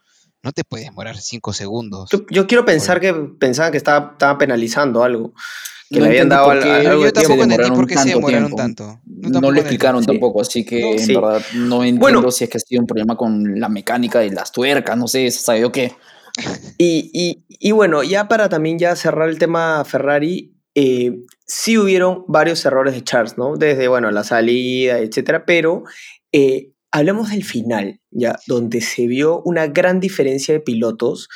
no 0.42 0.52
te 0.52 0.64
puedes 0.64 0.86
demorar 0.86 1.16
5 1.16 1.52
segundos. 1.52 2.10
Yo, 2.30 2.46
quiero 2.46 2.64
pensar 2.64 3.00
que 3.00 3.14
pensaban 3.14 3.70
que 3.70 3.78
estaba, 3.78 4.10
estaba 4.12 4.36
penalizando 4.36 5.04
algo. 5.04 5.32
Que 5.90 6.00
No 6.00 6.06
le 6.06 6.10
habían 6.10 6.28
dado 6.28 6.46
por 6.46 6.56
al- 6.56 6.62
qué 6.62 6.70
al- 6.70 6.82
Yo, 6.82 6.90
algo 6.90 7.04
yo 7.04 7.12
tampoco 7.12 7.34
tiempo. 7.36 7.42
entendí 7.44 7.56
demoraron 7.62 7.76
por 7.78 7.86
qué 7.86 7.94
se 7.94 7.98
tanto 8.00 8.14
demoraron 8.16 8.46
tiempo. 8.46 8.56
tanto. 8.56 9.00
No 9.40 9.50
lo 9.52 9.60
explicaron 9.60 10.00
Sí. 10.02 10.06
tampoco, 10.08 10.40
así 10.40 10.64
que 10.64 10.80
No. 10.80 10.92
en 10.92 10.98
Sí. 10.98 11.14
verdad 11.14 11.42
no 11.54 11.82
entiendo 11.84 12.00
Bueno. 12.00 12.30
si 12.32 12.44
es 12.44 12.50
que 12.50 12.56
ha 12.56 12.60
sido 12.60 12.80
un 12.80 12.86
problema 12.86 13.16
con 13.16 13.60
la 13.60 13.68
mecánica 13.68 14.18
de 14.18 14.30
las 14.30 14.50
tuercas, 14.50 14.96
no 14.98 15.06
sé, 15.06 15.30
sabe 15.30 15.60
yo 15.60 15.70
qué. 15.70 15.94
Y, 16.78 17.10
y- 17.14 17.44
y 17.48 17.70
bueno, 17.72 18.02
ya 18.02 18.26
para 18.28 18.48
también 18.48 18.78
ya 18.78 18.96
cerrar 18.96 19.28
el 19.28 19.38
tema 19.38 19.84
Ferrari, 19.84 20.56
eh, 20.74 21.12
sí 21.46 21.78
hubieron 21.78 22.24
varios 22.26 22.64
errores 22.64 22.94
de 22.94 23.04
Charles, 23.04 23.38
¿no? 23.38 23.56
Desde, 23.56 23.86
bueno, 23.88 24.10
la 24.10 24.24
salida, 24.24 24.98
etcétera, 24.98 25.44
pero 25.46 25.84
eh, 26.32 26.72
hablemos 26.90 27.30
del 27.30 27.44
final, 27.44 28.00
ya, 28.10 28.36
donde 28.48 28.80
se 28.80 29.06
vio 29.06 29.40
una 29.44 29.68
gran 29.68 30.00
diferencia 30.00 30.52
de 30.54 30.60
pilotos, 30.60 31.28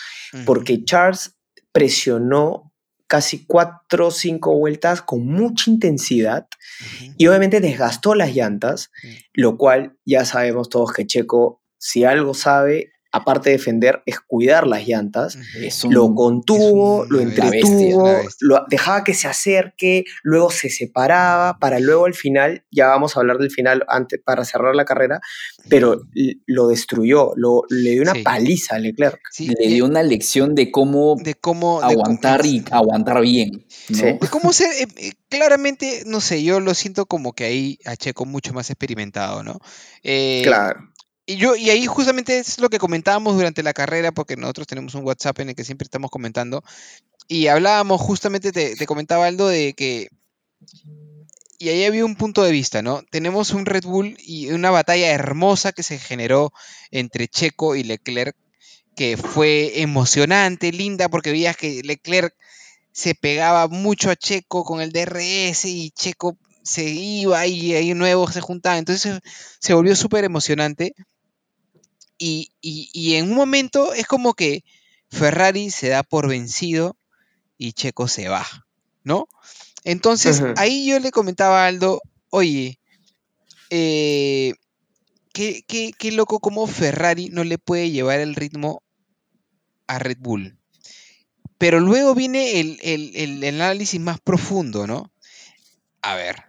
porque 0.44 0.84
Charles 0.84 1.36
presionó 1.72 2.72
casi 3.06 3.46
cuatro 3.46 4.08
o 4.08 4.10
cinco 4.10 4.58
vueltas 4.58 5.00
con 5.00 5.24
mucha 5.26 5.70
intensidad 5.70 6.46
y 7.16 7.26
obviamente 7.28 7.60
desgastó 7.60 8.14
las 8.14 8.34
llantas, 8.34 8.90
lo 9.32 9.56
cual 9.56 9.96
ya 10.04 10.24
sabemos 10.26 10.68
todos 10.68 10.92
que 10.92 11.06
Checo, 11.06 11.62
si 11.78 12.04
algo 12.04 12.34
sabe, 12.34 12.90
aparte 13.10 13.50
de 13.50 13.56
defender, 13.56 14.02
es 14.06 14.20
cuidar 14.20 14.66
las 14.66 14.86
llantas. 14.86 15.36
Ujú. 15.36 15.44
Es 15.62 15.82
un- 15.84 15.94
Lo 15.94 16.14
contuvo, 16.14 17.04
es 17.04 17.10
lo 17.10 17.18
bestia, 17.18 17.44
entretuvo, 17.44 18.02
bestia. 18.04 18.28
lo 18.40 18.64
dejaba 18.68 19.02
que 19.04 19.14
se 19.14 19.28
acerque, 19.28 20.04
luego 20.22 20.50
se 20.50 20.68
separaba, 20.70 21.58
para 21.58 21.80
luego 21.80 22.04
al 22.06 22.14
final, 22.14 22.64
ya 22.70 22.88
vamos 22.88 23.16
a 23.16 23.20
hablar 23.20 23.38
del 23.38 23.50
final 23.50 23.84
antes, 23.88 24.20
para 24.24 24.44
cerrar 24.44 24.74
la 24.74 24.84
carrera, 24.84 25.20
pero 25.68 26.02
lo 26.46 26.68
destruyó, 26.68 27.32
lo, 27.36 27.62
le 27.70 27.90
dio 27.92 28.02
una 28.02 28.12
Sí. 28.14 28.22
paliza 28.22 28.76
a 28.76 28.78
Leclerc. 28.78 29.20
Sí, 29.30 29.48
le 29.58 29.68
dio 29.68 29.84
una 29.86 30.02
lección 30.02 30.54
de 30.54 30.70
cómo 30.70 31.16
de 31.18 31.34
cómo 31.34 31.80
de 31.80 31.80
cómo- 31.80 31.82
aguantar 31.82 32.44
y 32.46 32.62
aguantar 32.70 33.20
bien. 33.22 33.50
¿no? 33.88 33.96
Sí. 33.96 34.02
de 34.02 34.28
cómo 34.30 34.52
ser 34.52 34.70
eh, 34.82 34.86
eh, 34.98 35.12
claramente 35.30 36.02
no 36.06 36.20
sé 36.20 36.42
yo 36.42 36.60
lo 36.60 36.74
siento 36.74 37.06
como 37.06 37.32
que 37.32 37.44
ahí 37.44 37.78
a 37.86 37.96
Checo 37.96 38.26
mucho 38.26 38.52
más 38.52 38.68
experimentado 38.70 39.42
no 39.42 39.58
Eh, 40.02 40.42
Claro. 40.44 40.80
Y 41.28 41.36
yo 41.36 41.54
y 41.56 41.68
ahí 41.68 41.84
justamente 41.84 42.38
es 42.38 42.58
lo 42.58 42.70
que 42.70 42.78
comentábamos 42.78 43.34
durante 43.36 43.62
la 43.62 43.74
carrera 43.74 44.12
porque 44.12 44.34
nosotros 44.34 44.66
tenemos 44.66 44.94
un 44.94 45.04
WhatsApp 45.04 45.40
en 45.40 45.50
el 45.50 45.54
que 45.54 45.62
siempre 45.62 45.84
estamos 45.84 46.10
comentando 46.10 46.64
y 47.28 47.48
hablábamos 47.48 48.00
justamente 48.00 48.50
te, 48.50 48.74
te 48.74 48.86
comentaba 48.86 49.26
Aldo 49.26 49.46
de 49.46 49.74
que 49.74 50.08
y 51.58 51.68
ahí 51.68 51.84
había 51.84 52.06
un 52.06 52.16
punto 52.16 52.42
de 52.44 52.52
vista, 52.52 52.82
¿no? 52.82 53.02
Tenemos 53.10 53.50
un 53.50 53.66
Red 53.66 53.84
Bull 53.84 54.16
y 54.20 54.50
una 54.52 54.70
batalla 54.70 55.10
hermosa 55.10 55.72
que 55.72 55.82
se 55.82 55.98
generó 55.98 56.52
entre 56.92 57.28
Checo 57.28 57.74
y 57.74 57.82
Leclerc, 57.82 58.36
que 58.96 59.16
fue 59.16 59.82
emocionante, 59.82 60.72
linda, 60.72 61.08
porque 61.08 61.32
veías 61.32 61.56
que 61.56 61.82
Leclerc 61.82 62.34
se 62.92 63.14
pegaba 63.14 63.68
mucho 63.68 64.10
a 64.10 64.16
Checo 64.16 64.64
con 64.64 64.80
el 64.80 64.92
DRS 64.92 65.64
y 65.66 65.90
Checo 65.90 66.38
se 66.62 66.84
iba 66.84 67.44
y 67.46 67.74
ahí 67.74 67.92
nuevo 67.94 68.30
se 68.30 68.40
juntaba. 68.40 68.78
Entonces 68.78 69.18
se 69.60 69.74
volvió 69.74 69.96
súper 69.96 70.24
emocionante. 70.24 70.94
Y, 72.18 72.50
y- 72.60 72.90
y 72.92 73.14
en 73.14 73.30
un 73.30 73.36
momento 73.36 73.94
es 73.94 74.06
como 74.06 74.34
que 74.34 74.64
Ferrari 75.10 75.70
se 75.70 75.88
da 75.88 76.02
por 76.02 76.28
vencido 76.28 76.96
y 77.56 77.72
Checo 77.72 78.08
se 78.08 78.28
va, 78.28 78.46
¿no? 79.04 79.28
Entonces 79.84 80.40
ahí 80.58 80.86
yo 80.88 80.98
le 80.98 81.10
comentaba 81.12 81.64
a 81.64 81.68
Aldo, 81.68 82.02
oye, 82.30 82.78
eh, 83.70 84.54
qué, 85.32 85.62
qué- 85.66 85.92
qué 85.98 86.12
loco 86.12 86.40
como 86.40 86.66
Ferrari 86.66 87.28
no 87.30 87.44
le 87.44 87.58
puede 87.58 87.90
llevar 87.90 88.20
el 88.20 88.34
ritmo 88.34 88.82
a 89.86 89.98
Red 89.98 90.18
Bull. 90.20 90.58
Pero 91.58 91.80
luego 91.80 92.14
viene 92.14 92.60
el, 92.60 92.78
el- 92.82 93.12
el- 93.16 93.44
el 93.44 93.60
análisis 93.60 94.00
más 94.00 94.20
profundo, 94.20 94.86
¿no? 94.86 95.12
A 96.02 96.14
ver, 96.14 96.44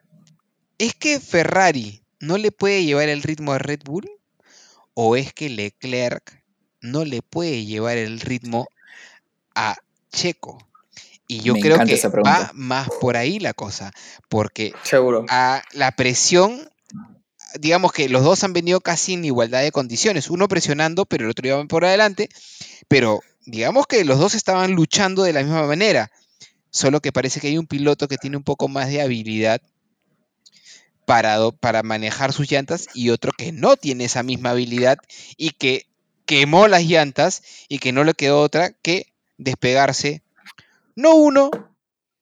¿es 0.78 0.94
que 0.94 1.20
Ferrari 1.20 2.04
no 2.20 2.38
le 2.38 2.52
puede 2.52 2.84
llevar 2.86 3.10
el 3.10 3.24
ritmo 3.24 3.54
a 3.54 3.58
Red 3.60 3.82
Bull? 3.86 4.10
¿O 5.02 5.16
es 5.16 5.32
que 5.32 5.48
Leclerc 5.48 6.44
no 6.82 7.06
le 7.06 7.22
puede 7.22 7.64
llevar 7.64 7.98
el 7.98 8.20
ritmo 8.20 8.68
a 9.56 9.78
Checo? 10.12 10.58
Y 11.26 11.40
yo 11.40 11.54
Me 11.54 11.62
creo 11.62 11.78
que 11.86 12.02
va 12.22 12.52
más 12.54 12.90
por 13.00 13.16
ahí 13.16 13.40
la 13.40 13.54
cosa, 13.54 13.94
porque 14.28 14.74
Seguro. 14.84 15.26
a 15.30 15.64
la 15.72 15.94
presión, 15.94 16.70
digamos 17.58 17.94
que 17.94 18.10
los 18.10 18.26
dos 18.26 18.44
han 18.44 18.52
venido 18.52 18.82
casi 18.82 19.14
en 19.14 19.24
igualdad 19.24 19.62
de 19.62 19.72
condiciones, 19.72 20.30
uno 20.30 20.50
presionando, 20.50 21.06
pero 21.06 21.24
el 21.24 21.32
otro 21.32 21.48
iba 21.48 21.64
por 21.64 21.86
adelante, 21.86 22.28
pero 22.90 23.22
digamos 23.46 23.88
que 23.88 24.04
los 24.04 24.20
dos 24.20 24.36
estaban 24.36 24.74
luchando 24.74 25.24
de 25.24 25.32
la 25.32 25.44
misma 25.44 25.66
manera, 25.66 26.12
solo 26.72 27.00
que 27.00 27.14
parece 27.14 27.40
que 27.40 27.48
hay 27.48 27.58
un 27.58 27.68
piloto 27.68 28.10
que 28.10 28.18
tiene 28.18 28.36
un 28.36 28.44
poco 28.44 28.68
más 28.68 28.90
de 28.90 29.02
habilidad 29.02 29.62
para, 31.10 31.40
para 31.50 31.82
manejar 31.82 32.34
sus 32.34 32.52
llantas 32.52 32.88
y 32.94 33.10
otro 33.10 33.32
que 33.36 33.52
no 33.52 33.78
tiene 33.78 34.06
esa 34.06 34.22
misma 34.22 34.52
habilidad 34.52 35.00
y 35.38 35.54
que 35.54 35.88
quemó 36.28 36.68
las 36.68 36.84
llantas 36.84 37.42
y 37.68 37.80
que 37.80 37.92
no 37.92 38.04
le 38.04 38.14
quedó 38.14 38.42
otra 38.42 38.74
que 38.84 39.08
despegarse, 39.40 40.22
no 40.96 41.16
uno, 41.16 41.50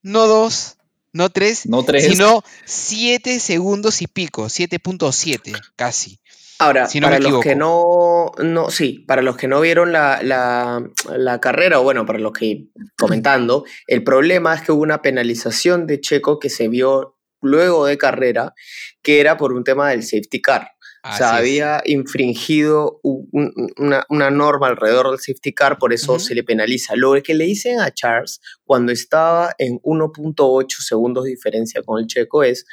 no 0.03 0.27
dos, 0.27 0.77
no 1.11 1.29
tres, 1.29 1.65
No 1.65 1.83
tres. 1.83 2.05
sino 2.05 2.45
7 2.63 3.41
segundos 3.41 4.01
y 4.01 4.07
pico, 4.07 4.45
7.7 4.45 5.59
casi. 5.75 6.21
Ahora, 6.59 6.87
si 6.87 7.01
no 7.01 7.09
me 7.09 7.17
para 7.17 7.29
los 7.29 7.43
que 7.43 7.57
no, 7.57 8.31
no, 8.41 8.69
sí, 8.69 9.03
para 9.05 9.21
los 9.21 9.35
que 9.35 9.49
no 9.49 9.59
vieron 9.59 9.91
la, 9.91 10.23
la, 10.23 10.81
la 11.13 11.41
carrera, 11.41 11.81
o 11.81 11.83
bueno, 11.83 12.05
para 12.05 12.19
los 12.19 12.31
que 12.31 12.67
comentando, 12.97 13.65
el 13.87 14.05
problema 14.05 14.55
es 14.55 14.61
que 14.61 14.71
hubo 14.71 14.81
una 14.81 15.01
penalización 15.01 15.87
de 15.87 15.99
Checo 15.99 16.39
que 16.39 16.49
se 16.49 16.69
vio 16.69 17.16
luego 17.47 17.85
de 17.85 17.97
carrera, 17.97 18.53
que 19.01 19.19
era 19.19 19.37
por 19.37 19.53
un 19.53 19.63
tema 19.63 19.89
del 19.89 20.03
safety 20.03 20.41
car. 20.41 20.69
o 21.03 21.15
sea, 21.15 21.37
había 21.37 21.81
infringido 21.85 22.99
una, 23.03 24.29
norma 24.29 24.67
alrededor 24.67 25.09
del 25.09 25.19
safety 25.19 25.53
car, 25.53 25.77
por 25.77 25.93
eso 25.93 26.19
se 26.19 26.35
le 26.35 26.43
penaliza. 26.43 26.95
Lo 26.95 27.13
que 27.23 27.33
le 27.33 27.45
dicen 27.45 27.79
a 27.79 27.91
Charles 27.91 28.39
cuando 28.65 28.91
estaba 28.91 29.55
en 29.57 29.79
1.8 29.79 30.67
segundos 30.79 31.23
de 31.23 31.31
diferencia 31.31 31.81
con 31.81 31.99
el 31.99 32.07
checo 32.07 32.43
es, 32.43 32.65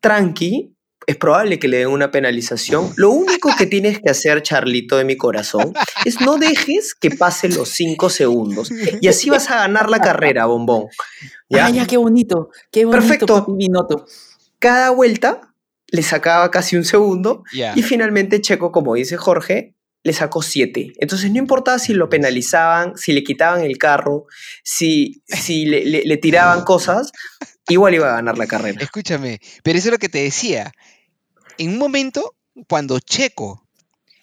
tranqui, 0.00 0.77
es 1.08 1.16
probable 1.16 1.58
que 1.58 1.68
le 1.68 1.78
den 1.78 1.88
una 1.88 2.10
penalización. 2.10 2.92
Lo 2.96 3.10
único 3.10 3.48
que 3.56 3.64
tienes 3.64 3.98
que 3.98 4.10
hacer, 4.10 4.42
Charlito 4.42 4.98
de 4.98 5.04
mi 5.04 5.16
corazón, 5.16 5.72
es 6.04 6.20
no 6.20 6.36
dejes 6.36 6.94
que 6.94 7.10
pasen 7.10 7.54
los 7.54 7.70
5 7.70 8.10
segundos. 8.10 8.70
Y 9.00 9.08
así 9.08 9.30
vas 9.30 9.50
a 9.50 9.56
ganar 9.56 9.88
la 9.88 10.00
carrera, 10.00 10.44
bombón. 10.44 10.88
¿Ya? 11.48 11.64
Ah, 11.64 11.70
ya, 11.70 11.86
qué 11.86 11.96
bonito. 11.96 12.50
Qué 12.70 12.84
bonito, 12.84 13.00
Perfecto. 13.00 14.06
Cada 14.58 14.90
vuelta 14.90 15.54
le 15.86 16.02
sacaba 16.02 16.50
casi 16.50 16.76
un 16.76 16.84
segundo. 16.84 17.42
Y 17.74 17.82
finalmente 17.82 18.42
Checo, 18.42 18.70
como 18.70 18.94
dice 18.94 19.16
Jorge, 19.16 19.74
le 20.02 20.12
sacó 20.12 20.42
7. 20.42 20.92
Entonces 20.98 21.30
no 21.30 21.38
importaba 21.38 21.78
si 21.78 21.94
lo 21.94 22.10
penalizaban, 22.10 22.98
si 22.98 23.12
le 23.12 23.24
quitaban 23.24 23.62
el 23.62 23.78
carro, 23.78 24.26
si, 24.62 25.22
si 25.26 25.64
le 25.64 26.16
tiraban 26.18 26.64
cosas, 26.64 27.12
igual 27.66 27.94
iba 27.94 28.10
a 28.10 28.16
ganar 28.16 28.36
la 28.36 28.46
carrera. 28.46 28.78
Escúchame, 28.82 29.40
pero 29.62 29.78
eso 29.78 29.88
es 29.88 29.92
lo 29.92 29.98
que 29.98 30.10
te 30.10 30.22
decía 30.22 30.70
en 31.58 31.70
un 31.70 31.78
momento, 31.78 32.36
cuando 32.68 33.00
Checo 33.00 33.68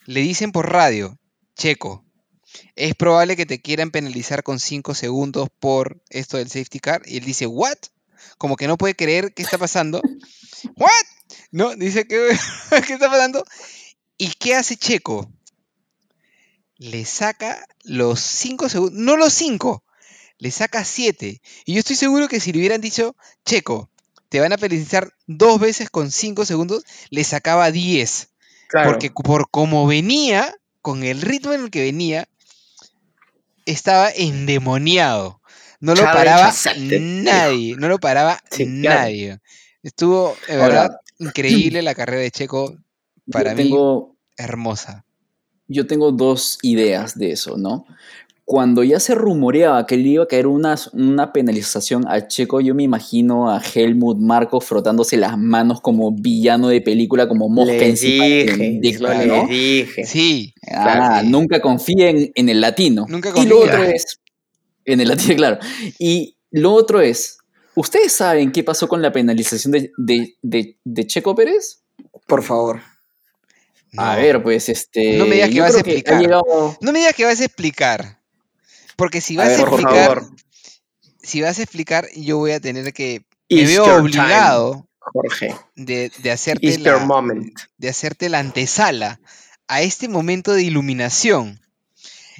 le 0.06 0.22
dicen 0.22 0.52
por 0.52 0.72
radio, 0.72 1.20
Checo, 1.56 2.06
es 2.76 2.96
probable 2.96 3.36
que 3.36 3.46
te 3.46 3.62
quieran 3.62 3.92
penalizar 3.92 4.44
con 4.44 4.60
5 4.60 4.96
segundos 4.96 5.50
por 5.60 6.02
esto 6.10 6.38
del 6.38 6.50
safety 6.50 6.80
car, 6.80 7.02
y 7.06 7.18
él 7.18 7.26
dice, 7.26 7.46
¿what? 7.46 7.78
Como 8.38 8.56
que 8.56 8.68
no 8.68 8.78
puede 8.78 8.96
creer 8.96 9.34
qué 9.34 9.44
está 9.44 9.58
pasando. 9.58 10.02
¿What? 10.78 10.90
No, 11.52 11.76
dice 11.76 12.08
que 12.08 12.30
¿qué 12.88 12.94
está 12.94 13.10
pasando? 13.10 13.44
¿Y 14.18 14.30
qué 14.34 14.56
hace 14.56 14.78
Checo? 14.78 15.30
Le 16.78 17.06
saca 17.06 17.66
los 17.84 18.20
5 18.20 18.70
segundos, 18.70 19.00
no 19.00 19.18
los 19.18 19.34
5, 19.34 19.84
le 20.38 20.52
saca 20.52 20.86
7. 20.86 21.42
Y 21.66 21.74
yo 21.74 21.80
estoy 21.80 21.96
seguro 21.96 22.28
que 22.28 22.40
si 22.40 22.52
le 22.52 22.60
hubieran 22.60 22.82
dicho, 22.82 23.16
Checo, 23.46 23.90
te 24.30 24.40
van 24.40 24.54
a 24.54 24.58
felicitar 24.58 25.14
dos 25.28 25.60
veces 25.60 25.90
con 25.90 26.12
cinco 26.12 26.46
segundos, 26.46 26.84
le 27.10 27.24
sacaba 27.24 27.72
10. 27.72 28.30
Porque 28.84 29.12
por 29.12 29.50
como 29.50 29.88
venía, 29.88 30.54
con 30.82 31.04
el 31.04 31.22
ritmo 31.22 31.54
en 31.54 31.62
el 31.62 31.72
que 31.72 31.84
venía, 31.84 32.28
estaba 33.66 34.10
endemoniado. 34.10 35.42
No 35.80 35.94
lo 35.94 36.04
paraba 36.04 36.54
nadie, 36.78 37.76
no 37.78 37.88
lo 37.88 38.00
paraba 38.00 38.40
nadie. 38.60 39.40
Estuvo, 39.84 40.36
de 40.48 40.58
verdad, 40.58 41.00
increíble 41.20 41.82
la 41.82 41.96
carrera 41.96 42.22
de 42.22 42.32
Checo. 42.32 42.76
Para 43.32 43.54
mí, 43.54 43.72
hermosa. 44.38 45.06
Yo 45.68 45.88
tengo 45.88 46.12
dos 46.12 46.60
ideas 46.62 47.18
de 47.18 47.32
eso, 47.32 47.58
¿no? 47.58 47.86
Cuando 48.46 48.84
ya 48.84 49.00
se 49.00 49.16
rumoreaba 49.16 49.88
que 49.88 49.98
le 49.98 50.10
iba 50.10 50.24
a 50.24 50.28
caer 50.28 50.46
una, 50.46 50.76
una 50.94 51.34
penalización 51.34 52.08
a 52.08 52.28
Checo, 52.28 52.62
yo 52.62 52.76
me 52.76 52.84
imagino 52.84 53.50
a 53.50 53.60
Helmut 53.60 54.20
Marco 54.20 54.62
frotándose 54.62 55.18
las 55.18 55.36
manos 55.36 55.82
como 55.82 56.12
villano 56.12 56.68
de 56.68 56.80
película, 56.80 57.28
como 57.28 57.50
mosca 57.50 57.74
dije, 57.74 59.02
¿no? 59.26 59.48
dije. 59.48 60.06
Sí. 60.06 60.54
Ah, 60.72 61.24
nunca 61.26 61.60
confíen 61.60 62.32
en 62.36 62.50
el 62.50 62.62
latino. 62.62 63.08
Nunca 63.10 63.32
confíen. 63.32 63.48
Y 63.48 63.50
lo 63.50 63.60
otro 63.62 63.84
es, 63.84 64.20
en 64.86 65.02
el 65.02 65.08
latino, 65.08 65.36
claro. 65.38 65.58
Y 65.98 66.38
lo 66.52 66.72
otro 66.74 67.02
es, 67.02 67.40
¿ustedes 67.74 68.14
saben 68.14 68.52
qué 68.52 68.64
pasó 68.64 68.88
con 68.88 69.02
la 69.02 69.12
penalización 69.12 69.72
de, 69.98 71.08
Checo 71.08 71.34
Pérez? 71.34 71.82
Por 72.28 72.44
favor. 72.44 72.82
A 73.98 74.18
ver, 74.18 74.44
pues 74.44 74.70
este. 74.70 75.18
No 75.18 75.26
me 75.26 75.36
digas 75.36 75.50
que 75.50 75.62
vas 75.62 75.76
a 75.76 75.80
explicar. 75.80 76.22
No 76.30 76.92
me 76.92 77.00
digas 77.00 77.16
que 77.16 77.26
vas 77.26 77.40
a 77.40 77.46
explicar. 77.46 78.25
Porque 78.96 79.22
si 79.22 79.36
vas 79.38 79.50
a, 79.50 79.62
explicar, 79.62 80.24
si 81.22 81.42
vas 81.42 81.60
a 81.60 81.64
explicar, 81.64 82.08
yo 82.16 82.38
voy 82.38 82.52
a 82.52 82.60
tener 82.60 82.94
que, 82.94 83.26
me 83.50 83.66
veo 83.66 83.98
obligado, 83.98 84.88
Jorge, 85.00 85.56
de, 85.76 86.12
hacerte 86.32 86.80
la, 86.80 87.24
de 87.78 87.90
hacerte 87.90 88.30
la 88.30 88.40
antesala 88.40 89.20
a 89.68 89.82
este 89.82 90.08
momento 90.08 90.54
de 90.54 90.64
iluminación. 90.64 91.60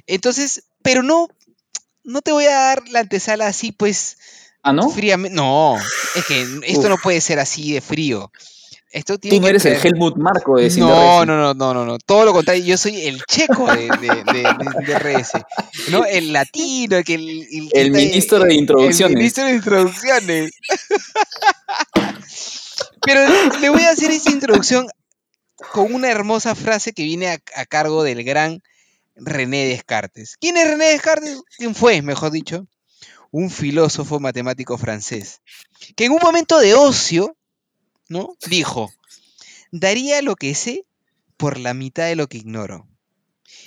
Entonces, 0.06 0.64
pero 0.82 1.02
no, 1.02 1.28
no 2.04 2.22
te 2.22 2.32
voy 2.32 2.44
a 2.44 2.54
dar 2.54 2.88
la 2.88 3.00
antesala 3.00 3.46
así, 3.48 3.72
pues, 3.72 4.18
¿Ah, 4.62 4.72
no? 4.72 4.90
Fríamente. 4.90 5.36
No, 5.36 5.76
es 6.14 6.24
que 6.24 6.60
esto 6.64 6.88
no 6.88 6.96
puede 6.98 7.20
ser 7.20 7.38
así 7.38 7.72
de 7.72 7.80
frío. 7.80 8.32
Tú 9.04 9.18
no 9.40 9.48
eres 9.48 9.64
el 9.66 9.74
Helmut 9.74 10.16
Marco 10.16 10.56
de 10.56 10.70
no, 10.76 11.26
no, 11.26 11.36
no, 11.36 11.54
no, 11.54 11.74
no, 11.74 11.84
no, 11.84 11.98
todo 11.98 12.24
lo 12.24 12.32
contrario, 12.32 12.64
yo 12.64 12.78
soy 12.78 13.02
el 13.02 13.22
checo 13.24 13.66
de, 13.66 13.88
de, 13.88 14.98
RS, 14.98 15.32
¿no? 15.90 16.06
El 16.06 16.32
latino, 16.32 17.02
que 17.04 17.14
el, 17.14 17.68
el, 17.72 17.90
ministro 17.90 18.44
de 18.44 18.54
introducciones. 18.54 19.12
El 19.12 19.18
ministro 19.18 19.44
de 19.44 19.54
introducciones. 19.54 20.52
Pero 23.02 23.20
le 23.60 23.68
voy 23.68 23.82
a 23.82 23.90
hacer 23.90 24.10
esta 24.10 24.30
introducción 24.30 24.86
con 25.72 25.94
una 25.94 26.10
hermosa 26.10 26.54
frase 26.54 26.92
que 26.92 27.04
viene 27.04 27.28
a, 27.28 27.38
a 27.54 27.66
cargo 27.66 28.02
del 28.02 28.24
gran 28.24 28.62
René 29.14 29.66
Descartes. 29.66 30.36
¿Quién 30.40 30.56
es 30.56 30.66
René 30.66 30.86
Descartes? 30.86 31.42
¿Quién 31.58 31.74
fue, 31.74 32.00
mejor 32.00 32.30
dicho? 32.30 32.66
Un 33.30 33.50
filósofo 33.50 34.20
matemático 34.20 34.78
francés, 34.78 35.42
que 35.96 36.06
en 36.06 36.12
un 36.12 36.20
momento 36.22 36.58
de 36.58 36.74
ocio 36.74 37.35
¿no? 38.08 38.36
Dijo, 38.46 38.92
daría 39.70 40.22
lo 40.22 40.36
que 40.36 40.54
sé 40.54 40.84
por 41.36 41.58
la 41.58 41.74
mitad 41.74 42.04
de 42.04 42.16
lo 42.16 42.28
que 42.28 42.38
ignoro. 42.38 42.88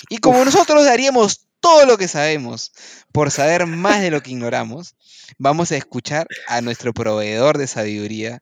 Y 0.10 0.18
como 0.20 0.44
nosotros 0.46 0.86
daríamos 0.86 1.48
todo 1.60 1.86
lo 1.86 1.98
que 1.98 2.08
sabemos 2.08 2.72
por 3.12 3.32
saber 3.32 3.66
más 3.66 4.02
de 4.02 4.12
lo 4.12 4.22
que 4.22 4.32
ignoramos, 4.32 4.96
vamos 5.38 5.72
a 5.72 5.78
escuchar 5.78 6.28
a 6.48 6.62
nuestro 6.62 6.94
proveedor 6.94 7.58
de 7.58 7.68
sabiduría, 7.68 8.42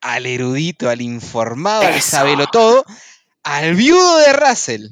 al 0.00 0.26
erudito, 0.26 0.88
al 0.88 1.00
informado, 1.00 1.82
al 1.82 2.00
sabelo 2.02 2.46
todo, 2.46 2.84
al 3.42 3.74
viudo 3.74 4.18
de 4.18 4.32
Russell, 4.32 4.88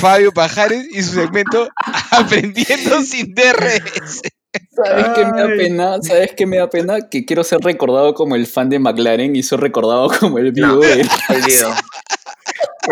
Fabio 0.00 0.32
Pajares 0.32 0.86
y 0.90 1.02
su 1.02 1.14
segmento 1.14 1.68
Aprendiendo 2.10 3.02
sin 3.02 3.34
DRS. 3.34 4.22
¿Sabes 4.74 5.06
qué 5.14 5.24
me 5.26 5.40
da 5.40 5.46
pena? 5.48 6.02
¿Sabes 6.02 6.32
qué 6.36 6.46
me 6.46 6.56
da 6.58 6.70
pena? 6.70 7.08
Que 7.08 7.24
quiero 7.24 7.44
ser 7.44 7.60
recordado 7.60 8.14
como 8.14 8.36
el 8.36 8.46
fan 8.46 8.68
de 8.68 8.78
McLaren 8.78 9.34
y 9.36 9.42
soy 9.42 9.58
recordado 9.58 10.08
como 10.20 10.38
el 10.38 10.52
viudo 10.52 10.80
de 10.80 11.00
El 11.02 11.42
viudo. 11.46 11.74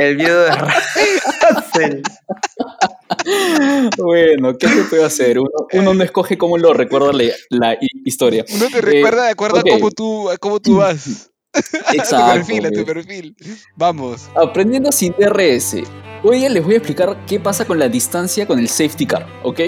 El 0.00 0.16
viudo 0.16 0.44
de 0.44 0.50
Russell. 0.52 2.02
bueno, 3.98 4.56
¿qué 4.56 4.68
se 4.68 4.84
puede 4.84 5.04
hacer? 5.04 5.38
Uno, 5.38 5.94
no 5.94 6.02
escoge 6.02 6.38
cómo 6.38 6.56
lo 6.58 6.72
recuerda 6.72 7.12
la, 7.12 7.76
historia. 8.04 8.44
Uno 8.54 8.66
te 8.70 8.80
recuerda 8.80 9.24
de 9.24 9.30
acuerdo 9.30 9.58
a 9.58 9.62
cómo 9.62 9.90
tú, 9.90 10.28
cómo 10.40 10.60
tú 10.60 10.76
vas. 10.76 11.30
Exacto. 11.92 12.16
a 12.24 12.32
tu 12.32 12.34
perfil, 12.34 12.66
a 12.66 12.70
tu 12.70 12.84
perfil. 12.84 13.36
Vamos. 13.76 14.30
Aprendiendo 14.34 14.90
sin 14.92 15.14
DRS. 15.18 15.76
Hoy 16.24 16.48
les 16.48 16.64
voy 16.64 16.74
a 16.74 16.76
explicar 16.76 17.16
qué 17.26 17.40
pasa 17.40 17.64
con 17.64 17.78
la 17.78 17.88
distancia 17.88 18.46
con 18.46 18.58
el 18.58 18.68
safety 18.68 19.06
car, 19.06 19.26
¿ok? 19.42 19.60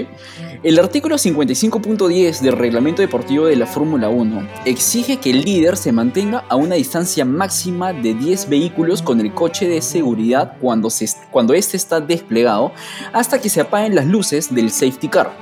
El 0.64 0.78
artículo 0.78 1.16
55.10 1.16 2.40
del 2.40 2.56
reglamento 2.56 3.02
deportivo 3.02 3.44
de 3.44 3.54
la 3.54 3.66
Fórmula 3.66 4.08
1 4.08 4.48
exige 4.64 5.18
que 5.18 5.28
el 5.28 5.42
líder 5.42 5.76
se 5.76 5.92
mantenga 5.92 6.46
a 6.48 6.56
una 6.56 6.76
distancia 6.76 7.26
máxima 7.26 7.92
de 7.92 8.14
10 8.14 8.48
vehículos 8.48 9.02
con 9.02 9.20
el 9.20 9.34
coche 9.34 9.68
de 9.68 9.82
seguridad 9.82 10.56
cuando, 10.62 10.88
se, 10.88 11.04
este 11.04 11.76
está 11.76 12.00
desplegado 12.00 12.72
hasta 13.12 13.42
que 13.42 13.50
se 13.50 13.60
apaguen 13.60 13.94
las 13.94 14.06
luces 14.06 14.54
del 14.54 14.70
safety 14.70 15.08
car. 15.08 15.36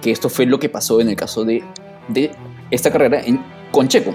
Que 0.00 0.10
esto 0.10 0.30
fue 0.30 0.46
lo 0.46 0.58
que 0.58 0.70
pasó 0.70 1.02
en 1.02 1.10
el 1.10 1.16
caso 1.16 1.44
de, 1.44 1.62
de 2.08 2.30
esta 2.70 2.90
carrera 2.90 3.20
en, 3.20 3.44
con 3.72 3.88
Checo. 3.88 4.14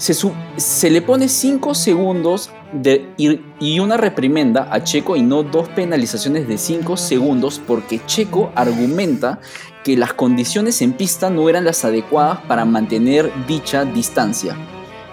Se, 0.00 0.14
se 0.56 0.88
le 0.88 1.02
pone 1.02 1.28
5 1.28 1.74
segundos 1.74 2.50
de, 2.72 3.06
y, 3.18 3.80
una 3.80 3.98
reprimenda 3.98 4.66
a 4.72 4.82
Checo 4.82 5.14
y 5.14 5.20
no 5.20 5.42
dos 5.42 5.68
penalizaciones 5.68 6.48
de 6.48 6.56
5 6.56 6.96
segundos 6.96 7.60
porque 7.66 8.00
Checo 8.06 8.50
argumenta 8.54 9.40
que 9.84 9.98
las 9.98 10.14
condiciones 10.14 10.80
en 10.80 10.94
pista 10.94 11.28
no 11.28 11.50
eran 11.50 11.66
las 11.66 11.84
adecuadas 11.84 12.38
para 12.46 12.64
mantener 12.64 13.30
dicha 13.46 13.84
distancia. 13.84 14.56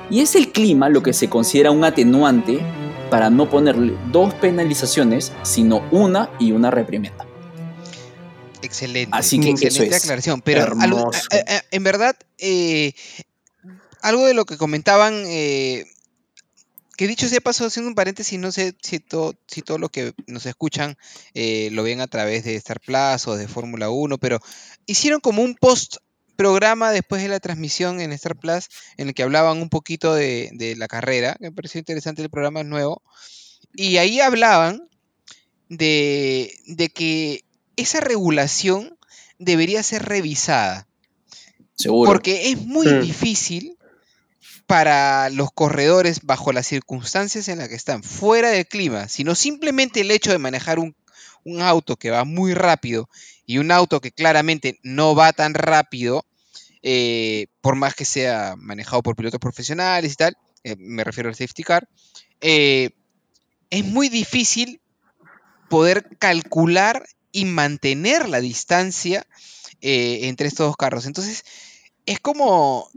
Y 0.09 0.21
es 0.21 0.35
el 0.35 0.53
clima 0.53 0.87
lo 0.87 1.03
que 1.03 1.11
se 1.11 1.27
considera 1.27 1.69
un 1.71 1.83
atenuante 1.83 2.61
para 3.09 3.29
no 3.29 3.49
ponerle 3.49 3.93
dos 4.13 4.33
penalizaciones, 4.35 5.33
sino 5.43 5.83
una 5.91 6.29
y 6.39 6.53
una 6.53 6.71
reprimenda. 6.71 7.25
Excelente. 8.61 9.11
Así 9.11 9.37
que 9.37 9.49
excelente 9.49 9.97
aclaración. 9.97 10.41
Pero 10.41 10.77
en 11.71 11.83
verdad, 11.83 12.15
eh, 12.37 12.93
algo 14.07 14.25
de 14.25 14.33
lo 14.33 14.45
que 14.45 14.57
comentaban 14.57 15.23
eh, 15.27 15.85
que 16.97 17.07
dicho 17.07 17.27
sea 17.27 17.39
paso, 17.41 17.65
haciendo 17.65 17.89
un 17.89 17.95
paréntesis, 17.95 18.39
no 18.39 18.51
sé 18.51 18.75
si, 18.81 18.99
todo, 18.99 19.35
si 19.47 19.61
todos 19.61 19.79
los 19.79 19.91
que 19.91 20.13
nos 20.25 20.45
escuchan 20.47 20.97
eh, 21.35 21.69
lo 21.71 21.83
ven 21.83 22.01
a 22.01 22.07
través 22.07 22.43
de 22.43 22.55
Star 22.55 22.79
Plus 22.79 23.27
o 23.27 23.35
de 23.35 23.47
Fórmula 23.47 23.89
1, 23.91 24.17
pero 24.17 24.39
hicieron 24.87 25.19
como 25.19 25.43
un 25.43 25.55
post 25.55 25.97
programa 26.35 26.91
después 26.91 27.21
de 27.21 27.27
la 27.29 27.39
transmisión 27.39 28.01
en 28.01 28.11
Star 28.13 28.35
Plus 28.35 28.69
en 28.97 29.09
el 29.09 29.13
que 29.13 29.23
hablaban 29.23 29.61
un 29.61 29.69
poquito 29.69 30.15
de, 30.15 30.75
la 30.77 30.87
carrera, 30.87 31.37
me 31.39 31.51
pareció 31.51 31.77
interesante 31.79 32.23
el 32.23 32.29
programa 32.29 32.61
es 32.61 32.65
nuevo, 32.65 33.03
Y 33.75 33.97
ahí 33.97 34.19
hablaban 34.19 34.89
de, 35.69 36.51
de 36.65 36.89
que 36.89 37.43
esa 37.75 37.99
regulación 37.99 38.97
debería 39.37 39.83
ser 39.83 40.03
revisada. 40.03 40.87
Seguro. 41.75 42.09
Porque 42.09 42.49
es 42.49 42.57
muy 42.65 42.87
Mm. 42.87 43.01
difícil 43.01 43.76
para 44.67 45.29
los 45.29 45.51
corredores 45.53 46.19
bajo 46.23 46.51
las 46.51 46.67
circunstancias 46.67 47.47
en 47.47 47.57
las 47.59 47.69
que 47.69 47.75
están, 47.75 48.03
fuera 48.03 48.49
del 48.49 48.67
clima, 48.67 49.07
sino 49.07 49.33
simplemente 49.33 50.01
el 50.01 50.11
hecho 50.11 50.31
de 50.31 50.37
manejar 50.37 50.77
un, 50.77 50.95
auto 51.61 51.95
que 51.95 52.11
va 52.11 52.25
muy 52.25 52.53
rápido 52.53 53.09
y 53.45 53.59
un 53.59 53.71
auto 53.71 54.01
que 54.01 54.11
claramente 54.11 54.79
no 54.83 55.15
va 55.15 55.31
tan 55.31 55.53
rápido, 55.53 56.25
eh, 56.83 57.47
por 57.61 57.75
más 57.75 57.95
que 57.95 58.03
sea 58.03 58.55
manejado 58.57 59.01
por 59.01 59.15
pilotos 59.15 59.39
profesionales 59.39 60.11
y 60.11 60.15
tal, 60.17 60.37
eh, 60.65 60.75
me 60.77 61.05
refiero 61.05 61.29
al 61.29 61.35
safety 61.35 61.63
car, 61.63 61.87
eh, 62.41 62.89
es 63.69 63.85
muy 63.85 64.09
difícil 64.09 64.81
poder 65.69 66.17
calcular 66.19 67.07
y 67.31 67.45
mantener 67.45 68.27
la 68.27 68.41
distancia 68.41 69.25
entre 69.79 70.47
estos 70.47 70.67
dos 70.67 70.75
carros. 70.75 71.05
Entonces, 71.05 71.45
es 72.05 72.19
como, 72.19 72.89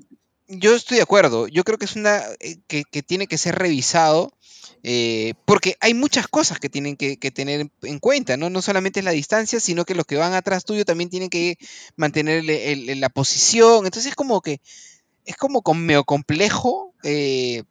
yo 0.51 0.75
estoy 0.75 0.97
de 0.99 1.03
acuerdo, 1.03 1.47
yo 1.49 1.65
creo 1.65 1.79
que 1.79 1.85
es 1.87 1.97
una, 1.97 2.23
eh, 2.41 2.57
que, 2.67 2.85
que 2.85 3.03
tiene 3.03 3.27
que 3.27 3.39
ser 3.39 3.55
revisado, 3.57 4.33
eh, 4.83 5.35
porque 5.45 5.77
hay 5.81 5.95
muchas 5.95 6.27
cosas 6.27 6.59
que 6.59 6.69
tienen 6.69 6.97
que, 6.97 7.19
que 7.19 7.31
tener 7.31 7.61
en- 7.61 7.73
en 7.83 7.99
cuenta, 7.99 8.37
¿no? 8.37 8.51
No 8.51 8.61
solamente 8.63 9.01
es 9.01 9.05
la 9.05 9.11
distancia, 9.13 9.61
sino 9.61 9.85
que 9.85 9.95
los 9.95 10.07
que 10.07 10.17
van 10.17 10.33
atrás 10.35 10.65
tuyo 10.65 10.85
también 10.85 11.11
tienen 11.11 11.29
que 11.31 11.57
mantener 11.97 12.39
el- 12.41 12.51
el- 12.51 12.89
el- 12.91 13.01
la 13.01 13.11
posición. 13.11 13.85
Entonces 13.87 14.07
es 14.11 14.15
como 14.15 14.41
que, 14.41 14.61
es 15.27 15.37
como 15.37 15.63
con- 15.63 15.85
medio 15.85 16.05
complejo 16.05 16.95
eh, 17.03 17.63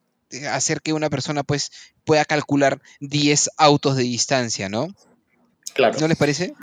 hacer 0.52 0.82
que 0.82 0.94
una 0.94 1.10
persona 1.10 1.44
pues 1.44 1.72
pueda 2.06 2.24
calcular 2.26 2.82
10 3.00 3.50
autos 3.58 3.96
de 3.98 4.04
distancia, 4.04 4.70
¿no? 4.70 4.88
Claro. 5.74 6.00
¿No 6.00 6.08
les 6.08 6.18
parece? 6.18 6.54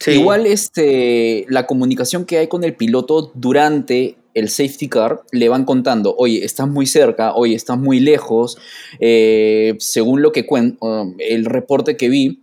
Sí. 0.00 0.12
Igual 0.12 0.46
este, 0.46 1.46
la 1.48 1.66
comunicación 1.66 2.24
que 2.24 2.38
hay 2.38 2.48
con 2.48 2.64
el 2.64 2.74
piloto 2.74 3.30
durante 3.34 4.16
el 4.34 4.48
safety 4.48 4.88
car 4.88 5.20
le 5.32 5.48
van 5.48 5.64
contando, 5.64 6.14
oye, 6.16 6.44
estás 6.44 6.68
muy 6.68 6.86
cerca, 6.86 7.34
oye, 7.34 7.54
estás 7.54 7.78
muy 7.78 8.00
lejos. 8.00 8.56
Eh, 9.00 9.74
según 9.78 10.22
lo 10.22 10.32
que 10.32 10.46
cuen- 10.46 10.76
el 11.18 11.44
reporte 11.44 11.96
que 11.96 12.08
vi, 12.08 12.38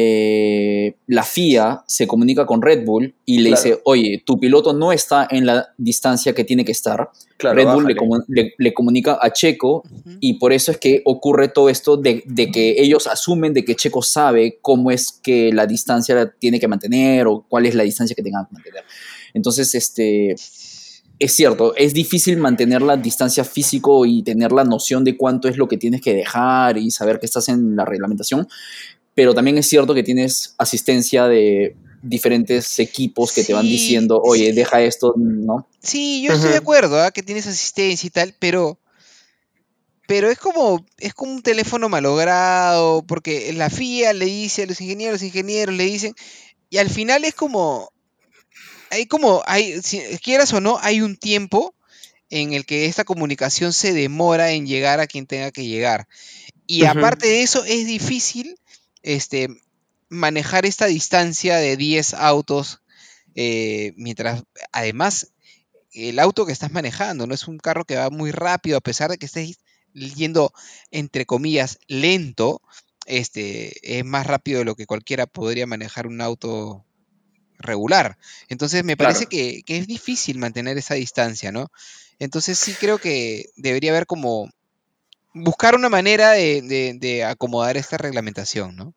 eh, 0.00 0.94
la 1.06 1.22
FIA 1.22 1.82
se 1.86 2.06
comunica 2.06 2.46
con 2.46 2.62
Red 2.62 2.84
Bull 2.84 3.14
y 3.24 3.38
le 3.38 3.50
Claro. 3.50 3.62
dice, 3.62 3.80
oye, 3.84 4.22
tu 4.24 4.38
piloto 4.40 4.72
no 4.72 4.90
está 4.92 5.28
en 5.30 5.46
la 5.46 5.68
distancia 5.76 6.34
que 6.34 6.44
tiene 6.44 6.64
que 6.64 6.72
estar. 6.72 7.10
Claro, 7.36 7.56
Red 7.56 7.64
Bull 7.66 7.86
le, 7.86 7.94
bájale. 7.94 8.00
comu- 8.00 8.24
le- 8.28 8.54
le 8.56 8.72
comunica 8.74 9.18
a 9.20 9.30
Checo 9.32 9.82
y 10.20 10.34
por 10.34 10.52
eso 10.52 10.72
es 10.72 10.78
que 10.78 11.02
ocurre 11.04 11.48
todo 11.48 11.68
esto 11.68 11.96
de, 11.96 12.22
de 12.26 12.50
que 12.50 12.76
ellos 12.78 13.06
asumen 13.06 13.52
de 13.52 13.64
que 13.64 13.74
Checo 13.76 14.02
sabe 14.02 14.58
cómo 14.62 14.90
es 14.90 15.12
que 15.22 15.52
la 15.52 15.66
distancia 15.66 16.14
la 16.14 16.30
tiene 16.30 16.58
que 16.58 16.68
mantener 16.68 17.26
o 17.26 17.44
cuál 17.48 17.66
es 17.66 17.74
la 17.74 17.82
distancia 17.84 18.14
que 18.16 18.22
tenga 18.22 18.46
que 18.48 18.54
mantener. 18.54 18.82
Entonces, 19.34 19.74
este, 19.74 20.34
es 21.18 21.34
cierto, 21.34 21.74
es 21.76 21.94
difícil 21.94 22.36
mantener 22.36 22.82
la 22.82 22.96
distancia 22.96 23.44
físico 23.44 24.04
y 24.04 24.22
tener 24.22 24.52
la 24.52 24.64
noción 24.64 25.02
de 25.04 25.16
cuánto 25.16 25.48
es 25.48 25.56
lo 25.56 25.66
que 25.66 25.78
tienes 25.78 26.02
que 26.02 26.14
dejar 26.14 26.76
y 26.76 26.90
saber 26.90 27.18
que 27.18 27.26
estás 27.26 27.48
en 27.48 27.74
la 27.74 27.84
reglamentación, 27.84 28.46
pero 29.14 29.34
también 29.34 29.56
es 29.56 29.66
cierto 29.66 29.94
que 29.94 30.02
tienes 30.02 30.54
asistencia 30.58 31.26
de 31.26 31.74
diferentes 32.02 32.78
equipos 32.78 33.32
que 33.32 33.44
te 33.44 33.54
van 33.54 33.66
diciendo, 33.66 34.20
oye, 34.22 34.50
sí. 34.50 34.52
deja 34.52 34.82
esto, 34.82 35.14
¿no? 35.16 35.66
Sí, 35.82 36.22
yo 36.22 36.34
estoy 36.34 36.50
de 36.50 36.58
acuerdo, 36.58 37.00
¿ah? 37.00 37.10
que 37.10 37.22
tienes 37.22 37.46
asistencia 37.46 38.06
y 38.06 38.10
tal, 38.10 38.34
pero. 38.38 38.78
Pero 40.08 40.30
es 40.30 40.38
como, 40.38 40.86
es 40.98 41.14
como 41.14 41.32
un 41.32 41.42
teléfono 41.42 41.88
malogrado, 41.88 43.02
porque 43.08 43.52
la 43.54 43.70
FIA 43.70 44.12
le 44.12 44.26
dice 44.26 44.62
a 44.62 44.66
los 44.66 44.80
ingenieros, 44.80 45.14
los 45.14 45.22
ingenieros 45.24 45.74
le 45.74 45.82
dicen, 45.82 46.14
y 46.70 46.76
al 46.76 46.90
final 46.90 47.24
es 47.24 47.34
como, 47.34 47.90
hay 48.90 49.06
como, 49.06 49.42
hay, 49.46 49.82
si 49.82 50.00
quieras 50.18 50.52
o 50.52 50.60
no, 50.60 50.78
hay 50.80 51.00
un 51.00 51.16
tiempo 51.16 51.74
en 52.30 52.52
el 52.52 52.66
que 52.66 52.86
esta 52.86 53.04
comunicación 53.04 53.72
se 53.72 53.92
demora 53.92 54.50
en 54.52 54.66
llegar 54.66 55.00
a 55.00 55.06
quien 55.06 55.26
tenga 55.26 55.50
que 55.52 55.66
llegar. 55.66 56.08
Y 56.66 56.84
aparte 56.84 57.28
de 57.28 57.42
eso, 57.42 57.64
es 57.64 57.86
difícil 57.86 58.58
este, 59.02 59.48
manejar 60.08 60.66
esta 60.66 60.86
distancia 60.86 61.56
de 61.56 61.76
10 61.76 62.14
autos, 62.14 62.82
eh, 63.34 63.92
mientras, 63.96 64.42
además, 64.72 65.32
el 65.92 66.18
auto 66.18 66.44
que 66.46 66.52
estás 66.52 66.72
manejando 66.72 67.26
no 67.26 67.34
es 67.34 67.48
un 67.48 67.58
carro 67.58 67.84
que 67.84 67.96
va 67.96 68.10
muy 68.10 68.30
rápido, 68.32 68.78
a 68.78 68.82
pesar 68.82 69.10
de 69.10 69.18
que 69.18 69.26
estés 69.26 69.58
yendo, 69.94 70.52
entre 70.90 71.26
comillas, 71.26 71.78
lento, 71.86 72.60
este, 73.06 73.98
es 73.98 74.04
más 74.04 74.26
rápido 74.26 74.58
de 74.58 74.64
lo 74.64 74.74
que 74.74 74.86
cualquiera 74.86 75.26
podría 75.26 75.66
manejar 75.66 76.06
un 76.06 76.20
auto 76.20 76.85
regular. 77.58 78.16
Entonces 78.48 78.84
me 78.84 78.96
parece 78.96 79.26
Claro. 79.26 79.30
que, 79.30 79.62
que 79.64 79.78
es 79.78 79.86
difícil 79.86 80.38
mantener 80.38 80.76
esa 80.78 80.94
distancia, 80.94 81.52
¿no? 81.52 81.68
Entonces 82.18 82.58
sí 82.58 82.74
creo 82.78 82.98
que 82.98 83.46
debería 83.56 83.90
haber 83.90 84.06
como 84.06 84.48
buscar 85.34 85.74
una 85.74 85.88
manera 85.88 86.30
de, 86.32 86.62
de- 86.62 86.96
de 86.98 87.24
acomodar 87.24 87.76
esta 87.76 87.96
reglamentación, 87.98 88.74
¿no? 88.76 88.94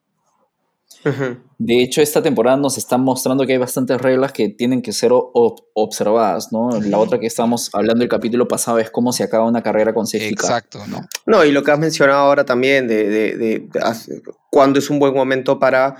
De 1.58 1.82
hecho, 1.82 2.02
esta 2.02 2.22
temporada 2.22 2.56
nos 2.58 2.76
está 2.76 2.98
mostrando 2.98 3.46
que 3.46 3.52
hay 3.52 3.58
bastantes 3.58 3.98
reglas 4.00 4.32
que 4.32 4.48
tienen 4.50 4.82
que 4.82 4.92
ser 4.92 5.12
ob- 5.12 5.62
observadas, 5.72 6.52
¿no? 6.52 6.78
La 6.80 6.98
otra 6.98 7.18
que 7.18 7.26
estábamos 7.26 7.70
hablando 7.72 8.02
el 8.02 8.10
capítulo 8.10 8.46
pasado 8.48 8.78
es 8.78 8.90
cómo 8.90 9.12
se 9.12 9.22
acaba 9.22 9.46
una 9.46 9.62
carrera 9.62 9.94
con 9.94 10.06
safety 10.06 10.34
car. 10.34 10.50
Exacto, 10.50 10.86
¿no? 10.88 11.06
No, 11.26 11.44
y 11.44 11.52
lo 11.52 11.62
que 11.62 11.70
has 11.70 11.78
mencionado 11.78 12.18
ahora 12.20 12.44
también 12.44 12.86
de, 12.86 13.08
de, 13.08 13.36
de- 13.36 13.58
de 13.72 13.80
hace- 13.80 14.20
cuándo 14.50 14.78
es 14.78 14.90
un 14.90 14.98
buen 14.98 15.14
momento 15.14 15.58
para 15.58 15.96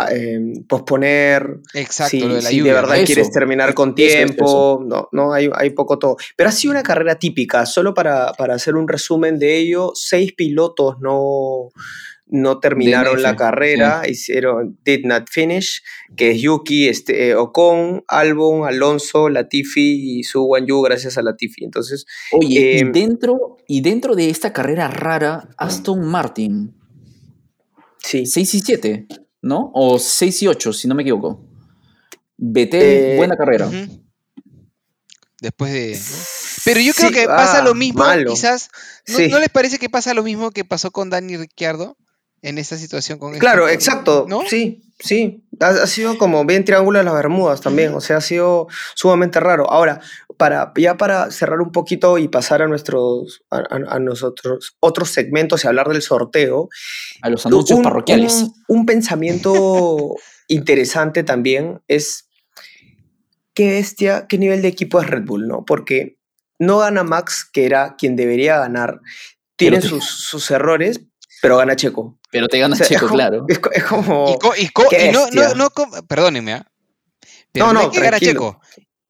ah, 0.00 0.08
em, 0.10 0.64
posponer, 0.66 1.60
Exacto, 1.74 2.10
si, 2.10 2.20
lo 2.20 2.34
de 2.34 2.42
la 2.42 2.48
si 2.48 2.56
lluvia. 2.56 2.72
de 2.74 2.80
verdad 2.80 2.94
¿no? 2.94 2.94
Eso. 2.94 3.06
quieres 3.06 3.30
terminar 3.30 3.74
con 3.74 3.94
Eso, 3.96 4.06
eso, 4.06 4.16
tiempo, 4.16 4.82
no, 4.84 5.08
no, 5.12 5.32
hay, 5.32 5.50
hay 5.54 5.70
poco 5.70 5.98
todo. 5.98 6.16
Pero 6.36 6.48
ha 6.48 6.52
sido 6.52 6.72
una 6.72 6.82
carrera 6.82 7.16
típica, 7.18 7.66
solo 7.66 7.94
para, 7.94 8.32
para 8.32 8.54
hacer 8.54 8.74
un 8.76 8.88
resumen 8.88 9.38
de 9.38 9.56
ello, 9.58 9.92
seis 9.94 10.32
pilotos 10.32 10.96
no, 11.00 11.70
no 12.26 12.60
terminaron 12.60 13.20
la 13.20 13.30
DNF, 13.32 13.38
carrera, 13.38 14.02
hicieron 14.08 14.78
did 14.84 15.04
not 15.04 15.28
finish, 15.30 15.82
que 16.16 16.30
es 16.30 16.40
Yuki, 16.40 16.88
este, 16.88 17.28
eh, 17.28 17.34
Ocon, 17.36 18.04
Albon, 18.08 18.66
Alonso, 18.66 19.28
Latifi 19.28 20.18
y 20.18 20.22
Su 20.24 20.48
Yu 20.66 20.80
gracias 20.80 21.18
a 21.18 21.22
Latifi. 21.22 21.64
Entonces, 21.64 22.06
Oye, 22.32 22.78
Eh, 22.78 22.80
y, 22.80 22.90
dentro, 22.90 23.58
y 23.68 23.82
dentro 23.82 24.14
de 24.14 24.30
esta 24.30 24.52
carrera 24.52 24.88
rara, 24.88 25.50
Aston 25.58 26.06
Martin, 26.06 26.74
sí. 27.98 28.24
6 28.24 28.54
y 28.54 28.60
7, 28.60 29.06
¿no? 29.42 29.70
O 29.74 29.98
6 29.98 30.42
y 30.42 30.46
8, 30.48 30.72
si 30.72 30.88
no 30.88 30.94
me 30.94 31.02
equivoco. 31.02 31.44
Betel, 32.36 32.82
Eh, 32.82 33.14
buena 33.16 33.36
carrera. 33.36 33.70
Después 35.40 35.72
de. 35.72 35.98
Pero 36.64 36.80
yo 36.80 36.92
creo 36.94 37.08
Sí, 37.08 37.14
que 37.14 37.26
pasa 37.26 37.58
ah, 37.58 37.64
lo 37.64 37.74
mismo, 37.74 38.00
malo. 38.04 38.30
quizás. 38.32 38.70
¿no, 39.08 39.16
Sí. 39.16 39.28
no 39.28 39.40
les 39.40 39.48
parece 39.48 39.78
que 39.78 39.90
pasa 39.90 40.14
lo 40.14 40.22
mismo 40.22 40.52
que 40.52 40.64
pasó 40.64 40.92
con 40.92 41.10
Dani 41.10 41.36
Ricciardo 41.36 41.96
en 42.42 42.58
esta 42.58 42.76
situación 42.76 43.18
con 43.18 43.36
Claro, 43.38 43.64
este- 43.66 43.74
exacto. 43.74 44.26
¿No? 44.28 44.42
Sí, 44.48 44.84
sí. 45.00 45.44
Ha, 45.60 45.68
ha 45.68 45.86
sido 45.88 46.16
como 46.18 46.44
bien 46.44 46.64
triángulo 46.64 46.98
de 47.00 47.04
las 47.04 47.14
Bermudas 47.14 47.60
también. 47.60 47.92
O 47.94 48.00
sea, 48.00 48.18
ha 48.18 48.20
sido 48.20 48.68
sumamente 48.94 49.40
raro. 49.40 49.68
Ahora, 49.68 50.00
para, 50.36 50.72
ya 50.76 50.96
para 50.96 51.30
cerrar 51.30 51.60
un 51.60 51.72
poquito 51.72 52.18
y 52.18 52.28
pasar 52.28 52.62
a 52.62 52.66
nuestros 52.68 53.42
a, 53.50 53.58
a- 53.58 53.94
a 53.96 53.98
nosotros 53.98 54.76
otros 54.80 55.10
segmentos 55.10 55.64
y 55.64 55.68
hablar 55.68 55.88
del 55.88 56.02
sorteo. 56.02 56.68
A 57.22 57.30
los 57.30 57.44
anuncios 57.46 57.78
un, 57.78 57.82
parroquiales. 57.84 58.32
Un, 58.34 58.54
un 58.78 58.86
pensamiento 58.86 60.14
interesante 60.48 61.22
también 61.24 61.80
es 61.88 62.28
qué 63.54 63.70
bestia, 63.70 64.26
qué 64.28 64.38
nivel 64.38 64.62
de 64.62 64.68
equipo 64.68 65.00
es 65.00 65.08
Red 65.08 65.24
Bull, 65.24 65.46
¿no? 65.48 65.64
Porque 65.64 66.18
no 66.58 66.78
gana 66.78 67.02
Max, 67.02 67.48
que 67.52 67.66
era 67.66 67.96
quien 67.96 68.16
debería 68.16 68.58
ganar. 68.58 69.00
Tiene 69.56 69.80
te- 69.80 69.88
sus, 69.88 70.04
sus 70.04 70.50
errores, 70.50 71.00
pero 71.40 71.56
gana 71.56 71.76
Checo. 71.76 72.18
Pero 72.30 72.48
te 72.48 72.58
gana 72.58 72.74
O 72.74 72.76
sea, 72.76 72.84
es 72.84 72.88
Checo, 72.88 73.06
como- 73.06 73.14
claro. 73.16 73.44
Es, 73.48 73.58
co- 73.58 73.70
es 73.72 73.84
como... 73.84 74.30
Y, 74.34 74.38
co- 74.38 74.54
y 74.56 74.68
co- 74.68 74.86
qué 74.88 75.08
y 75.08 75.12
no, 75.12 75.26
no, 75.30 75.54
no 75.54 75.68
perdónenme, 76.08 76.54
¿ah? 76.54 76.66
Pero 77.52 77.66
No, 77.66 77.72
no, 77.74 77.90
que 77.90 77.98
tranquilo. 78.00 78.30
Checo. 78.32 78.60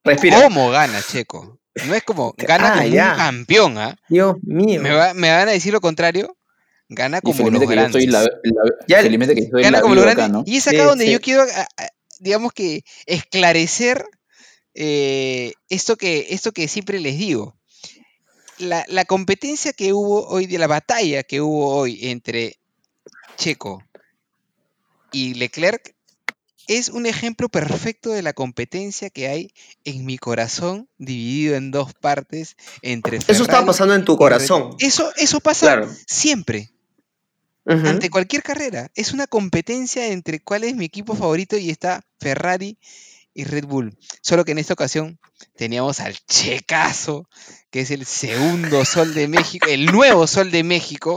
Respira. 0.05 0.43
¿Cómo 0.43 0.71
gana 0.71 1.01
Checo? 1.03 1.59
No 1.87 1.95
es 1.95 2.03
como 2.03 2.35
gana 2.37 2.73
Ah, 2.75 2.77
como 2.79 2.89
ya. 2.89 3.13
un 3.13 3.17
campeón, 3.17 3.79
¿ah? 3.79 3.97
Dios 4.09 4.37
mío. 4.43 4.83
¿Me, 4.83 4.91
va- 4.91 5.15
me 5.15 5.31
van 5.31 5.49
a 5.49 5.53
decir 5.53 5.73
lo 5.73 5.81
contrario? 5.81 6.37
Gana 6.89 7.21
como 7.23 7.49
los 7.51 7.63
grandes. 7.69 8.05
Gana 8.07 9.81
como 9.81 9.95
los 9.95 10.05
grandes. 10.05 10.29
¿no? 10.31 10.43
Y 10.47 10.57
es 10.59 10.69
acá 10.69 10.79
Sí, 10.79 10.85
donde 10.85 11.07
sí. 11.07 11.13
yo 11.13 11.21
quiero, 11.21 11.43
a- 11.43 11.83
a- 11.83 11.89
digamos 12.21 12.53
que, 12.53 12.85
esclarecer 13.07 14.05
eh, 14.75 15.53
esto, 15.69 15.97
que, 15.97 16.27
esto 16.31 16.53
que 16.53 16.69
siempre 16.69 17.01
les 17.01 17.17
digo. 17.19 17.57
La, 18.59 18.85
la 18.89 19.05
competencia 19.05 19.73
que 19.73 19.93
hubo 19.93 20.27
hoy, 20.29 20.47
de 20.47 20.59
la 20.59 20.67
batalla 20.67 21.23
que 21.23 21.41
hubo 21.41 21.75
hoy 21.75 21.99
entre 22.09 22.57
Checo 23.37 23.83
y 25.11 25.35
Leclerc 25.35 25.95
es 26.69 26.89
un 26.89 27.07
ejemplo 27.07 27.49
perfecto 27.49 28.11
de 28.11 28.23
la 28.23 28.33
competencia 28.33 29.11
que 29.11 29.29
hay 29.29 29.53
en 29.85 30.05
mi 30.05 30.19
corazón 30.19 30.89
dividido 30.99 31.57
en 31.57 31.71
dos 31.71 31.95
partes 31.95 32.57
entre 32.83 33.19
Eso 33.19 33.43
estaba 33.43 33.67
pasando 33.67 33.95
en 33.95 34.05
tu 34.05 34.17
corazón. 34.17 34.77
Eso, 34.79 35.11
eso 35.17 35.41
pasa 35.41 35.67
Claro. 35.67 35.91
siempre. 36.07 36.71
Ante 37.65 38.11
cualquier 38.11 38.43
carrera. 38.43 38.91
Es 38.97 39.13
una 39.13 39.27
competencia 39.29 40.09
entre 40.09 40.41
cuál 40.41 40.65
es 40.65 40.75
mi 40.75 40.85
equipo 40.85 41.15
favorito 41.15 41.57
y 41.57 41.71
está 41.71 42.05
Ferrari 42.19 42.77
y 43.35 43.45
Red 43.45 43.67
Bull. 43.67 43.97
Solo 44.21 44.45
que 44.45 44.51
en 44.53 44.59
esta 44.59 44.75
ocasión 44.75 45.19
teníamos 45.57 46.01
al 46.01 46.17
Checazo, 46.27 47.29
que 47.71 47.81
es 47.81 47.91
el 47.93 48.05
segundo 48.05 48.85
Sol 48.85 49.15
de 49.15 49.29
México, 49.29 49.69
el 49.71 49.87
nuevo 49.87 50.27
Sol 50.27 50.51
de 50.51 50.65
México. 50.65 51.17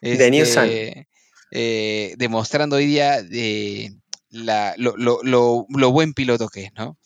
The 0.00 0.30
new 0.30 0.46
sun. 0.46 0.64
este, 0.64 1.08
eh, 1.50 2.14
demostrando 2.16 2.76
hoy 2.76 2.86
día 2.86 3.18
eh, 3.32 3.90
la- 4.30 4.74
lo, 4.78 4.96
lo- 4.96 5.20
lo- 5.22 5.66
lo 5.68 5.90
buen 5.92 6.14
piloto 6.14 6.48
que 6.48 6.64
es, 6.64 6.72
¿no? 6.74 6.96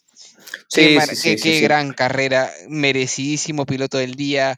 Sí, 0.69 0.95
mar- 0.97 1.09
sí, 1.09 1.17
sí, 1.17 1.23
qué- 1.31 1.39
sí, 1.39 1.43
qué 1.43 1.61
gran 1.61 1.93
carrera, 1.93 2.51
merecidísimo 2.69 3.67
piloto 3.67 3.99
del 3.99 4.15
día. 4.15 4.57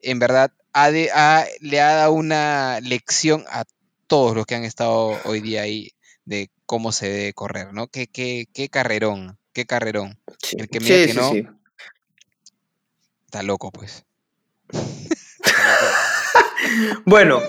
En 0.00 0.18
verdad, 0.18 0.52
ha 0.72 0.90
de- 0.90 1.10
ha- 1.12 1.46
le 1.60 1.80
ha 1.80 1.94
dado 1.94 2.12
una 2.12 2.80
lección 2.80 3.44
a 3.48 3.64
todos 4.06 4.34
los 4.36 4.46
que 4.46 4.54
han 4.54 4.64
estado 4.64 5.18
hoy 5.24 5.40
día 5.40 5.62
ahí 5.62 5.90
de 6.24 6.50
cómo 6.66 6.92
se 6.92 7.08
debe 7.08 7.32
correr, 7.32 7.72
¿no? 7.72 7.88
Qué, 7.88 8.06
qué, 8.06 8.46
qué 8.52 8.68
carrerón, 8.68 9.38
qué 9.52 9.64
carrerón. 9.66 10.20
Sí, 10.42 10.56
El 10.58 10.68
que 10.68 10.78
sí, 10.80 10.86
que 11.06 11.08
sí, 11.08 11.18
no, 11.18 11.30
sí. 11.32 11.46
Está 13.26 13.42
loco, 13.42 13.70
pues. 13.72 14.04
Bueno, 17.04 17.40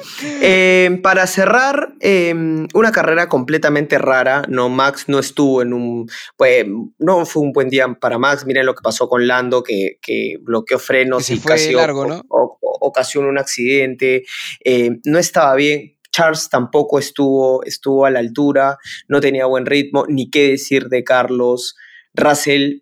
eh, 0.41 0.99
para 1.03 1.27
cerrar, 1.27 1.93
eh, 1.99 2.33
una 2.73 2.91
carrera 2.91 3.27
completamente 3.29 3.97
rara. 3.97 4.43
No, 4.47 4.69
Max 4.69 5.05
no 5.07 5.19
estuvo 5.19 5.61
en 5.61 5.73
un. 5.73 6.09
Pues, 6.35 6.65
no 6.99 7.25
fue 7.25 7.43
un 7.43 7.51
buen 7.53 7.69
día 7.69 7.87
para 7.99 8.17
Max. 8.17 8.45
Miren 8.45 8.65
lo 8.65 8.75
que 8.75 8.81
pasó 8.83 9.07
con 9.09 9.27
Lando, 9.27 9.63
que, 9.63 9.97
que 10.01 10.37
bloqueó 10.41 10.79
frenos 10.79 11.27
Que 11.27 11.35
y 11.35 11.39
casi 11.39 11.73
o- 11.75 11.77
largo, 11.77 12.05
¿no? 12.05 12.21
o- 12.29 12.57
o- 12.61 12.77
ocasionó 12.87 13.29
un 13.29 13.37
accidente. 13.37 14.23
Eh, 14.63 14.91
no 15.05 15.17
estaba 15.19 15.55
bien. 15.55 15.93
Charles 16.11 16.49
tampoco 16.49 16.97
estuvo, 16.99 17.63
estuvo 17.63 18.05
a 18.05 18.09
la 18.09 18.19
altura, 18.19 18.77
no 19.07 19.19
tenía 19.21 19.45
buen 19.45 19.65
ritmo, 19.67 20.05
ni 20.07 20.29
qué 20.31 20.49
decir 20.49 20.87
de 20.87 21.03
Carlos. 21.03 21.75
Russell 22.15 22.79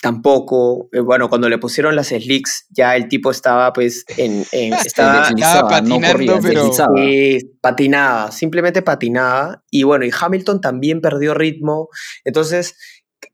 tampoco. 0.00 0.88
Eh, 0.92 1.00
bueno, 1.00 1.28
cuando 1.28 1.48
le 1.48 1.58
pusieron 1.58 1.94
las 1.96 2.08
slicks, 2.08 2.66
ya 2.70 2.96
el 2.96 3.08
tipo 3.08 3.30
estaba 3.30 3.72
pues 3.72 4.04
en... 4.16 4.44
en- 4.52 4.72
estaba, 4.84 5.22
patinando, 5.28 5.98
no 6.00 6.00
corría, 6.12 6.38
pero- 6.40 6.62
deslizaba. 6.64 6.94
Sí, 6.96 7.38
patinaba, 7.60 8.32
simplemente 8.32 8.82
patinaba. 8.82 9.62
Y 9.70 9.82
bueno, 9.84 10.04
y 10.04 10.10
Hamilton 10.18 10.60
también 10.60 11.00
perdió 11.00 11.34
ritmo. 11.34 11.88
Entonces, 12.24 12.76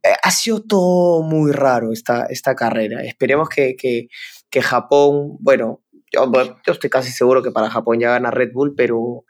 eh, 0.02 0.08
ha 0.22 0.30
sido 0.30 0.62
todo 0.62 1.22
muy 1.22 1.52
raro 1.52 1.92
esta, 1.92 2.26
esta 2.26 2.54
carrera. 2.54 3.02
Esperemos 3.04 3.48
que, 3.48 3.76
que, 3.76 4.08
que 4.50 4.62
Japón, 4.62 5.36
bueno 5.40 5.82
yo, 6.12 6.30
bueno, 6.30 6.56
yo 6.64 6.72
estoy 6.72 6.88
casi 6.88 7.10
seguro 7.10 7.42
que 7.42 7.50
para 7.50 7.68
Japón 7.68 7.98
ya 7.98 8.10
gana 8.10 8.30
Red 8.30 8.50
Bull, 8.54 8.74
pero, 8.76 9.24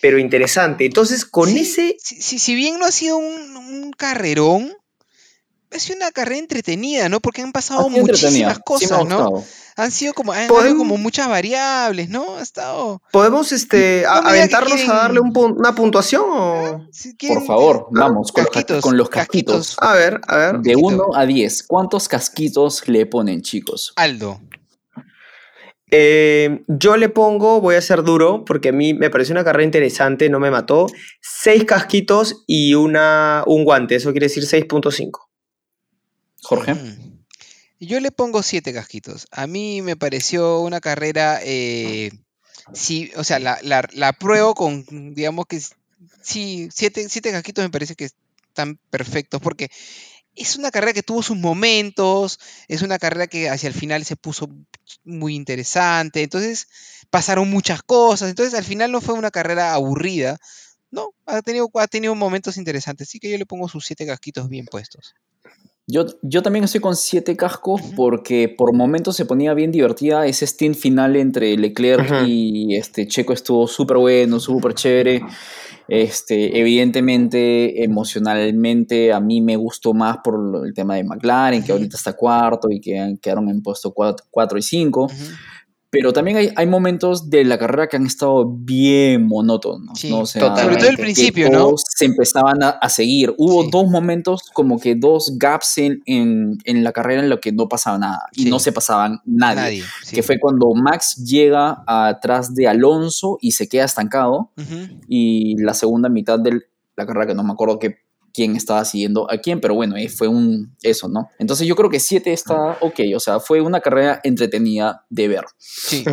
pero 0.00 0.18
interesante. 0.18 0.86
Entonces, 0.86 1.26
con 1.26 1.48
Sí, 1.50 1.60
ese... 1.60 1.96
Si, 1.98 2.22
si- 2.22 2.38
si 2.38 2.54
bien 2.54 2.78
no 2.78 2.86
ha 2.86 2.90
sido 2.90 3.18
un, 3.18 3.56
un 3.56 3.90
carrerón, 3.92 4.72
ha 5.74 5.78
sido 5.78 5.96
una 5.96 6.10
carrera 6.12 6.38
entretenida, 6.38 7.08
¿no? 7.08 7.20
Porque 7.20 7.42
han 7.42 7.52
pasado 7.52 7.88
muchísimas 7.88 8.56
sí 8.56 8.62
cosas, 8.64 9.06
¿no? 9.06 9.42
Han 9.76 9.90
sido 9.90 10.12
como, 10.12 10.32
han 10.32 10.40
habido 10.40 10.54
Podemos- 10.54 10.78
como 10.78 10.96
muchas 10.98 11.28
variables, 11.28 12.10
¿no? 12.10 12.36
Ha 12.36 12.42
estado. 12.42 13.00
¿Podemos 13.10 13.52
este, 13.52 14.02
No 14.06 14.22
que 14.22 14.28
aventarnos 14.28 14.72
quieren- 14.74 14.90
a 14.90 14.94
darle 14.94 15.20
un 15.20 15.32
una 15.34 15.74
puntuación? 15.74 16.24
o- 16.28 16.86
si 16.92 17.14
Por 17.14 17.44
favor, 17.46 17.86
Ah, 17.88 18.00
vamos, 18.00 18.32
con, 18.32 18.44
los 18.44 18.50
ca- 18.52 18.60
casquitos, 18.60 18.82
con 18.82 18.96
los 18.98 19.08
casquitos. 19.08 19.76
casquitos. 19.76 19.76
A 19.88 19.94
ver, 19.94 20.20
a 20.28 20.36
ver. 20.36 20.52
De 20.60 20.72
Casquito. 20.74 20.78
1 20.86 21.06
a 21.16 21.24
10, 21.24 21.62
¿cuántos 21.62 22.06
casquitos 22.08 22.86
le 22.86 23.06
ponen, 23.06 23.40
chicos? 23.40 23.92
Aldo. 23.96 24.40
Eh, 25.94 26.62
yo 26.68 26.96
le 26.96 27.08
pongo, 27.10 27.60
voy 27.60 27.74
a 27.74 27.82
ser 27.82 28.02
duro, 28.02 28.44
porque 28.46 28.70
a 28.70 28.72
mí 28.72 28.94
me 28.94 29.10
pareció 29.10 29.32
una 29.34 29.44
carrera 29.44 29.64
interesante, 29.64 30.30
no 30.30 30.40
me 30.40 30.50
mató. 30.50 30.86
Seis 31.20 31.64
casquitos 31.64 32.44
y 32.46 32.72
una, 32.74 33.42
un 33.46 33.64
guante, 33.64 33.96
eso 33.96 34.10
quiere 34.12 34.26
decir 34.26 34.44
6.5. 34.46 35.28
Jorge. 36.42 36.74
Mm. 36.74 37.24
Yo 37.80 37.98
le 38.00 38.12
pongo 38.12 38.42
siete 38.42 38.72
casquitos. 38.72 39.26
A 39.30 39.46
mí 39.46 39.82
me 39.82 39.96
pareció 39.96 40.60
una 40.60 40.80
carrera, 40.80 41.40
eh, 41.42 42.12
sí, 42.72 43.10
o 43.16 43.24
sea, 43.24 43.38
la, 43.40 43.58
la, 43.62 43.88
la 43.92 44.12
con, 44.54 45.14
digamos 45.14 45.46
que 45.46 45.60
sí, 46.22 46.68
siete, 46.72 47.08
siete 47.08 47.32
casquitos 47.32 47.64
me 47.64 47.70
parece 47.70 47.96
que 47.96 48.04
están 48.04 48.78
perfectos 48.90 49.40
porque 49.40 49.68
es 50.34 50.56
una 50.56 50.70
carrera 50.70 50.92
que 50.92 51.02
tuvo 51.02 51.22
sus 51.22 51.36
momentos, 51.36 52.38
es 52.68 52.82
una 52.82 52.98
carrera 52.98 53.26
que 53.26 53.50
hacia 53.50 53.68
el 53.68 53.74
final 53.74 54.04
se 54.04 54.16
puso 54.16 54.48
muy 55.04 55.34
interesante, 55.34 56.22
entonces 56.22 56.68
pasaron 57.10 57.50
muchas 57.50 57.82
cosas, 57.82 58.30
entonces 58.30 58.54
al 58.54 58.64
final 58.64 58.92
no 58.92 59.00
fue 59.00 59.14
una 59.14 59.30
carrera 59.30 59.74
aburrida, 59.74 60.38
no, 60.90 61.10
ha 61.26 61.42
tenido, 61.42 61.70
ha 61.74 61.86
tenido 61.86 62.14
momentos 62.14 62.56
interesantes, 62.56 63.08
así 63.08 63.18
que 63.18 63.30
yo 63.30 63.38
le 63.38 63.46
pongo 63.46 63.68
sus 63.68 63.84
siete 63.84 64.06
casquitos 64.06 64.48
bien 64.48 64.66
puestos. 64.66 65.14
Yo, 65.88 66.06
yo 66.22 66.42
también 66.42 66.64
estoy 66.64 66.80
con 66.80 66.94
7 66.94 67.36
cascos 67.36 67.82
porque 67.96 68.48
por 68.48 68.72
momentos 68.72 69.16
se 69.16 69.26
ponía 69.26 69.52
bien 69.52 69.72
divertida. 69.72 70.26
Ese 70.26 70.46
stint 70.46 70.76
final 70.76 71.16
entre 71.16 71.56
Leclerc 71.56 72.24
y 72.26 72.76
este 72.76 73.06
Checo 73.08 73.32
estuvo 73.32 73.66
súper 73.66 73.96
bueno, 73.96 74.38
súper 74.38 74.74
chévere. 74.74 75.22
Este, 75.88 76.58
evidentemente, 76.58 77.82
emocionalmente, 77.82 79.12
a 79.12 79.20
mí 79.20 79.40
me 79.40 79.56
gustó 79.56 79.92
más 79.92 80.18
por 80.22 80.64
el 80.64 80.72
tema 80.72 80.94
de 80.94 81.04
McLaren, 81.04 81.64
que 81.64 81.72
ahorita 81.72 81.96
está 81.96 82.12
cuarto 82.12 82.70
y 82.70 82.80
que 82.80 83.16
quedaron 83.20 83.48
en 83.48 83.60
puesto 83.60 83.92
4 83.92 84.58
y 84.58 84.62
5. 84.62 85.02
Ujú. 85.02 85.12
Pero 85.92 86.14
también 86.14 86.38
hay, 86.38 86.50
hay 86.56 86.66
momentos 86.66 87.28
de 87.28 87.44
la 87.44 87.58
carrera 87.58 87.86
que 87.86 87.96
han 87.96 88.06
estado 88.06 88.46
bien 88.48 89.26
monótonos, 89.28 90.00
Sí, 90.00 90.08
¿no? 90.08 90.20
O 90.20 90.26
sea. 90.26 90.56
Sobre 90.56 90.76
todo 90.78 90.88
el 90.88 90.96
que 90.96 91.02
principio, 91.02 91.50
¿no? 91.50 91.58
todos 91.58 91.82
Se 91.86 92.06
empezaban 92.06 92.62
a, 92.62 92.70
a 92.70 92.88
seguir. 92.88 93.34
Hubo 93.36 93.64
Sí. 93.64 93.68
dos 93.70 93.88
momentos, 93.90 94.40
como 94.54 94.80
que 94.80 94.94
dos 94.94 95.34
gaps 95.36 95.76
en, 95.76 96.00
en, 96.06 96.56
en 96.64 96.82
la 96.82 96.92
carrera 96.92 97.22
en 97.22 97.28
los 97.28 97.40
que 97.40 97.52
no 97.52 97.68
pasaba 97.68 97.98
nada. 97.98 98.22
Y 98.32 98.44
Sí. 98.44 98.50
no 98.50 98.58
se 98.58 98.72
pasaban 98.72 99.20
nadie. 99.26 99.60
Nadie. 99.60 99.84
sí. 100.02 100.16
Que 100.16 100.22
fue 100.22 100.40
cuando 100.40 100.72
Max 100.72 101.16
llega 101.26 101.84
atrás 101.86 102.54
de 102.54 102.68
Alonso 102.68 103.36
y 103.42 103.52
se 103.52 103.68
queda 103.68 103.84
estancado. 103.84 104.50
Y 105.08 105.56
la 105.62 105.74
segunda 105.74 106.08
mitad 106.08 106.38
de 106.40 106.62
la 106.96 107.04
carrera, 107.06 107.26
que 107.26 107.34
no 107.34 107.44
me 107.44 107.52
acuerdo 107.52 107.78
que, 107.78 107.96
quién 108.32 108.56
estaba 108.56 108.84
siguiendo 108.84 109.30
a 109.30 109.38
quién, 109.38 109.60
pero 109.60 109.74
bueno, 109.74 109.96
eh, 109.96 110.08
fue 110.08 110.28
un 110.28 110.74
eso, 110.82 111.08
¿no? 111.08 111.28
Entonces 111.38 111.66
yo 111.66 111.76
creo 111.76 111.90
que 111.90 112.00
7 112.00 112.32
está 112.32 112.78
ok, 112.80 113.00
o 113.14 113.20
sea, 113.20 113.40
fue 113.40 113.60
una 113.60 113.80
carrera 113.80 114.20
entretenida 114.24 115.04
de 115.10 115.28
ver. 115.28 115.44
Sí, 115.58 116.04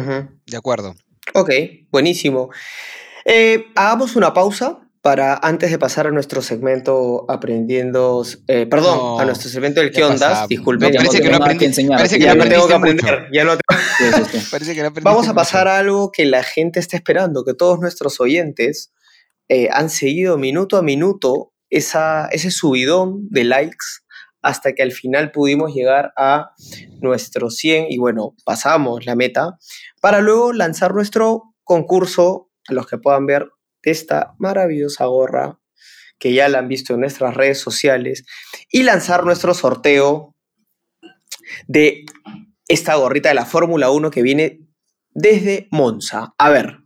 de 0.45 0.57
acuerdo. 0.57 0.95
Ok, 1.33 1.49
buenísimo. 1.91 2.49
Eh, 3.25 3.65
hagamos 3.75 4.15
una 4.15 4.33
pausa 4.33 4.79
para 5.01 5.39
antes 5.41 5.71
de 5.71 5.79
pasar 5.79 6.07
a 6.07 6.11
nuestro 6.11 6.41
segmento 6.41 7.25
aprendiendo, 7.29 8.25
eh, 8.47 8.65
perdón, 8.65 8.97
No, 8.97 9.19
a 9.19 9.25
nuestro 9.25 9.49
segmento 9.49 9.79
del 9.79 9.91
que 9.91 10.03
ondas, 10.03 10.47
disculpen, 10.49 10.91
No, 10.91 10.97
parece 10.97 11.05
no 11.19 11.23
que 11.23 11.29
tengo- 11.29 11.45
no 11.53 11.57
que 11.57 11.65
enseñar. 11.65 11.97
parece 11.99 12.17
que 12.17 12.25
ya 12.25 12.35
no 12.35 12.43
tengo 12.49 12.67
que 12.67 12.73
aprendiste 12.73 13.07
aprender, 13.07 13.29
mucho. 13.29 13.33
ya 13.33 13.43
lo 13.45 13.51
tengo- 13.57 13.81
Sí, 13.97 14.03
sí, 14.31 14.39
sí. 14.39 14.47
Parece 14.51 14.75
que 14.75 14.81
no 14.81 14.87
aprendiste 14.87 15.09
Vamos 15.09 15.23
a 15.27 15.29
mucho. 15.29 15.35
pasar 15.35 15.67
a 15.69 15.77
algo 15.77 16.11
que 16.11 16.25
la 16.25 16.43
gente 16.43 16.79
está 16.81 16.97
esperando, 16.97 17.45
que 17.45 17.53
todos 17.53 17.79
nuestros 17.79 18.19
oyentes 18.19 18.91
eh, 19.51 19.67
han 19.71 19.89
seguido 19.89 20.37
minuto 20.37 20.77
a 20.77 20.81
minuto 20.83 21.53
esa, 21.69 22.27
ese 22.27 22.51
subidón 22.51 23.27
de 23.29 23.43
likes 23.43 23.85
hasta 24.41 24.73
que 24.73 24.83
al 24.83 24.91
final 24.91 25.31
pudimos 25.31 25.73
llegar 25.73 26.13
a 26.15 26.51
nuestros 27.01 27.57
100 27.57 27.87
y 27.89 27.97
bueno, 27.97 28.35
pasamos 28.45 29.05
la 29.05 29.15
meta 29.15 29.57
para 30.01 30.21
luego 30.21 30.53
lanzar 30.53 30.93
nuestro 30.93 31.55
concurso, 31.63 32.49
a 32.67 32.73
los 32.73 32.87
que 32.87 32.97
puedan 32.97 33.25
ver 33.25 33.49
esta 33.83 34.35
maravillosa 34.37 35.05
gorra 35.05 35.59
que 36.17 36.33
ya 36.33 36.49
la 36.49 36.59
han 36.59 36.67
visto 36.67 36.93
en 36.93 37.01
nuestras 37.01 37.33
redes 37.33 37.59
sociales 37.59 38.25
y 38.69 38.83
lanzar 38.83 39.23
nuestro 39.23 39.53
sorteo 39.53 40.35
de 41.67 42.05
esta 42.67 42.95
gorrita 42.95 43.29
de 43.29 43.35
la 43.35 43.45
Fórmula 43.45 43.89
1 43.89 44.11
que 44.11 44.21
viene 44.21 44.59
desde 45.11 45.67
Monza. 45.71 46.33
A 46.37 46.49
ver, 46.49 46.79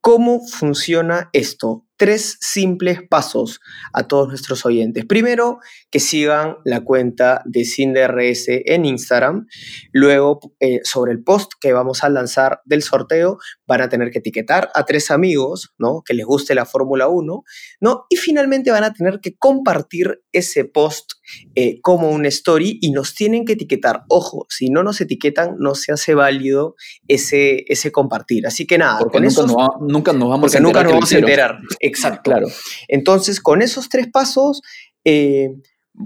¿cómo 0.00 0.40
funciona 0.46 1.30
esto? 1.32 1.86
Tres 2.00 2.38
simples 2.40 3.00
pasos 3.06 3.60
a 3.92 4.08
todos 4.08 4.26
nuestros 4.26 4.64
oyentes. 4.64 5.04
Primero, 5.04 5.58
que 5.90 6.00
sigan 6.00 6.56
la 6.64 6.80
cuenta 6.80 7.42
de 7.44 7.66
CinDRS 7.66 8.46
en 8.64 8.86
Instagram. 8.86 9.46
Luego, 9.92 10.40
eh, 10.60 10.80
sobre 10.82 11.12
el 11.12 11.22
post 11.22 11.52
que 11.60 11.74
vamos 11.74 12.02
a 12.02 12.08
lanzar 12.08 12.62
del 12.64 12.82
sorteo, 12.82 13.36
van 13.66 13.82
a 13.82 13.90
tener 13.90 14.10
que 14.10 14.20
etiquetar 14.20 14.70
a 14.74 14.86
tres 14.86 15.10
amigos, 15.10 15.74
¿no? 15.76 16.00
Que 16.02 16.14
les 16.14 16.24
guste 16.24 16.54
la 16.54 16.64
Fórmula 16.64 17.06
1, 17.06 17.44
¿no? 17.82 18.06
Y 18.08 18.16
finalmente 18.16 18.70
van 18.70 18.84
a 18.84 18.94
tener 18.94 19.20
que 19.20 19.36
compartir 19.36 20.22
ese 20.32 20.64
post 20.64 21.19
eh, 21.54 21.80
como 21.80 22.10
un 22.10 22.26
story 22.26 22.78
y 22.80 22.90
nos 22.92 23.14
tienen 23.14 23.44
que 23.44 23.54
etiquetar. 23.54 24.02
Ojo, 24.08 24.46
si 24.48 24.70
no 24.70 24.82
nos 24.82 25.00
etiquetan, 25.00 25.56
no 25.58 25.74
se 25.74 25.92
hace 25.92 26.14
válido 26.14 26.74
ese, 27.08 27.64
ese 27.68 27.92
compartir. 27.92 28.46
Así 28.46 28.66
que 28.66 28.78
nada, 28.78 28.98
Porque 28.98 29.18
con 29.18 29.22
nunca, 29.24 29.32
esos- 29.32 29.46
nos 29.46 29.56
va- 29.56 29.76
nunca 29.80 30.12
nos 30.12 30.28
vamos 30.28 30.40
porque 30.40 30.58
a 30.58 30.60
nunca 30.60 30.80
enterar. 30.80 31.00
nos 31.00 31.08
que 31.10 31.14
lo 31.16 31.20
vamos 31.26 31.30
a 31.40 31.52
enterar. 31.58 31.58
Exacto. 31.80 32.30
Claro. 32.30 32.46
Entonces, 32.88 33.40
con 33.40 33.62
esos 33.62 33.88
tres 33.88 34.08
pasos, 34.12 34.62
eh, 35.04 35.50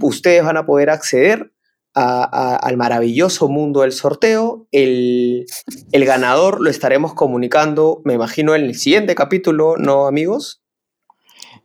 ustedes 0.01 0.43
van 0.45 0.57
a 0.57 0.66
poder 0.66 0.91
acceder 0.91 1.53
a- 1.97 2.25
a- 2.25 2.57
al 2.57 2.77
maravilloso 2.77 3.49
mundo 3.49 3.83
del 3.83 3.93
sorteo. 3.93 4.66
El, 4.72 5.47
el 5.93 6.05
ganador 6.05 6.61
lo 6.61 6.68
estaremos 6.68 7.14
comunicando, 7.14 8.01
me 8.05 8.14
imagino, 8.14 8.57
en 8.57 8.64
el 8.64 8.75
siguiente 8.75 9.14
capítulo, 9.14 9.77
¿no, 9.79 10.07
amigos? 10.09 10.63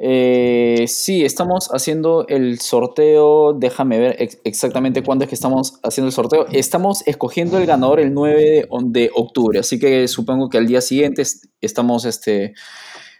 Eh, 0.01 0.85
sí, 0.87 1.25
estamos 1.25 1.67
haciendo 1.73 2.25
el 2.29 2.59
sorteo. 2.61 3.53
Déjame 3.53 3.99
ver 3.99 4.15
ex- 4.19 4.37
exactamente 4.45 5.03
cuándo 5.03 5.25
es 5.25 5.29
que 5.29 5.35
estamos 5.35 5.73
haciendo 5.83 6.07
el 6.07 6.13
sorteo. 6.13 6.47
Estamos 6.51 7.03
escogiendo 7.05 7.57
el 7.57 7.65
ganador 7.65 7.99
el 7.99 8.13
9 8.13 8.67
de, 8.83 9.11
octubre, 9.13 9.59
así 9.59 9.77
que 9.77 10.07
supongo 10.07 10.49
que 10.49 10.57
al 10.57 10.67
día 10.67 10.79
siguiente 10.79 11.21
es- 11.21 11.49
estamos 11.59 12.05
este, 12.05 12.53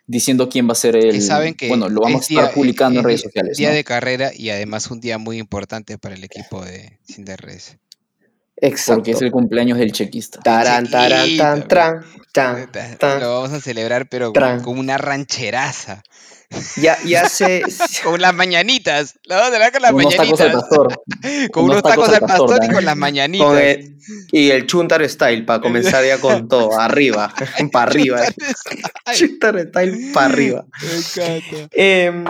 diciendo 0.07 0.47
quién 0.47 0.69
va 0.69 0.71
a 0.71 0.75
ser 0.75 0.95
el. 0.95 1.11
Que 1.11 1.21
saben 1.21 1.53
que 1.53 1.67
bueno, 1.67 1.89
lo 1.89 1.99
vamos 2.01 2.21
a 2.21 2.23
es 2.23 2.29
estar 2.31 2.45
día- 2.45 2.53
publicando 2.53 2.99
es 2.99 3.03
en 3.03 3.07
redes 3.09 3.21
sociales. 3.21 3.57
Día 3.57 3.69
¿no? 3.69 3.75
de 3.75 3.83
carrera 3.83 4.31
y 4.33 4.49
además 4.49 4.89
un 4.89 5.01
día 5.01 5.17
muy 5.17 5.37
importante 5.37 5.97
para 5.97 6.15
el 6.15 6.23
equipo 6.23 6.63
de 6.63 6.97
Cinderres. 7.05 7.77
Exacto. 8.61 8.95
Porque 8.99 9.11
es 9.11 9.21
el 9.21 9.31
cumpleaños 9.31 9.77
del 9.77 9.91
chequista. 9.93 10.39
Tarán, 10.39 10.89
tarán, 10.89 11.37
tan, 11.37 11.67
tran, 11.67 12.05
tan, 12.33 12.97
tan. 12.97 13.19
Lo 13.21 13.33
vamos 13.35 13.51
a 13.53 13.61
celebrar, 13.61 14.09
pero 14.09 14.33
Tran. 14.33 14.61
con 14.61 14.77
una 14.77 14.97
rancheraza. 14.97 16.03
Ya, 16.77 16.97
ya 17.05 17.29
se. 17.29 17.61
Con 18.03 18.19
las 18.21 18.33
mañanitas. 18.33 19.15
La 19.25 19.35
vamos 19.35 19.49
a 19.49 19.51
celebrar 19.51 19.71
con 19.71 19.81
las 19.83 19.91
Unos 19.93 20.15
tacos 20.15 20.41
al 20.41 20.47
mañanitas. 20.47 20.69
pastor. 20.69 21.03
Con 21.51 21.63
unos 21.65 21.83
tacos 21.83 22.09
al 22.09 22.19
pastor 22.21 22.59
y 22.63 22.73
con 22.73 22.85
las 22.85 22.97
mañanitas. 22.97 23.47
con 23.47 23.57
el- 23.57 23.95
y 24.31 24.49
el 24.49 24.65
Chuntaro 24.65 25.07
Style 25.07 25.45
para 25.45 25.61
comenzar 25.61 26.03
ya 26.03 26.17
con 26.19 26.47
todo, 26.47 26.71
arriba, 26.79 27.31
para 27.71 27.91
arriba. 27.91 28.21
Chuntaro 29.13 29.59
Style 29.59 30.11
para 30.13 30.25
arriba. 30.25 30.65
Me 30.81 30.97
encanta. 30.97 31.67
Em, 31.71 32.25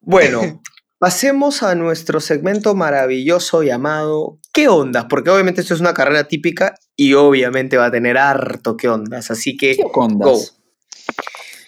bueno, 0.00 0.60
pasemos 0.98 1.62
a 1.62 1.76
nuestro 1.76 2.18
segmento 2.20 2.74
maravilloso 2.74 3.62
llamado 3.62 4.40
¿Qué 4.52 4.66
ondas? 4.66 5.06
Porque 5.08 5.30
obviamente 5.30 5.60
esto 5.60 5.74
es 5.74 5.80
una 5.80 5.94
carrera 5.94 6.26
típica 6.26 6.74
y 6.96 7.14
obviamente 7.14 7.76
va 7.76 7.86
a 7.86 7.90
tener 7.92 8.18
harto 8.18 8.76
qué 8.76 8.88
ondas. 8.88 9.30
Así 9.30 9.56
que, 9.56 9.76
¿Qué 9.76 9.82
ondas? 9.94 10.56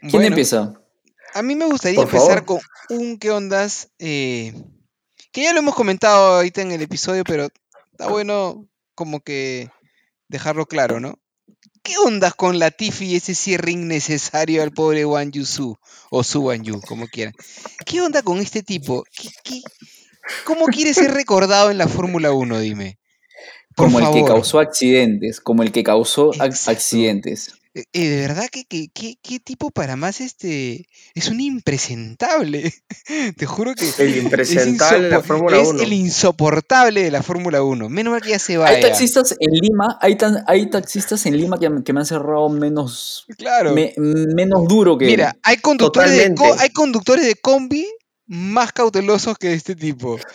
¿Quién 0.01 0.11
Bueno, 0.13 0.27
empieza? 0.29 0.73
A 1.35 1.43
mí 1.43 1.55
me 1.55 1.67
gustaría 1.67 1.97
Por 1.97 2.07
empezar 2.07 2.45
favor. 2.45 2.61
con 2.89 2.99
un 2.99 3.19
qué 3.19 3.31
ondas 3.31 3.89
eh, 3.99 4.53
que 5.33 5.43
ya 5.43 5.53
lo 5.53 5.61
hemos 5.61 5.75
comentado 5.75 6.37
ahorita 6.37 6.63
en 6.63 6.73
el 6.73 6.83
episodio, 6.83 7.25
pero 7.25 7.49
está 7.93 8.09
bueno 8.09 8.67
como 8.95 9.21
que 9.21 9.71
dejarlo 10.29 10.67
claro, 10.67 11.01
¿no? 11.01 11.19
¿Qué 11.83 11.95
ondas 12.05 12.35
con 12.35 12.59
Latifi 12.59 13.07
y 13.07 13.17
ese 13.17 13.35
cierre 13.35 13.71
innecesario 13.73 14.63
al 14.63 14.71
pobre 14.73 15.05
Wan 15.07 15.33
Yusu 15.33 15.77
o 16.11 16.23
Su 16.25 16.43
Wan 16.43 16.63
Yu, 16.63 16.81
como 16.83 17.07
quieran? 17.07 17.33
¿Qué 17.87 18.01
onda 18.03 18.23
con 18.23 18.39
este 18.39 18.63
tipo? 18.63 19.05
¿Qué, 19.17 19.29
qué- 19.45 19.63
cómo 20.45 20.67
quiere 20.67 20.93
ser 20.93 21.11
recordado 21.15 21.71
en 21.71 21.79
la 21.79 21.89
Fórmula 21.89 22.33
1, 22.33 22.59
dime? 22.61 22.99
Por 23.77 23.87
Como 23.87 24.01
el 24.01 24.13
que 24.13 24.25
causó 24.25 24.59
accidentes, 24.59 25.41
como 25.41 25.63
el 25.63 25.73
que 25.73 25.83
causó 25.85 26.35
Exacto. 26.35 26.71
accidentes. 26.73 27.55
Eh, 27.73 27.85
eh, 27.93 28.09
de 28.09 28.17
verdad 28.27 28.49
que, 28.51 28.65
que, 28.65 29.39
tipo 29.39 29.71
para 29.71 29.95
más 29.95 30.21
este 30.21 30.89
es 31.15 31.29
un 31.29 31.41
impresentable. 31.41 32.75
Te 33.37 33.47
juro 33.47 33.75
que 33.77 33.85
el 33.85 34.09
es, 34.17 34.17
impresentable 34.25 35.05
de 35.05 35.11
la 35.11 35.23
Fórmula 35.23 35.61
es 35.61 35.69
1. 35.69 35.83
el 35.83 35.93
insoportable 35.93 37.05
de 37.05 37.11
la 37.13 37.23
Fórmula 37.23 37.63
1. 37.63 37.89
Menos 37.89 38.11
mal 38.11 38.23
que 38.23 38.31
ya 38.31 38.41
se 38.41 38.57
vaya. 38.57 38.75
Hay 38.77 38.83
taxistas 38.83 39.37
en 39.39 39.53
Lima, 39.53 39.99
hay, 40.01 40.17
tan- 40.17 40.43
hay 40.49 40.69
taxistas 40.69 41.25
en 41.27 41.37
Lima 41.37 41.59
que, 41.61 41.71
que 41.85 41.93
me 41.93 42.01
han 42.01 42.07
cerrado 42.07 42.49
menos, 42.49 43.27
Claro. 43.39 43.73
me- 43.73 43.95
menos 43.97 44.67
duro 44.67 44.99
que 44.99 45.07
Mira, 45.07 45.37
hay 45.45 45.59
conductores, 45.59 46.11
de 46.11 46.35
hay 46.59 46.71
conductores 46.71 47.25
de 47.25 47.37
combi 47.37 47.87
más 48.27 48.73
cautelosos 48.73 49.39
que 49.39 49.53
este 49.55 49.77
tipo. 49.77 50.19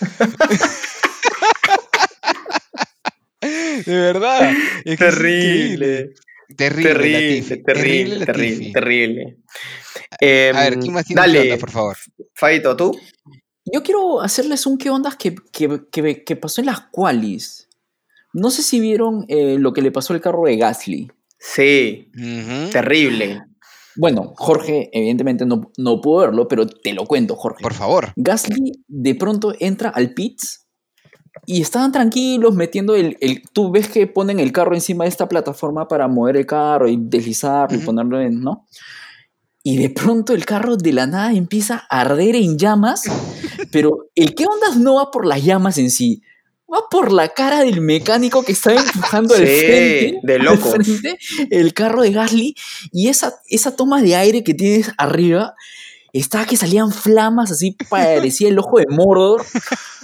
de 3.42 3.84
verdad. 3.94 4.52
es 4.86 4.98
que 4.98 5.08
es 5.08 5.14
increíble. 5.16 6.14
Terrible. 6.56 6.94
Terrible, 6.94 6.94
Terrible, 6.94 7.40
Latifi, 7.40 7.64
terrible, 7.64 8.26
terrible, 8.26 8.72
terrible. 8.74 9.38
A 10.54 10.62
ver, 10.62 10.74
Em, 10.74 10.82
¿quién 10.82 10.94
más 10.94 11.06
tiene 11.06 11.22
dale, 11.22 11.34
qué 11.42 11.52
onda, 11.52 11.58
por 11.60 11.72
favor? 11.72 11.98
Faito, 12.34 12.76
¿tú? 12.76 12.98
Yo 13.72 13.82
quiero 13.84 14.22
hacerles 14.22 14.66
un 14.66 14.78
qué 14.78 14.90
ondas 14.90 15.16
que, 15.16 15.36
que, 15.52 15.82
que- 15.92 16.24
que 16.24 16.36
pasó 16.36 16.62
en 16.62 16.68
las 16.68 16.82
qualis. 16.92 17.68
No 18.34 18.52
sé 18.52 18.62
si 18.62 18.80
vieron 18.80 19.26
eh, 19.28 19.58
lo 19.60 19.74
que 19.74 19.82
le 19.82 19.92
pasó 19.92 20.14
al 20.14 20.22
carro 20.22 20.44
de 20.44 20.58
Gasly. 20.58 21.12
Sí, 21.40 22.12
terrible. 22.72 23.42
Bueno, 23.96 24.34
Jorge 24.36 24.90
evidentemente 24.92 25.46
no, 25.46 25.72
no 25.78 26.02
pudo 26.02 26.20
verlo, 26.22 26.48
pero 26.48 26.68
te 26.68 26.92
lo 26.94 27.06
cuento, 27.06 27.36
Jorge. 27.36 27.64
Por 27.64 27.74
favor. 27.74 28.12
Gasly 28.18 28.84
de 28.88 29.16
pronto 29.16 29.54
entra 29.60 29.90
al 29.90 30.14
pits 30.14 30.65
y 31.46 31.62
estaban 31.62 31.92
tranquilos 31.92 32.56
metiendo 32.56 32.96
el, 32.96 33.18
el- 33.22 33.44
Tú 33.54 33.72
ves 33.72 33.88
que 33.90 34.08
ponen 34.08 34.40
el 34.40 34.52
carro 34.52 34.74
encima 34.76 35.04
de 35.04 35.10
esta 35.10 35.28
plataforma 35.28 35.88
para 35.88 36.08
mover 36.08 36.38
el 36.38 36.46
carro 36.46 36.88
y 36.88 36.98
deslizarlo 37.00 37.76
y 37.76 37.78
Ujú. 37.80 37.86
ponerlo 37.86 38.22
en. 38.22 38.42
¿No? 38.42 38.66
Y 39.64 39.78
de 39.78 39.90
pronto 39.90 40.34
el 40.34 40.46
carro 40.46 40.78
de 40.78 40.94
la 40.94 41.08
nada 41.08 41.34
empieza 41.34 41.86
a 41.90 42.02
arder 42.02 42.36
en 42.36 42.58
llamas, 42.58 43.04
pero 43.72 44.10
el 44.16 44.36
que 44.36 44.46
ondas 44.46 44.78
no 44.78 44.96
va 44.96 45.12
por 45.12 45.26
las 45.26 45.44
llamas 45.44 45.78
en 45.78 45.90
sí. 45.92 46.22
Va 46.72 46.82
por 46.90 47.12
la 47.12 47.30
cara 47.30 47.60
del 47.64 47.80
mecánico 47.82 48.44
que 48.44 48.54
estaba 48.54 48.76
empujando 48.80 49.36
al 49.36 49.48
Sí, 49.48 49.66
frente, 49.66 50.20
de 50.24 50.36
al 50.48 50.58
frente 50.58 51.18
el 51.52 51.74
carro 51.76 52.02
de 52.02 52.12
Gasly 52.12 52.56
y 52.92 53.08
esa, 53.10 53.36
esa 53.48 53.76
toma 53.76 54.02
de 54.02 54.16
aire 54.16 54.44
que 54.44 54.56
tienes 54.56 54.92
arriba 54.98 55.54
estaba 56.12 56.46
que 56.46 56.58
salían 56.58 56.92
flamas 56.92 57.52
así 57.52 57.78
parecía 57.88 58.50
el 58.50 58.58
ojo 58.58 58.80
de 58.80 58.88
Mordor 58.90 59.46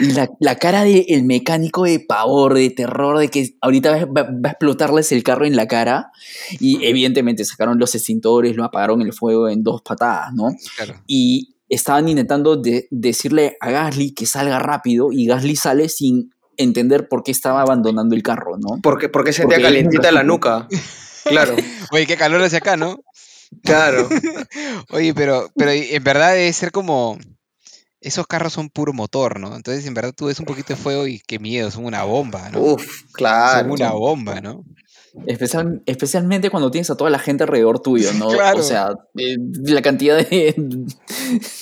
y 0.00 0.12
la, 0.12 0.28
la 0.38 0.56
cara 0.56 0.84
del 0.84 1.24
mecánico 1.24 1.84
de 1.84 2.00
pavor, 2.00 2.54
de 2.54 2.70
terror, 2.70 3.18
de 3.18 3.28
que 3.28 3.56
ahorita 3.60 4.06
va, 4.06 4.20
a 4.44 4.50
explotarles 4.50 5.10
el 5.12 5.22
carro 5.22 5.46
en 5.46 5.56
la 5.56 5.66
cara 5.66 6.10
y 6.60 6.84
evidentemente 6.84 7.44
sacaron 7.44 7.78
los 7.78 7.94
extintores, 7.94 8.54
lo 8.56 8.64
apagaron 8.64 9.02
el 9.02 9.12
fuego 9.12 9.48
en 9.48 9.62
dos 9.62 9.82
patadas, 9.82 10.32
¿no? 10.32 10.48
Claro. 10.76 10.94
y 11.06 11.54
estaban 11.68 12.08
intentando 12.08 12.54
de- 12.56 12.86
decirle 12.92 13.56
a 13.60 13.70
Gasly 13.72 14.12
que 14.14 14.24
salga 14.26 14.60
rápido 14.60 15.10
y 15.10 15.26
Gasly 15.26 15.56
sale 15.56 15.88
sin 15.88 16.30
entender 16.56 17.08
por 17.08 17.24
qué 17.24 17.32
estaba 17.32 17.60
abandonando 17.62 18.14
el 18.14 18.22
carro, 18.22 18.56
¿no? 18.58 18.78
Porque, 18.82 19.08
porque 19.08 19.32
sentía 19.32 19.56
Porque- 19.56 19.62
calientita 19.64 20.12
la 20.12 20.22
nuca. 20.22 20.68
Claro, 21.24 21.56
Oye, 21.90 22.06
qué 22.06 22.16
calor 22.16 22.40
hacia 22.42 22.58
acá, 22.58 22.76
¿no? 22.76 22.98
Claro. 23.62 24.08
Oye, 24.90 25.14
pero, 25.14 25.50
pero 25.56 25.70
en 25.70 26.04
verdad 26.04 26.34
debe 26.34 26.52
ser 26.52 26.72
como. 26.72 27.18
Esos 28.00 28.26
carros 28.26 28.52
son 28.52 28.68
puro 28.68 28.92
motor, 28.92 29.40
¿no? 29.40 29.56
Entonces, 29.56 29.84
en 29.86 29.94
verdad, 29.94 30.12
tú 30.14 30.26
ves 30.26 30.38
un 30.38 30.44
poquito 30.44 30.74
de 30.74 30.76
fuego 30.76 31.06
y 31.06 31.18
qué 31.26 31.38
miedo, 31.38 31.70
son 31.70 31.86
una 31.86 32.04
bomba, 32.04 32.50
¿no? 32.50 32.60
Uf, 32.60 33.00
son 33.00 33.12
claro. 33.12 33.72
una 33.72 33.90
bomba, 33.92 34.40
¿no? 34.40 34.64
Especial- 35.26 35.82
especialmente 35.86 36.50
cuando 36.50 36.70
tienes 36.70 36.90
a 36.90 36.96
toda 36.96 37.10
la 37.10 37.18
gente 37.18 37.44
alrededor 37.44 37.80
tuyo, 37.80 38.12
¿no? 38.14 38.28
Claro. 38.36 38.58
O 38.60 38.62
sea, 38.62 38.90
eh, 39.16 39.36
la 39.64 39.80
cantidad 39.82 40.18
de, 40.18 40.54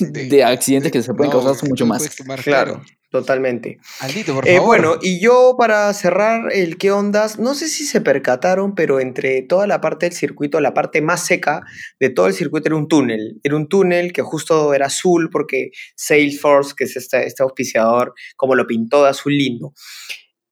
de 0.00 0.44
accidentes 0.44 0.90
que 0.92 1.02
se 1.02 1.14
pueden 1.14 1.32
No, 1.32 1.38
causar 1.40 1.54
son 1.56 1.68
mucho 1.68 1.86
más. 1.86 2.08
quemar, 2.16 2.42
Claro, 2.42 2.82
totalmente. 3.10 3.78
Aldito, 4.00 4.34
por 4.34 4.46
Eh, 4.48 4.54
favor. 4.56 4.66
bueno, 4.66 4.94
y 5.00 5.20
yo 5.20 5.54
para 5.56 5.92
cerrar 5.94 6.52
el 6.52 6.76
qué 6.78 6.90
ondas, 6.90 7.38
no 7.38 7.54
sé 7.54 7.68
si 7.68 7.84
se 7.84 8.00
percataron, 8.00 8.74
pero 8.74 8.98
entre 9.00 9.42
toda 9.42 9.66
la 9.66 9.80
parte 9.80 10.06
del 10.06 10.14
circuito, 10.14 10.60
la 10.60 10.74
parte 10.74 11.00
más 11.00 11.24
seca 11.24 11.62
de 12.00 12.10
todo 12.10 12.26
el 12.26 12.34
circuito 12.34 12.68
era 12.68 12.76
un 12.76 12.88
túnel. 12.88 13.38
Era 13.44 13.56
un 13.56 13.68
túnel 13.68 14.12
que 14.12 14.22
justo 14.22 14.74
era 14.74 14.86
azul 14.86 15.30
porque 15.30 15.70
Salesforce, 15.96 16.74
que 16.76 16.84
es 16.84 16.96
este, 16.96 17.26
este 17.26 17.42
auspiciador, 17.42 18.14
como 18.36 18.54
lo 18.56 18.66
pintó 18.66 19.04
de 19.04 19.10
azul 19.10 19.36
lindo. 19.36 19.72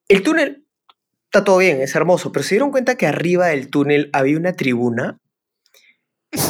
El 0.08 0.22
túnel 0.22 0.61
está 1.32 1.44
todo 1.44 1.56
bien, 1.56 1.80
es 1.80 1.94
hermoso, 1.94 2.30
pero 2.30 2.42
se 2.42 2.56
dieron 2.56 2.70
cuenta 2.70 2.96
que 2.96 3.06
arriba 3.06 3.46
del 3.46 3.70
túnel 3.70 4.10
había 4.12 4.36
una 4.36 4.52
tribuna. 4.52 5.16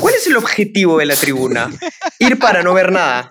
¿Cuál 0.01 0.15
es 0.15 0.27
el 0.27 0.37
objetivo 0.37 0.99
de 0.99 1.07
la 1.07 1.15
tribuna? 1.15 1.71
Ir 2.19 2.37
para 2.41 2.65
no 2.65 2.75
ver 2.75 2.91
nada. 2.91 3.31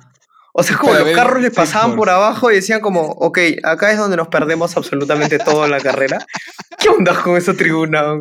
O 0.54 0.64
sea, 0.64 0.78
como 0.78 0.94
Para 0.94 1.04
los 1.06 1.14
carros 1.14 1.42
les 1.42 1.54
pasaban 1.54 1.98
por 1.98 2.10
abajo 2.10 2.52
y 2.52 2.56
decían 2.56 2.80
como, 2.80 3.02
ok, 3.02 3.38
acá 3.64 3.92
es 3.92 3.98
donde 3.98 4.16
nos 4.16 4.30
perdemos 4.30 4.78
absolutamente 4.78 5.40
todo 5.40 5.66
en 5.66 5.72
la 5.72 5.82
carrera. 5.82 6.26
¿Qué 6.80 6.88
onda 6.88 7.22
con 7.22 7.36
esa 7.36 7.54
tribuna? 7.54 8.18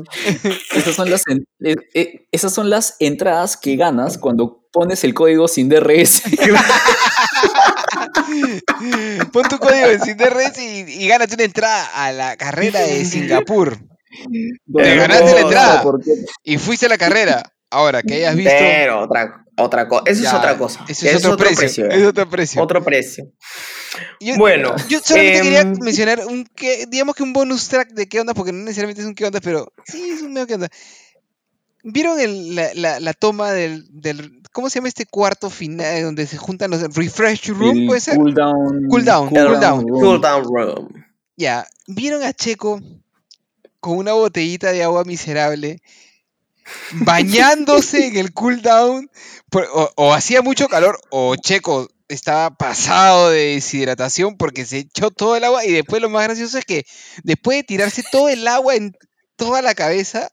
Esas 0.75 0.97
son, 0.97 1.09
las 1.09 1.23
en- 1.29 1.45
eh, 1.65 1.77
eh, 1.95 2.27
esas 2.33 2.53
son 2.53 2.69
las 2.69 2.97
entradas 2.99 3.57
que 3.57 3.77
ganas 3.77 4.19
cuando 4.19 4.60
pones 4.73 5.05
el 5.05 5.15
código 5.15 5.49
sin 5.49 5.69
DRS. 5.69 6.23
Pon 9.33 9.45
tu 9.49 9.59
código 9.59 9.87
en 9.87 10.01
CIDRS 10.01 10.59
y, 10.59 10.85
y 11.05 11.09
gánate 11.09 11.35
una 11.35 11.45
entrada 11.45 11.87
a 11.95 12.13
la 12.13 12.37
carrera 12.37 12.81
de 12.81 13.05
Singapur. 13.05 13.79
Donde 14.67 14.97
ganaste 14.97 15.35
la 15.35 15.41
entrada. 15.41 15.85
Y 16.43 16.59
fuiste 16.59 16.87
a 16.87 16.89
la 16.89 16.99
carrera. 16.99 17.43
Ahora, 17.71 18.03
que 18.03 18.15
hayas 18.15 18.35
visto. 18.35 18.51
Pero 18.59 19.01
otra, 19.03 19.45
otra 19.57 19.87
cosa. 19.87 20.03
Eso 20.07 20.25
es 20.25 20.31
ya, 20.33 20.37
otra 20.39 20.59
cosa. 20.59 20.85
Eso 20.89 21.07
es 21.07 21.25
otro, 21.25 21.37
precio. 21.55 21.89
ya. 21.89 21.95
Es 21.97 22.05
otro 22.05 22.29
precio. 22.29 22.61
Otro 22.63 22.83
precio. 22.85 23.25
Yo- 24.19 24.37
Bueno, 24.37 24.75
Yo 24.89 24.99
solamente 25.01 25.43
quería 25.43 25.61
em, 25.61 25.77
mencionar 25.81 26.27
un 26.27 26.45
que, 26.57 26.87
digamos 26.89 27.15
que 27.15 27.23
un 27.23 27.33
bonus 27.33 27.69
track 27.69 27.91
de 27.91 28.09
qué 28.09 28.19
onda, 28.21 28.35
porque 28.35 28.51
no 28.51 28.59
necesariamente 28.65 29.03
es 29.03 29.07
un 29.07 29.15
qué 29.15 29.25
onda, 29.27 29.41
pero 29.41 29.73
sí 29.85 30.11
es 30.11 30.23
un 30.23 30.33
medio 30.33 30.49
qué 30.49 30.55
onda. 30.55 30.69
¿Vieron 31.83 32.21
el- 32.21 32.55
la, 32.55 32.71
la- 32.75 33.01
la 33.01 33.13
toma 33.15 33.53
del, 33.53 33.87
del- 33.91 34.43
¿Cómo 34.53 34.69
se 34.69 34.79
llama 34.79 34.89
este 34.89 35.07
cuarto 35.07 35.49
final 35.49 36.03
donde 36.03 36.27
se 36.27 36.37
juntan 36.37 36.71
los 36.73 36.83
refresh 36.95 37.49
room? 37.49 37.79
El 37.79 37.87
¿Puede 37.87 38.01
ser? 38.01 38.17
Cool 38.17 38.35
down. 38.35 38.87
Cool 38.89 39.05
down, 39.05 39.29
cool 39.29 39.61
down. 39.61 39.89
room. 39.89 40.01
Cool 40.01 40.21
down 40.21 40.45
room. 40.45 40.89
Ya, 41.37 41.67
¿vieron 41.87 42.23
a 42.23 42.33
Checo 42.33 42.81
con 43.79 43.97
una 43.97 44.13
botellita 44.13 44.73
de 44.73 44.83
agua 44.83 45.05
miserable 45.05 45.81
bañándose 46.93 48.07
en 48.09 48.17
el 48.17 48.33
cooldown? 48.33 49.11
Por- 49.51 49.69
O, 49.73 49.91
o 49.97 50.13
hacía 50.15 50.43
mucho 50.43 50.69
calor, 50.69 50.99
o 51.11 51.35
Checo 51.37 51.89
estaba 52.09 52.51
pasado 52.57 53.31
de 53.31 53.55
deshidratación 53.55 54.37
porque 54.37 54.65
se 54.67 54.79
echó 54.79 55.11
todo 55.11 55.37
el 55.37 55.45
agua 55.45 55.65
y 55.65 55.73
después 55.73 56.03
lo 56.03 56.11
más 56.11 56.25
gracioso 56.25 56.59
es 56.59 56.65
que 56.65 56.85
después 57.23 57.59
de 57.59 57.63
tirarse 57.65 58.03
todo 58.11 58.29
el 58.29 58.47
agua 58.49 58.75
en 58.75 58.97
toda 59.37 59.63
la 59.63 59.75
cabeza, 59.75 60.31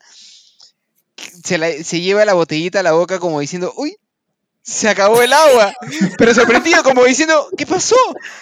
se, 1.44 1.58
la- 1.58 1.84
se 1.84 2.02
lleva 2.02 2.26
la 2.26 2.34
botellita 2.34 2.80
a 2.80 2.84
la 2.84 2.92
boca 2.94 3.20
como 3.20 3.40
diciendo, 3.40 3.74
uy, 3.78 3.96
se 4.62 4.90
acabó 4.90 5.22
el 5.22 5.32
agua. 5.32 5.74
Pero 6.18 6.34
sorprendido, 6.34 6.84
como 6.84 7.06
diciendo, 7.06 7.48
¿qué 7.58 7.66
pasó? 7.66 7.96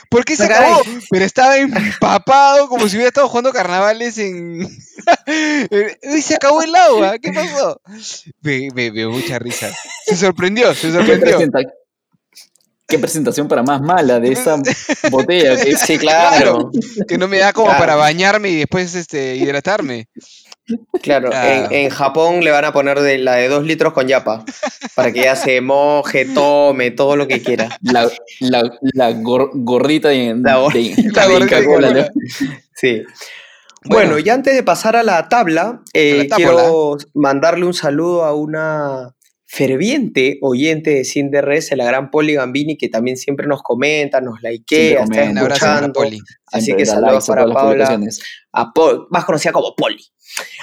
¿Por 0.09 0.25
qué 0.25 0.35
se 0.35 0.45
acabó? 0.45 0.81
Pero 1.11 1.23
estaba 1.23 1.57
empapado 1.57 2.67
como 2.67 2.87
si 2.89 2.95
hubiera 2.95 3.09
estado 3.09 3.27
jugando 3.29 3.51
carnavales 3.53 4.17
en... 4.17 4.63
uy, 6.07 6.21
se 6.21 6.35
acabó 6.35 6.61
el 6.63 6.75
agua, 6.75 7.19
¿qué 7.19 7.31
pasó? 7.31 7.79
Me, 8.41 8.69
me- 8.73 8.89
me 8.89 8.91
dio 8.91 9.11
mucha 9.11 9.37
risa. 9.39 9.69
Se 10.05 10.15
sorprendió, 10.15 10.73
se 10.73 10.87
¿Qué, 10.87 10.93
sorprendió. 10.93 11.37
presenta- 11.37 11.59
qué 12.87 12.99
presentación 12.99 13.47
para 13.47 13.61
más 13.61 13.81
mala 13.81 14.19
de 14.19 14.31
esa 14.31 14.57
botella. 15.11 15.55
que- 15.63 15.75
Sí, 15.77 15.97
claro. 15.99 16.71
Que 17.07 17.17
no 17.19 17.27
me 17.27 17.37
da 17.37 17.53
como 17.53 17.67
Claro. 17.67 17.79
para 17.79 17.95
bañarme 17.95 18.49
y 18.49 18.55
después 18.55 18.95
este, 18.95 19.35
hidratarme. 19.35 20.07
Claro, 21.01 21.29
en, 21.31 21.71
en 21.71 21.89
Japón 21.89 22.43
le 22.43 22.49
van 22.51 22.65
a 22.65 22.73
poner 22.73 22.99
de 22.99 23.17
la 23.19 23.35
de 23.35 23.47
dos 23.49 23.63
litros 23.65 23.93
con 23.93 24.07
yapa 24.07 24.43
para 24.95 25.11
que 25.11 25.21
ya 25.23 25.35
se 25.35 25.61
moje, 25.61 26.25
tome, 26.25 26.89
todo 26.91 27.15
lo 27.15 27.27
que 27.27 27.41
quiera. 27.43 27.69
La, 27.83 28.09
la, 28.39 28.71
la 28.93 29.11
gor- 29.11 29.51
gordita 29.53 30.09
de, 30.09 30.35
La 30.41 30.57
gor- 30.59 30.73
de- 30.73 30.95
La 31.13 31.27
de 31.27 31.33
gordita 31.33 31.59
de 31.59 31.65
Coca-Cola, 31.65 31.87
Coca-Cola. 31.89 32.11
¿no? 32.13 32.21
Sí. 32.73 33.03
Bueno. 33.87 34.09
Bueno, 34.13 34.19
y 34.25 34.29
antes 34.29 34.55
de 34.55 34.63
pasar 34.63 34.95
a 34.95 35.03
la 35.03 35.29
tabla, 35.29 35.81
eh, 35.93 36.21
A 36.21 36.23
la 36.29 36.35
quiero 36.35 36.97
mandarle 37.13 37.65
un 37.67 37.73
saludo 37.75 38.23
a 38.25 38.33
una 38.33 39.13
ferviente 39.47 40.39
oyente 40.41 40.89
de 40.89 41.05
Cinderres, 41.05 41.69
la 41.77 41.85
gran 41.85 42.09
Poli 42.09 42.33
Gambini, 42.33 42.77
que 42.77 42.89
también 42.89 43.15
siempre 43.15 43.45
nos 43.47 43.61
comenta, 43.61 44.19
nos 44.19 44.41
likea, 44.41 45.03
está 45.03 45.23
escuchando. 45.23 45.93
Poli. 45.93 46.19
Así 46.51 46.75
que 46.75 46.85
saludos 46.85 47.27
para 47.27 47.43
Paula, 47.43 47.61
publicaciones. 47.63 48.21
a 48.51 48.73
Pol- 48.73 49.07
más 49.11 49.23
conocida 49.25 49.51
como 49.51 49.75
Poli. 49.75 50.03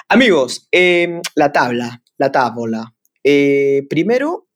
Amigos, 0.09 0.68
eh, 0.73 1.20
la 1.35 1.53
tabla, 1.53 2.03
la 2.18 2.33
tabla. 2.33 2.95
Eh, 3.25 3.87
primero, 3.89 4.49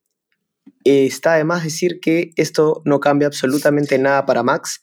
eh, 0.84 1.06
está 1.06 1.34
de 1.34 1.44
más 1.44 1.64
decir 1.64 2.00
que 2.00 2.30
esto 2.36 2.82
no 2.84 3.00
cambia 3.00 3.28
absolutamente 3.28 3.98
nada 3.98 4.26
para 4.26 4.42
Max. 4.42 4.80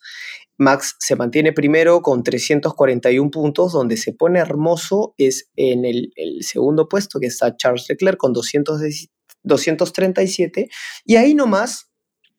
Max 0.58 0.96
se 1.00 1.16
mantiene 1.16 1.52
primero 1.52 2.02
con 2.02 2.24
341 2.24 3.32
puntos, 3.32 3.74
donde 3.74 3.98
se 3.98 4.14
pone 4.14 4.40
hermoso 4.40 5.16
es 5.18 5.50
en 5.56 5.84
el, 5.86 6.12
el 6.16 6.44
segundo 6.44 6.88
puesto, 6.88 7.20
que 7.20 7.28
está 7.28 7.56
Charles 7.58 7.86
Leclerc 7.90 8.18
con 8.18 8.34
200 8.34 8.80
de- 8.80 9.10
237, 9.44 10.70
y 11.06 11.16
ahí 11.18 11.34
nomás 11.34 11.90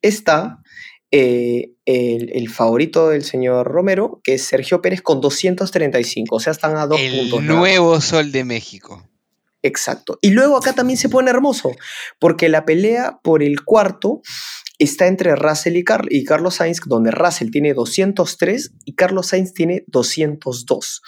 está 0.01 0.59
eh, 1.17 1.71
el, 1.85 2.31
el 2.35 2.49
favorito 2.49 3.09
del 3.09 3.23
señor 3.23 3.69
Romero, 3.69 4.21
que 4.25 4.35
es 4.35 4.43
Sergio 4.45 4.83
Pérez 4.83 5.01
con 5.01 5.21
235, 5.21 6.35
o 6.35 6.41
sea, 6.41 6.51
están 6.53 6.77
a 6.77 6.87
dos 6.89 6.99
El 7.01 7.21
puntos. 7.21 7.43
nada 7.45 7.59
nuevo 7.61 8.01
sol 8.01 8.33
de 8.33 8.43
México. 8.43 9.09
Exacto. 9.63 10.19
Y 10.21 10.31
luego 10.31 10.57
acá 10.57 10.73
también 10.73 10.99
se 10.99 11.09
pone 11.09 11.31
hermoso, 11.31 11.71
porque 12.19 12.49
la 12.49 12.65
pelea 12.65 13.21
por 13.23 13.43
el 13.45 13.63
cuarto 13.65 14.23
está 14.79 15.07
entre 15.07 15.37
Russell 15.37 15.77
y, 15.77 15.85
Car- 15.85 16.09
y 16.11 16.25
Carlos 16.25 16.57
Sainz, 16.57 16.81
donde 16.85 17.13
Russell 17.13 17.51
tiene 17.51 17.75
203 17.75 18.73
y 18.85 18.95
Carlos 18.95 19.29
Sainz 19.29 19.55
tiene 19.55 19.85
202. 19.87 21.01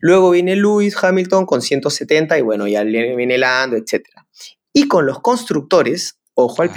Luego 0.00 0.30
viene 0.30 0.54
Lewis 0.54 0.96
Hamilton 1.02 1.46
con 1.46 1.62
170 1.62 2.38
y 2.38 2.42
bueno, 2.42 2.68
ya 2.68 2.84
viene 2.84 3.38
Lando, 3.38 3.76
etc. 3.76 4.04
Y 4.72 4.86
con 4.86 5.06
los 5.06 5.20
constructores, 5.20 6.18
ojo 6.34 6.60
al 6.62 6.68
Ajá. 6.68 6.76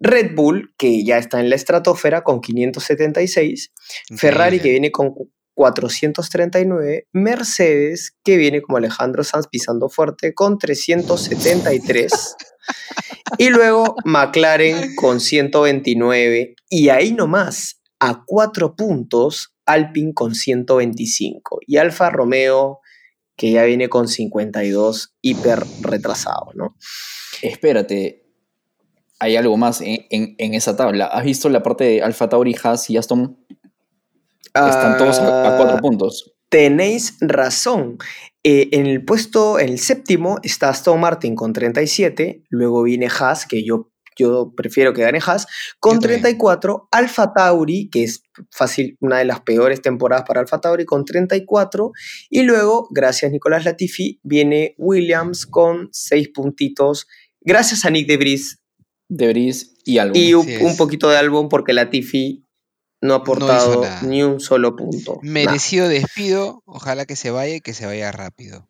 Red 0.00 0.34
Bull, 0.34 0.74
que 0.76 1.04
ya 1.04 1.18
está 1.18 1.40
en 1.40 1.48
la 1.50 1.56
estratosfera 1.56 2.22
con 2.24 2.40
576, 2.40 3.72
Ferrari 4.16 4.56
que 4.58 4.68
Increíble. 4.68 4.70
viene 4.70 4.90
con 4.90 5.10
cu- 5.14 5.30
439, 5.56 7.06
Mercedes 7.12 8.16
que 8.24 8.36
viene 8.36 8.60
como 8.60 8.76
Alejandro 8.78 9.22
Sanz 9.22 9.46
pisando 9.48 9.88
fuerte 9.88 10.34
con 10.34 10.58
373 10.58 12.10
y 13.38 13.50
luego 13.50 13.94
McLaren 14.04 14.96
con 14.96 15.20
129 15.20 16.56
y 16.68 16.88
ahí 16.88 17.12
nomás 17.12 17.80
a 18.00 18.24
cuatro 18.26 18.74
puntos 18.74 19.54
Alpine 19.64 20.12
con 20.12 20.34
125 20.34 21.60
y 21.66 21.76
Alfa 21.76 22.10
Romeo 22.10 22.80
que 23.36 23.52
ya 23.52 23.62
viene 23.64 23.88
con 23.88 24.08
52 24.08 25.14
hiper 25.20 25.64
retrasado, 25.82 26.50
¿no? 26.54 26.76
Espérate, 27.42 28.23
hay 29.24 29.36
algo 29.36 29.56
más 29.56 29.80
en, 29.80 30.06
en- 30.10 30.34
en 30.38 30.54
esa 30.54 30.76
tabla. 30.76 31.06
¿Has 31.06 31.24
visto 31.24 31.48
la 31.48 31.62
parte 31.62 31.84
de 31.84 32.02
Alfa 32.02 32.28
Tauri, 32.28 32.54
Haas 32.62 32.88
y 32.90 32.96
Aston? 32.96 33.36
Están 34.54 34.96
todos 34.98 35.18
a, 35.18 35.54
a 35.54 35.56
cuatro 35.56 35.76
Ah, 35.78 35.80
puntos. 35.80 36.32
Tenéis 36.48 37.16
razón. 37.20 37.98
Eh, 38.44 38.68
en 38.72 38.86
el 38.86 39.04
puesto, 39.04 39.58
en 39.58 39.70
el 39.70 39.78
séptimo, 39.78 40.38
está 40.42 40.68
Aston 40.68 41.00
Martin 41.00 41.34
con 41.34 41.52
37. 41.52 42.44
Luego 42.50 42.82
viene 42.84 43.08
Haas, 43.08 43.46
que 43.46 43.64
yo, 43.64 43.90
yo 44.16 44.52
prefiero 44.56 44.92
que 44.92 45.02
gane 45.02 45.18
Haas, 45.26 45.46
con 45.80 45.94
Yo 45.94 46.00
también. 46.02 46.20
34. 46.20 46.88
Alfa 46.92 47.32
Tauri, 47.32 47.88
que 47.90 48.04
es 48.04 48.22
fácil, 48.52 48.96
una 49.00 49.18
de 49.18 49.24
las 49.24 49.40
peores 49.40 49.82
temporadas 49.82 50.24
para 50.28 50.40
Alfa 50.40 50.60
Tauri, 50.60 50.84
con 50.84 51.04
34. 51.04 51.90
Y 52.30 52.42
luego, 52.42 52.86
gracias 52.92 53.32
Nicolás 53.32 53.64
Latifi, 53.64 54.20
viene 54.22 54.74
Williams 54.78 55.46
con 55.46 55.88
6 55.90 56.28
puntitos. 56.32 57.08
Gracias 57.40 57.84
a 57.84 57.90
Nick 57.90 58.06
Debris 58.06 58.60
De 59.16 59.28
Vries 59.28 59.74
y 59.84 59.98
algo. 59.98 60.16
y 60.16 60.34
un, 60.34 60.76
poquito 60.76 61.08
de 61.08 61.16
álbum, 61.16 61.48
porque 61.48 61.72
Latifi 61.72 62.44
no 63.00 63.14
ha 63.14 63.18
aportado 63.18 63.84
ni 64.02 64.22
un 64.22 64.40
solo 64.40 64.74
punto. 64.76 65.20
Nada. 65.22 65.32
Merecido 65.32 65.88
despido. 65.88 66.62
Ojalá 66.64 67.04
que 67.06 67.16
se 67.16 67.30
vaya 67.30 67.56
y 67.56 67.60
que 67.60 67.74
se 67.74 67.86
vaya 67.86 68.10
rápido. 68.10 68.66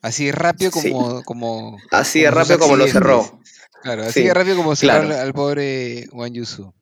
Así 0.00 0.30
rápido 0.32 0.70
Sí. 0.72 0.90
como, 0.90 1.22
como 1.22 1.78
Así 1.90 2.20
de 2.20 2.30
rápido 2.30 2.58
como 2.58 2.76
lo 2.76 2.86
cerró. 2.88 3.40
Claro, 3.82 4.02
así 4.02 4.20
Sí, 4.20 4.26
de 4.26 4.34
rápido 4.34 4.56
como 4.56 4.74
claro. 4.74 5.16
al 5.16 5.32
pobre 5.32 6.08
Wang 6.12 6.32
Yusu. 6.32 6.72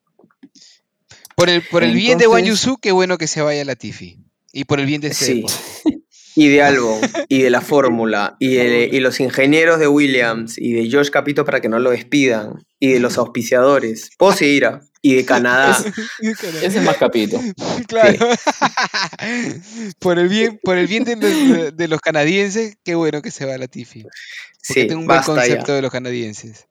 Por 1.35 1.49
el, 1.49 1.61
por 1.61 1.83
el 1.83 1.93
bien 1.93 2.17
de 2.17 2.27
Wang 2.27 2.45
Yusu, 2.45 2.77
qué 2.77 2.91
bueno 2.91 3.17
que 3.19 3.27
se 3.27 3.41
vaya 3.41 3.63
la 3.63 3.75
Tifi. 3.75 4.19
Y 4.51 4.63
por 4.63 4.79
el 4.79 4.87
bien 4.87 5.01
de 5.01 5.09
este 5.09 5.25
Sí. 5.25 5.45
Y 6.39 6.49
de 6.49 6.61
Albon, 6.61 7.01
y 7.29 7.41
de 7.41 7.49
la 7.49 7.61
fórmula, 7.61 8.35
y, 8.39 8.55
de- 8.55 8.89
y 8.91 8.99
los 8.99 9.19
ingenieros 9.19 9.79
de 9.79 9.87
Williams, 9.87 10.57
y 10.59 10.71
de 10.73 10.87
George 10.87 11.09
Capito 11.09 11.43
para 11.45 11.61
que 11.61 11.67
no 11.69 11.79
lo 11.79 11.89
despidan, 11.89 12.63
y 12.79 12.91
de 12.91 12.99
los 12.99 13.17
auspiciadores. 13.17 14.11
Ah, 14.19 14.81
y 15.01 15.15
de 15.15 15.25
Canadá. 15.25 15.77
Ese 16.21 16.65
es 16.65 16.81
más 16.83 16.97
capito. 16.97 17.39
claro. 17.87 18.17
por 19.99 20.19
el 20.19 20.27
bien, 20.29 20.59
por 20.63 20.77
el 20.77 20.87
bien 20.87 21.03
de 21.05 21.15
los, 21.15 21.75
de 21.75 21.87
los 21.87 22.01
canadienses, 22.01 22.77
qué 22.83 22.95
bueno 22.95 23.21
que 23.21 23.31
se 23.31 23.45
va 23.45 23.57
la 23.57 23.67
Tifi. 23.67 24.03
Porque 24.03 24.81
Sí, 24.81 24.87
tengo 24.87 25.01
un 25.01 25.07
buen 25.07 25.21
concepto 25.23 25.67
ya. 25.67 25.75
de 25.75 25.81
los 25.81 25.91
canadienses. 25.91 26.67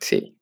Sí. 0.00 0.36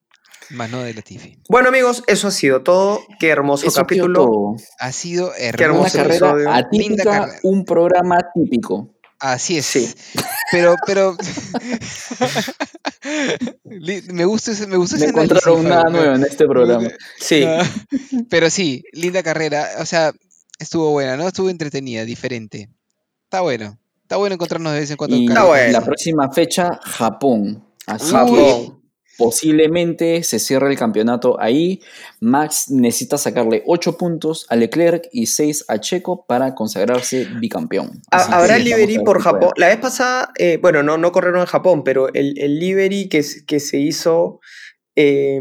Más 0.53 0.71
no 0.71 0.83
de 0.83 0.95
la 0.95 1.03
Tifi. 1.03 1.39
Bueno, 1.49 1.69
amigos, 1.71 2.03
eso 2.07 2.29
ha 2.29 2.31
sido 2.31 2.63
todo. 2.63 3.01
Qué 3.19 3.29
hermoso 3.29 3.67
Eso 3.67 3.81
ha 3.81 3.85
sido 3.89 4.05
capítulo. 4.07 4.57
Ha 4.79 4.93
sido 4.93 5.33
Qué 5.33 5.49
Una 5.49 5.49
hermoso 5.49 5.99
hermoso. 5.99 5.99
carrera 5.99 6.15
episodio. 6.31 6.51
atípica, 6.53 6.89
Linda 6.89 7.05
carrera. 7.05 7.39
un 7.45 7.65
programa 7.65 8.19
típico. 8.35 8.95
Así 9.19 9.57
es. 9.59 9.67
Sí. 9.67 9.93
Pero, 10.51 10.75
pero. 10.87 11.17
Me 14.13 14.25
gusta 14.25 14.53
ese, 14.53 14.67
me 14.67 14.77
gustó 14.77 14.97
Me 14.97 15.03
ese 15.03 15.11
encontraron 15.11 15.67
análisis, 15.67 15.69
nada 15.71 15.91
nuevo 15.91 16.15
en 16.17 16.23
este 16.25 16.47
programa. 16.47 16.89
Sí. 17.19 17.45
Ah, 17.47 17.63
Pero 18.29 18.51
sí, 18.51 18.85
linda 18.93 19.23
carrera. 19.23 19.67
O 19.81 19.87
sea, 19.87 20.13
estuvo 20.59 20.91
buena, 20.91 21.17
¿no? 21.17 21.27
Estuvo 21.29 21.49
entretenida, 21.51 22.05
diferente. 22.05 22.69
Está 23.25 23.41
bueno. 23.41 23.79
Está 24.03 24.17
bueno 24.17 24.35
encontrarnos 24.35 24.73
de 24.73 24.81
vez 24.81 24.91
en 24.91 24.97
cuando. 24.97 25.17
Y 25.17 25.21
en 25.25 25.29
Está 25.31 25.41
carrera. 25.43 25.63
bueno. 25.65 25.73
la 25.79 25.85
próxima 25.85 26.31
fecha, 26.33 26.79
Japón. 26.83 27.65
Así 27.87 28.07
que 28.07 28.13
Japón. 28.19 28.82
Posiblemente 29.25 30.23
se 30.23 30.39
cierre 30.39 30.71
el 30.71 30.79
campeonato 30.79 31.41
ahí. 31.41 31.81
Max 32.21 32.71
necesita 32.71 33.19
sacarle 33.19 33.63
8 33.67 33.97
puntos 33.97 34.47
a 34.49 34.57
Leclerc 34.57 35.09
y 35.13 35.27
6 35.27 35.65
a 35.69 35.79
Checo 35.79 36.25
para 36.27 36.55
consagrarse 36.55 37.27
bicampeón. 37.41 38.03
Así 38.11 38.31
¿Habrá 38.33 38.59
ver 38.59 39.03
por. 39.05 39.23
Japón? 39.23 39.51
La 39.57 39.69
vez 39.69 39.79
pasada, 39.79 40.33
eh, 40.39 40.59
bueno, 40.61 40.83
no, 40.83 40.99
no 40.99 41.13
corrieron 41.13 41.41
en 41.41 41.47
Japón, 41.47 41.85
pero 41.85 42.13
el, 42.13 42.39
el 42.39 42.59
livery 42.59 43.09
que, 43.09 43.25
que 43.47 43.61
se 43.61 43.79
hizo. 43.79 44.41
eh, 44.97 45.41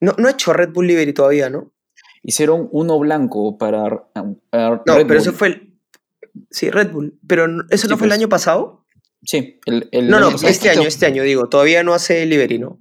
no, 0.00 0.14
no 0.16 0.28
ha 0.28 0.30
hecho 0.30 0.52
Red 0.52 0.70
Bull 0.72 0.86
Livery 0.86 1.12
todavía, 1.12 1.50
¿no? 1.50 1.72
Hicieron 2.22 2.68
uno 2.72 2.98
blanco 2.98 3.58
para 3.58 3.84
uh, 3.84 4.20
uh, 4.20 4.36
No, 4.52 4.74
Red 4.76 4.82
pero 4.86 5.06
Bull. 5.06 5.16
eso 5.16 5.32
fue 5.32 5.48
el. 5.48 5.74
Sí, 6.50 6.70
Red 6.70 6.92
Bull. 6.92 7.18
Pero 7.26 7.46
¿eso 7.70 7.86
Sí, 7.86 7.88
no 7.90 7.96
fue 7.98 8.06
el 8.06 8.10
pues. 8.10 8.18
año 8.20 8.28
pasado? 8.28 8.84
Sí, 9.24 9.58
el, 9.66 9.88
el- 9.90 10.08
No, 10.08 10.20
no, 10.20 10.28
este 10.30 10.70
año, 10.70 10.82
este 10.82 11.06
año, 11.06 11.24
digo, 11.24 11.48
todavía 11.48 11.82
no 11.82 11.94
hace 11.94 12.14
delivery, 12.14 12.58
¿no? 12.60 12.80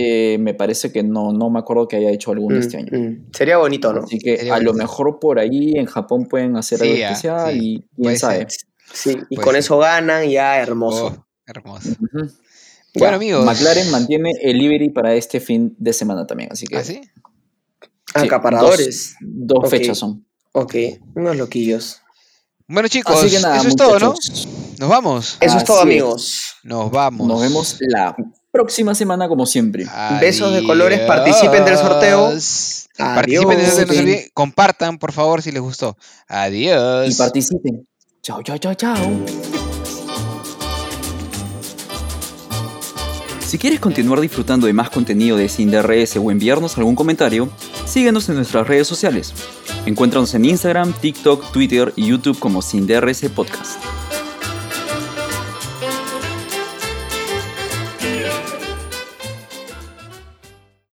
Eh, 0.00 0.38
me 0.38 0.54
parece 0.54 0.92
que 0.92 1.02
no, 1.02 1.32
no 1.32 1.50
me 1.50 1.58
acuerdo 1.58 1.88
que 1.88 1.96
haya 1.96 2.10
hecho 2.10 2.30
alguno 2.30 2.54
Mm, 2.56 2.60
este 2.60 2.76
año. 2.76 2.88
mm. 2.92 3.26
Sería 3.32 3.58
bonito, 3.58 3.92
¿no? 3.92 4.02
Así 4.04 4.18
que 4.18 4.36
Sería 4.36 4.54
a 4.54 4.60
lo 4.60 4.72
mejor 4.74 5.18
por 5.18 5.40
ahí 5.40 5.72
en 5.76 5.86
Japón 5.86 6.26
pueden 6.26 6.56
hacer 6.56 6.80
algo 6.82 6.94
Sí, 6.94 7.02
ah, 7.02 7.08
especial 7.10 7.52
sí, 7.52 7.58
y 7.60 7.78
quién 7.80 7.88
puede 8.04 8.16
sabe. 8.18 8.36
ser. 8.38 8.48
Sí, 8.92 9.10
y 9.28 9.34
Puede 9.36 9.44
con 9.44 9.52
ser. 9.54 9.58
eso 9.60 9.78
ganan, 9.78 10.28
ya 10.28 10.58
hermoso. 10.60 11.06
Oh, 11.06 11.26
hermoso. 11.46 11.90
Bueno, 12.94 13.16
amigos. 13.16 13.44
McLaren 13.44 13.90
mantiene 13.90 14.30
el 14.40 14.56
livery 14.58 14.90
para 14.90 15.14
este 15.14 15.40
fin 15.40 15.74
de 15.78 15.92
semana 15.92 16.26
también, 16.26 16.50
así 16.52 16.66
que 16.66 16.76
¿Ah, 16.76 16.84
sí? 16.84 17.00
sí, 17.02 17.88
Acaparadores. 18.14 19.16
dos, 19.20 19.68
fechas 19.68 19.98
son. 19.98 20.24
Ok, 20.52 20.74
unos 21.14 21.36
loquillos. 21.36 22.00
Bueno, 22.66 22.88
chicos, 22.88 23.16
Así 23.16 23.34
que 23.34 23.40
nada, 23.40 23.56
eso 23.58 23.68
es 23.68 23.76
todo, 23.76 23.98
¿no? 23.98 24.14
Nos 24.78 24.88
vamos. 24.88 25.38
Eso 25.40 25.56
es 25.58 25.64
todo, 25.64 25.78
es. 25.78 25.82
amigos. 25.82 26.42
Nos 26.62 26.90
vamos. 26.90 27.26
Nos 27.26 27.40
vemos 27.40 27.76
la 27.80 28.14
próxima 28.50 28.94
semana 28.94 29.28
como 29.28 29.46
siempre. 29.46 29.86
Besos 30.20 30.52
de 30.54 30.62
colores, 30.64 31.00
participen 31.00 31.64
del 31.64 31.76
sorteo. 31.76 32.26
Adiós. 32.26 32.88
Participen 32.96 33.58
del 33.58 33.70
sorteo. 33.70 34.18
Compartan, 34.34 34.98
por 34.98 35.12
favor, 35.12 35.42
si 35.42 35.52
les 35.52 35.62
gustó. 35.62 35.96
Adiós. 36.28 37.12
Y 37.12 37.14
participen. 37.14 37.86
Chao, 38.22 38.42
chao, 38.42 38.58
chao, 38.58 38.74
chao. 38.74 39.24
Si 43.48 43.56
quieres 43.56 43.80
continuar 43.80 44.20
disfrutando 44.20 44.66
de 44.66 44.74
más 44.74 44.90
contenido 44.90 45.38
de 45.38 45.48
Sin 45.48 45.70
DRS 45.70 46.18
o 46.18 46.30
enviarnos 46.30 46.76
algún 46.76 46.94
comentario, 46.94 47.48
síguenos 47.86 48.28
en 48.28 48.34
nuestras 48.34 48.68
redes 48.68 48.86
sociales. 48.86 49.32
Encuéntranos 49.86 50.34
en 50.34 50.44
Instagram, 50.44 50.92
TikTok, 50.92 51.50
Twitter 51.50 51.94
y 51.96 52.08
YouTube 52.08 52.38
como 52.38 52.60
Sin 52.60 52.86
DRS 52.86 53.22
Podcast. 53.34 53.82